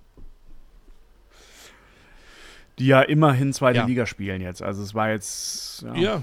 Die 2.79 2.87
ja 2.87 3.01
immerhin 3.03 3.53
zweite 3.53 3.79
ja. 3.79 3.87
Liga 3.87 4.07
spielen 4.07 4.43
jetzt. 4.43 4.63
Also 4.63 4.83
es 4.83 4.95
war 4.95 5.11
jetzt. 5.11 5.83
Ja. 5.83 5.95
ja. 5.95 6.23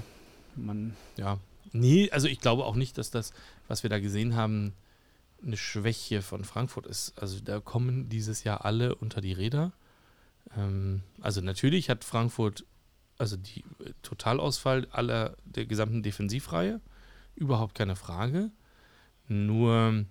Man 0.56 0.94
ja. 1.16 1.38
Nee, 1.72 2.10
also 2.12 2.28
ich 2.28 2.40
glaube 2.40 2.64
auch 2.64 2.76
nicht, 2.76 2.98
dass 2.98 3.10
das, 3.10 3.32
was 3.66 3.82
wir 3.82 3.90
da 3.90 3.98
gesehen 3.98 4.36
haben, 4.36 4.74
eine 5.44 5.56
Schwäche 5.56 6.22
von 6.22 6.44
Frankfurt 6.44 6.86
ist. 6.86 7.20
Also 7.20 7.40
da 7.40 7.58
kommen 7.58 8.08
dieses 8.08 8.44
Jahr 8.44 8.64
alle 8.64 8.94
unter 8.94 9.20
die 9.20 9.32
Räder. 9.32 9.72
Ähm, 10.56 11.02
also 11.20 11.40
natürlich 11.40 11.90
hat 11.90 12.04
Frankfurt, 12.04 12.64
also 13.18 13.36
die 13.36 13.60
äh, 13.60 13.92
Totalausfall 14.02 14.86
aller 14.90 15.36
der 15.44 15.66
gesamten 15.66 16.02
Defensivreihe, 16.02 16.80
überhaupt 17.34 17.74
keine 17.74 17.96
Frage. 17.96 18.50
Nur 19.28 20.04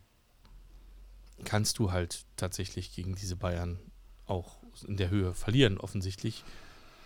kannst 1.43 1.80
du 1.80 1.91
halt 1.91 2.26
tatsächlich 2.36 2.93
gegen 2.96 3.15
diese 3.15 3.36
Bayern 3.36 3.80
auch 4.26 4.58
in 4.88 4.98
der 4.98 5.10
Höhe 5.10 5.34
verlieren, 5.34 5.78
offensichtlich. 5.78 6.43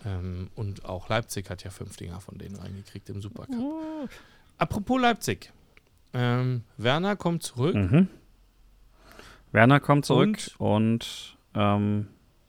Ähm, 0.06 0.50
und 0.56 0.86
auch 0.86 1.10
Leipzig 1.10 1.50
hat 1.50 1.64
ja 1.64 1.70
fünf 1.70 1.98
Dinger 1.98 2.22
von 2.22 2.38
denen 2.38 2.56
reingekriegt 2.56 3.10
im 3.10 3.22
Supercup. 3.22 3.56
Oh. 3.60 4.08
Apropos 4.58 5.00
Leipzig. 5.02 5.52
Ähm, 6.14 6.64
Werner 6.78 7.16
kommt 7.16 7.44
zurück. 7.44 7.76
Mhm. 7.76 8.08
Werner 9.52 9.80
kommt 9.80 10.06
zurück 10.06 10.38
und, 10.58 10.60
und 10.60 11.38
ähm, 11.54 12.08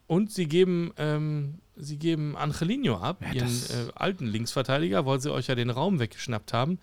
und 0.09 0.33
sie 0.33 0.47
geben, 0.47 0.93
ähm, 0.97 1.61
sie 1.77 1.99
geben 1.99 2.37
Angelino 2.37 2.97
ab, 2.97 3.23
ja, 3.23 3.35
ihren 3.35 3.49
äh, 3.49 3.93
alten 3.95 4.27
Linksverteidiger, 4.27 5.07
weil 5.07 5.21
sie 5.21 5.33
euch 5.33 5.47
ja 5.47 5.55
den 5.55 5.71
Raum 5.71 6.01
weggeschnappt 6.01 6.53
haben. 6.53 6.81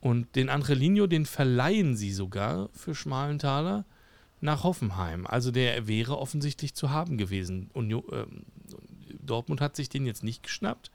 Und 0.00 0.36
den 0.36 0.50
Angelino, 0.50 1.06
den 1.06 1.24
verleihen 1.24 1.96
sie 1.96 2.12
sogar 2.12 2.68
für 2.74 2.94
schmalen 2.94 3.38
Taler 3.38 3.86
nach 4.42 4.64
Hoffenheim. 4.64 5.26
Also 5.26 5.50
der 5.50 5.86
wäre 5.86 6.18
offensichtlich 6.18 6.74
zu 6.74 6.90
haben 6.90 7.16
gewesen. 7.16 7.70
Und 7.72 7.90
äh, 7.90 8.26
Dortmund 9.22 9.62
hat 9.62 9.76
sich 9.76 9.88
den 9.88 10.04
jetzt 10.04 10.22
nicht 10.22 10.42
geschnappt. 10.42 10.90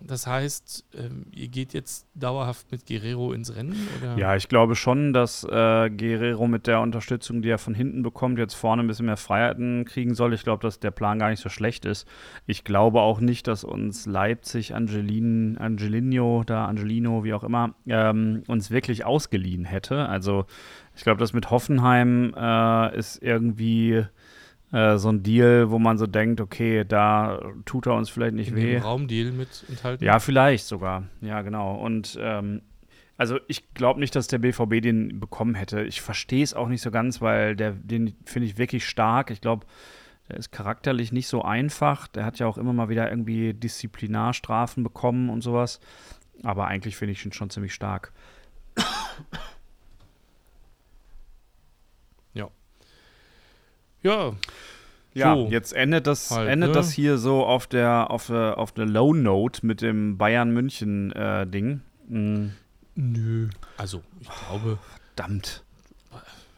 Das 0.00 0.26
heißt, 0.26 0.84
ähm, 0.98 1.26
ihr 1.32 1.48
geht 1.48 1.74
jetzt 1.74 2.06
dauerhaft 2.14 2.70
mit 2.72 2.86
Guerrero 2.86 3.32
ins 3.32 3.54
Rennen? 3.54 3.76
Oder? 4.00 4.16
Ja, 4.16 4.36
ich 4.36 4.48
glaube 4.48 4.74
schon, 4.74 5.12
dass 5.12 5.44
äh, 5.44 5.90
Guerrero 5.90 6.48
mit 6.48 6.66
der 6.66 6.80
Unterstützung, 6.80 7.42
die 7.42 7.50
er 7.50 7.58
von 7.58 7.74
hinten 7.74 8.02
bekommt, 8.02 8.38
jetzt 8.38 8.54
vorne 8.54 8.82
ein 8.82 8.86
bisschen 8.86 9.06
mehr 9.06 9.16
Freiheiten 9.16 9.84
kriegen 9.84 10.14
soll. 10.14 10.34
Ich 10.34 10.42
glaube, 10.42 10.62
dass 10.62 10.80
der 10.80 10.90
Plan 10.90 11.18
gar 11.18 11.30
nicht 11.30 11.40
so 11.40 11.48
schlecht 11.48 11.84
ist. 11.84 12.06
Ich 12.46 12.64
glaube 12.64 13.00
auch 13.00 13.20
nicht, 13.20 13.46
dass 13.46 13.64
uns 13.64 14.06
Leipzig, 14.06 14.74
Angelin, 14.74 15.58
Angelino, 15.58 16.42
da 16.44 16.66
Angelino, 16.66 17.24
wie 17.24 17.34
auch 17.34 17.44
immer, 17.44 17.74
ähm, 17.86 18.42
uns 18.48 18.70
wirklich 18.70 19.04
ausgeliehen 19.04 19.64
hätte. 19.64 20.08
Also 20.08 20.46
ich 20.94 21.02
glaube, 21.04 21.20
das 21.20 21.32
mit 21.32 21.50
Hoffenheim 21.50 22.34
äh, 22.36 22.96
ist 22.96 23.22
irgendwie 23.22 24.04
äh, 24.72 24.96
so 24.98 25.10
ein 25.10 25.22
Deal, 25.22 25.70
wo 25.70 25.78
man 25.78 25.98
so 25.98 26.06
denkt, 26.06 26.40
okay, 26.40 26.84
da 26.84 27.40
tut 27.64 27.86
er 27.86 27.94
uns 27.94 28.10
vielleicht 28.10 28.34
nicht 28.34 28.50
In 28.50 28.56
weh. 28.56 28.78
Raumdeal 28.78 29.32
mit 29.32 29.64
enthalten? 29.68 30.04
Ja, 30.04 30.18
vielleicht 30.18 30.66
sogar. 30.66 31.04
Ja, 31.20 31.42
genau. 31.42 31.74
Und 31.76 32.18
ähm, 32.20 32.62
also 33.16 33.38
ich 33.46 33.74
glaube 33.74 34.00
nicht, 34.00 34.16
dass 34.16 34.26
der 34.26 34.38
BVB 34.38 34.80
den 34.82 35.20
bekommen 35.20 35.54
hätte. 35.54 35.82
Ich 35.82 36.00
verstehe 36.00 36.42
es 36.42 36.54
auch 36.54 36.68
nicht 36.68 36.82
so 36.82 36.90
ganz, 36.90 37.20
weil 37.20 37.54
der, 37.54 37.72
den 37.72 38.14
finde 38.24 38.48
ich 38.48 38.58
wirklich 38.58 38.86
stark. 38.88 39.30
Ich 39.30 39.40
glaube, 39.40 39.66
der 40.28 40.38
ist 40.38 40.50
charakterlich 40.50 41.12
nicht 41.12 41.28
so 41.28 41.42
einfach. 41.42 42.08
Der 42.08 42.24
hat 42.24 42.38
ja 42.38 42.46
auch 42.46 42.56
immer 42.56 42.72
mal 42.72 42.88
wieder 42.88 43.10
irgendwie 43.10 43.52
Disziplinarstrafen 43.54 44.82
bekommen 44.82 45.28
und 45.28 45.42
sowas. 45.42 45.80
Aber 46.42 46.66
eigentlich 46.66 46.96
finde 46.96 47.12
ich 47.12 47.24
ihn 47.24 47.32
schon 47.32 47.50
ziemlich 47.50 47.74
stark. 47.74 48.12
Ja, 52.34 52.48
Ja, 54.02 54.32
So. 55.34 55.48
jetzt 55.50 55.72
endet 55.74 56.06
das, 56.06 56.30
Halt, 56.30 56.48
endet 56.48 56.70
ne? 56.70 56.74
das 56.74 56.90
hier 56.92 57.18
so 57.18 57.44
auf 57.44 57.66
der, 57.66 58.10
auf 58.10 58.26
der, 58.28 58.58
auf 58.58 58.72
der 58.72 58.86
Low 58.86 59.12
Note 59.14 59.64
mit 59.66 59.80
dem 59.82 60.16
Bayern 60.16 60.52
München 60.52 61.12
äh, 61.12 61.46
Ding. 61.46 61.82
Mhm. 62.08 62.52
nö. 62.94 63.48
Also, 63.76 64.02
ich 64.20 64.28
glaube, 64.28 64.78
Verdammt. 65.14 65.62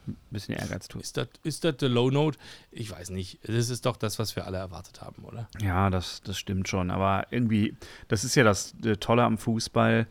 Ein 0.07 0.17
bisschen 0.31 0.55
Ehrgeiz 0.55 0.87
tut. 0.87 1.01
ist 1.01 1.17
das 1.17 1.29
ist 1.45 1.65
das 1.65 1.77
the 1.81 1.87
Low 1.87 2.11
Note? 2.11 2.37
Ich 2.71 2.91
weiß 2.91 3.09
nicht. 3.09 3.39
Das 3.47 3.71
ist 3.71 3.87
doch 3.87 3.97
das, 3.97 4.19
was 4.19 4.37
wir 4.37 4.47
alle 4.47 4.59
erwartet 4.59 5.01
haben, 5.01 5.25
oder? 5.25 5.49
Ja, 5.63 5.89
das, 5.89 6.21
das 6.23 6.37
stimmt 6.39 6.69
schon. 6.69 6.91
Aber 6.91 7.27
irgendwie, 7.31 7.75
das 8.09 8.23
ist 8.23 8.35
ja 8.35 8.45
das 8.45 8.75
äh, 8.85 8.97
Tolle 8.99 9.23
am 9.25 9.39
Fußball. 9.39 10.07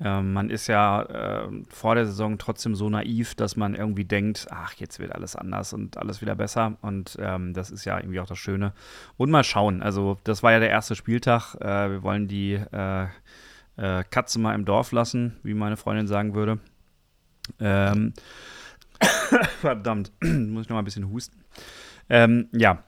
Ähm, 0.00 0.32
man 0.32 0.48
ist 0.48 0.68
ja 0.68 1.02
äh, 1.02 1.48
vor 1.68 1.96
der 1.96 2.06
Saison 2.06 2.38
trotzdem 2.38 2.74
so 2.74 2.88
naiv, 2.88 3.34
dass 3.34 3.56
man 3.56 3.74
irgendwie 3.74 4.04
denkt, 4.04 4.46
ach, 4.50 4.74
jetzt 4.74 5.00
wird 5.00 5.12
alles 5.12 5.34
anders 5.34 5.72
und 5.72 5.96
alles 5.96 6.20
wieder 6.20 6.36
besser. 6.36 6.76
Und 6.82 7.16
ähm, 7.20 7.52
das 7.52 7.70
ist 7.70 7.84
ja 7.84 7.98
irgendwie 7.98 8.20
auch 8.20 8.26
das 8.26 8.38
Schöne. 8.38 8.72
Und 9.16 9.30
mal 9.30 9.44
schauen. 9.44 9.82
Also, 9.82 10.18
das 10.24 10.42
war 10.42 10.52
ja 10.52 10.60
der 10.60 10.70
erste 10.70 10.94
Spieltag. 10.94 11.56
Äh, 11.56 11.90
wir 11.90 12.02
wollen 12.02 12.28
die 12.28 12.54
äh, 12.54 13.06
äh, 13.76 14.04
Katze 14.08 14.38
mal 14.38 14.54
im 14.54 14.64
Dorf 14.64 14.92
lassen, 14.92 15.36
wie 15.42 15.54
meine 15.54 15.76
Freundin 15.76 16.06
sagen 16.06 16.34
würde. 16.34 16.58
Ähm, 17.58 18.12
verdammt, 19.60 20.12
muss 20.22 20.62
ich 20.62 20.68
noch 20.68 20.76
mal 20.76 20.82
ein 20.82 20.84
bisschen 20.84 21.10
husten. 21.10 21.42
Ähm, 22.08 22.48
ja, 22.52 22.84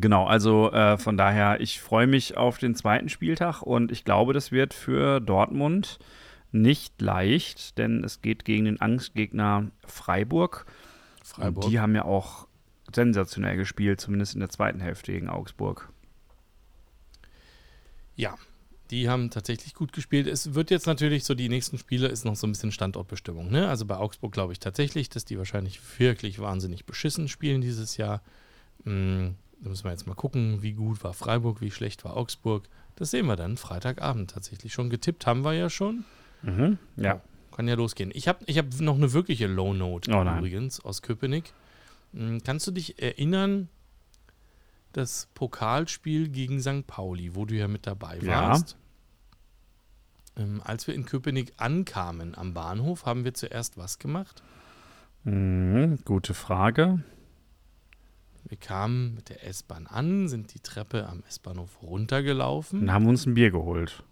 Genau, 0.00 0.26
also 0.26 0.72
äh, 0.72 0.98
von 0.98 1.16
daher, 1.16 1.60
ich 1.60 1.80
freue 1.80 2.08
mich 2.08 2.36
auf 2.36 2.58
den 2.58 2.74
zweiten 2.74 3.08
Spieltag 3.08 3.62
und 3.62 3.92
ich 3.92 4.04
glaube, 4.04 4.32
das 4.32 4.50
wird 4.50 4.74
für 4.74 5.20
Dortmund 5.20 6.00
nicht 6.50 7.00
leicht, 7.00 7.78
denn 7.78 8.02
es 8.02 8.20
geht 8.20 8.44
gegen 8.44 8.64
den 8.64 8.80
Angstgegner 8.80 9.70
Freiburg. 9.86 10.66
Freiburg. 11.22 11.64
Und 11.64 11.70
die 11.70 11.78
haben 11.78 11.94
ja 11.94 12.04
auch 12.04 12.48
sensationell 12.92 13.56
gespielt, 13.56 14.00
zumindest 14.00 14.34
in 14.34 14.40
der 14.40 14.48
zweiten 14.48 14.80
Hälfte 14.80 15.12
gegen 15.12 15.28
Augsburg. 15.28 15.92
Ja, 18.16 18.36
die 18.90 19.08
haben 19.08 19.30
tatsächlich 19.30 19.74
gut 19.74 19.92
gespielt. 19.92 20.26
Es 20.26 20.54
wird 20.54 20.70
jetzt 20.70 20.86
natürlich 20.86 21.24
so, 21.24 21.34
die 21.34 21.48
nächsten 21.48 21.78
Spiele 21.78 22.08
ist 22.08 22.24
noch 22.24 22.36
so 22.36 22.46
ein 22.46 22.52
bisschen 22.52 22.72
Standortbestimmung. 22.72 23.50
Ne? 23.50 23.68
Also 23.68 23.86
bei 23.86 23.96
Augsburg 23.96 24.32
glaube 24.32 24.52
ich 24.52 24.58
tatsächlich, 24.58 25.08
dass 25.08 25.24
die 25.24 25.38
wahrscheinlich 25.38 25.80
wirklich 25.98 26.40
wahnsinnig 26.40 26.84
beschissen 26.84 27.28
spielen 27.28 27.60
dieses 27.60 27.96
Jahr. 27.96 28.22
Hm, 28.84 29.36
da 29.64 29.70
müssen 29.70 29.84
wir 29.84 29.90
jetzt 29.92 30.06
mal 30.06 30.14
gucken, 30.14 30.62
wie 30.62 30.74
gut 30.74 31.02
war 31.02 31.14
Freiburg, 31.14 31.62
wie 31.62 31.70
schlecht 31.70 32.04
war 32.04 32.16
Augsburg. 32.16 32.68
Das 32.96 33.10
sehen 33.10 33.24
wir 33.26 33.34
dann 33.36 33.56
Freitagabend 33.56 34.30
tatsächlich 34.30 34.72
schon. 34.74 34.90
Getippt 34.90 35.26
haben 35.26 35.42
wir 35.42 35.54
ja 35.54 35.70
schon. 35.70 36.04
Mhm. 36.42 36.78
Ja. 36.96 37.22
Kann 37.56 37.66
ja 37.66 37.74
losgehen. 37.74 38.10
Ich 38.14 38.28
habe 38.28 38.40
ich 38.46 38.58
hab 38.58 38.66
noch 38.80 38.96
eine 38.96 39.12
wirkliche 39.14 39.46
Low 39.46 39.72
Note 39.72 40.10
Oh 40.12 40.20
übrigens 40.22 40.80
aus 40.80 41.00
Köpenick. 41.00 41.54
Hm, 42.12 42.42
Kannst 42.44 42.66
du 42.66 42.72
dich 42.72 43.00
erinnern, 43.02 43.68
das 44.92 45.28
Pokalspiel 45.34 46.28
gegen 46.28 46.60
St. 46.60 46.86
Pauli, 46.86 47.34
wo 47.34 47.46
du 47.46 47.54
ja 47.54 47.66
mit 47.66 47.86
dabei 47.86 48.18
Ja. 48.18 48.50
warst? 48.50 48.76
Ähm, 50.36 50.60
als 50.62 50.86
wir 50.86 50.94
in 50.94 51.06
Köpenick 51.06 51.54
ankamen 51.56 52.34
am 52.36 52.52
Bahnhof, 52.54 53.06
haben 53.06 53.24
wir 53.24 53.32
zuerst 53.34 53.78
was 53.78 53.98
gemacht? 53.98 54.42
Mhm. 55.24 56.00
Gute 56.04 56.34
Frage. 56.34 57.02
Wir 58.46 58.58
kamen 58.58 59.14
mit 59.14 59.30
der 59.30 59.46
S-Bahn 59.46 59.86
an, 59.86 60.28
sind 60.28 60.52
die 60.54 60.60
Treppe 60.60 61.08
am 61.08 61.22
S-Bahnhof 61.28 61.82
runtergelaufen. 61.82 62.80
Dann 62.80 62.92
haben 62.92 63.06
uns 63.06 63.26
ein 63.26 63.34
Bier 63.34 63.50
geholt. 63.50 64.02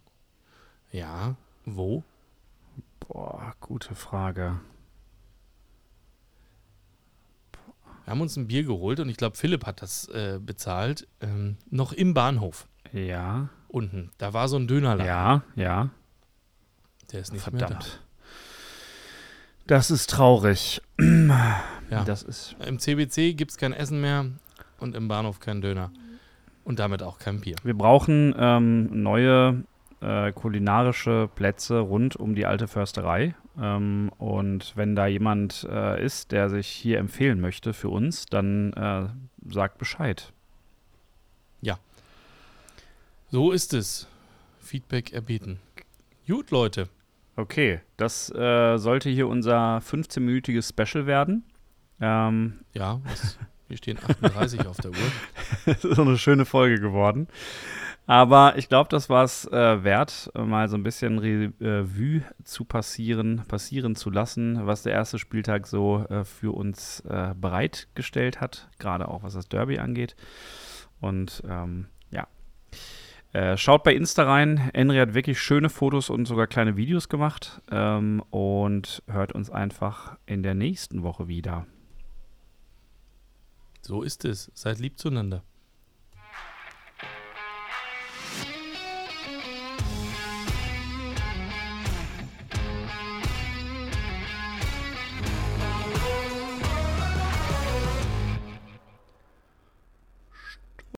Ja, 0.91 1.37
wo? 1.65 2.03
Boah, 3.01 3.55
gute 3.61 3.95
Frage. 3.95 4.59
Wir 8.05 8.11
haben 8.11 8.21
uns 8.21 8.37
ein 8.37 8.49
Bier 8.49 8.65
geholt 8.65 9.01
und 9.01 9.09
ich 9.09 9.17
glaube, 9.17 9.37
Philipp 9.37 9.65
hat 9.67 9.81
das 9.83 10.09
äh, 10.09 10.41
bezahlt. 10.43 11.07
Ähm, 11.21 11.57
noch 11.71 11.93
im 11.93 12.15
Bahnhof 12.15 12.67
Ja, 12.93 13.49
unten. 13.69 14.11
Da 14.19 14.33
war 14.33 14.49
so 14.49 14.57
ein 14.57 14.67
Dönerladen. 14.67 15.07
ja, 15.07 15.43
ja. 15.55 15.91
Der 17.13 17.21
ist 17.21 17.33
nicht 17.33 17.51
mehr 17.53 17.67
da. 17.69 17.79
Das 19.67 19.91
ist 19.91 20.11
traurig. 20.11 20.83
Ja. 21.91 22.05
Das 22.05 22.23
ist. 22.23 22.57
Im 22.67 22.79
CBC 22.79 23.35
gibt 23.35 23.51
es 23.51 23.59
kein 23.59 23.75
Essen 23.75 24.01
mehr 24.01 24.25
und 24.79 24.97
im 24.97 25.09
Bahnhof 25.09 25.41
kein 25.41 25.61
Döner. 25.61 25.93
Und 26.65 26.79
damit 26.79 27.03
auch 27.03 27.19
kein 27.19 27.43
Bier. 27.43 27.57
Wir 27.65 27.77
brauchen 27.77 28.35
ähm, 28.39 29.03
neue 29.03 29.65
äh, 30.01 30.33
kulinarische 30.33 31.29
Plätze 31.35 31.81
rund 31.81 32.17
um 32.17 32.35
die 32.35 32.47
alte 32.47 32.67
Försterei. 32.67 33.35
Ähm, 33.61 34.11
und 34.17 34.73
wenn 34.75 34.97
da 34.97 35.07
jemand 35.07 35.69
äh, 35.71 36.03
ist, 36.03 36.33
der 36.33 36.49
sich 36.49 36.67
hier 36.67 36.97
empfehlen 36.97 37.43
möchte 37.43 37.75
für 37.75 37.91
uns, 37.91 38.25
dann 38.25 38.73
äh, 38.73 39.53
sagt 39.53 39.77
Bescheid. 39.77 40.33
So 43.33 43.51
ist 43.51 43.73
es. 43.73 44.07
Feedback 44.61 45.15
erbeten. 45.15 45.59
Gut, 46.29 46.51
Leute. 46.51 46.91
Okay, 47.37 47.81
das 47.97 48.31
äh, 48.35 48.77
sollte 48.77 49.09
hier 49.09 49.29
unser 49.29 49.79
15-minütiges 49.79 50.69
Special 50.69 51.07
werden. 51.07 51.45
Ähm, 52.01 52.61
Ja, 52.75 53.01
was, 53.05 53.39
hier 53.69 53.77
stehen 53.79 53.99
38 53.99 54.67
auf 54.67 54.77
der 54.77 54.91
Uhr. 54.91 54.97
das 55.67 55.85
ist 55.85 55.97
so 55.97 56.03
eine 56.03 56.19
schöne 56.19 56.45
Folge 56.45 56.81
geworden. 56.81 57.29
Aber 58.07 58.59
ich 58.59 58.69
glaube, 58.69 58.91
das 58.91 59.09
war 59.09 59.25
es 59.25 59.47
äh, 59.47 59.85
wert, 59.85 60.31
äh, 60.35 60.43
mal 60.43 60.69
so 60.69 60.77
ein 60.77 60.83
bisschen 60.83 61.19
Re 61.19 61.53
Revue 61.61 62.23
zu 62.43 62.65
passieren, 62.65 63.45
passieren 63.47 63.95
zu 63.95 64.11
lassen, 64.11 64.67
was 64.67 64.83
der 64.83 64.93
erste 64.93 65.19
Spieltag 65.19 65.67
so 65.69 66.05
äh, 66.11 66.25
für 66.25 66.53
uns 66.53 67.01
äh, 67.09 67.33
bereitgestellt 67.35 68.41
hat, 68.41 68.69
gerade 68.79 69.09
auch 69.09 69.23
was 69.23 69.35
das 69.35 69.49
Derby 69.49 69.79
angeht. 69.79 70.17
Und 71.01 71.43
ähm. 71.49 71.87
Äh, 73.33 73.57
schaut 73.57 73.83
bei 73.83 73.95
Insta 73.95 74.25
rein. 74.25 74.71
Henry 74.75 74.99
hat 74.99 75.15
wirklich 75.15 75.41
schöne 75.41 75.71
Fotos 75.71 76.11
und 76.11 76.27
sogar 76.27 76.47
kleine 76.47 76.77
Videos 76.77 77.09
gemacht. 77.09 77.63
Ähm, 77.71 78.23
und 78.31 79.03
hört 79.07 79.33
uns 79.33 79.51
einfach 79.51 80.19
in 80.27 80.43
der 80.43 80.55
nächsten 80.55 81.03
Woche 81.03 81.29
wieder. 81.29 81.67
So 83.81 84.03
ist 84.03 84.25
es. 84.25 84.51
Seid 84.55 84.79
lieb 84.79 84.99
zueinander. 84.99 85.43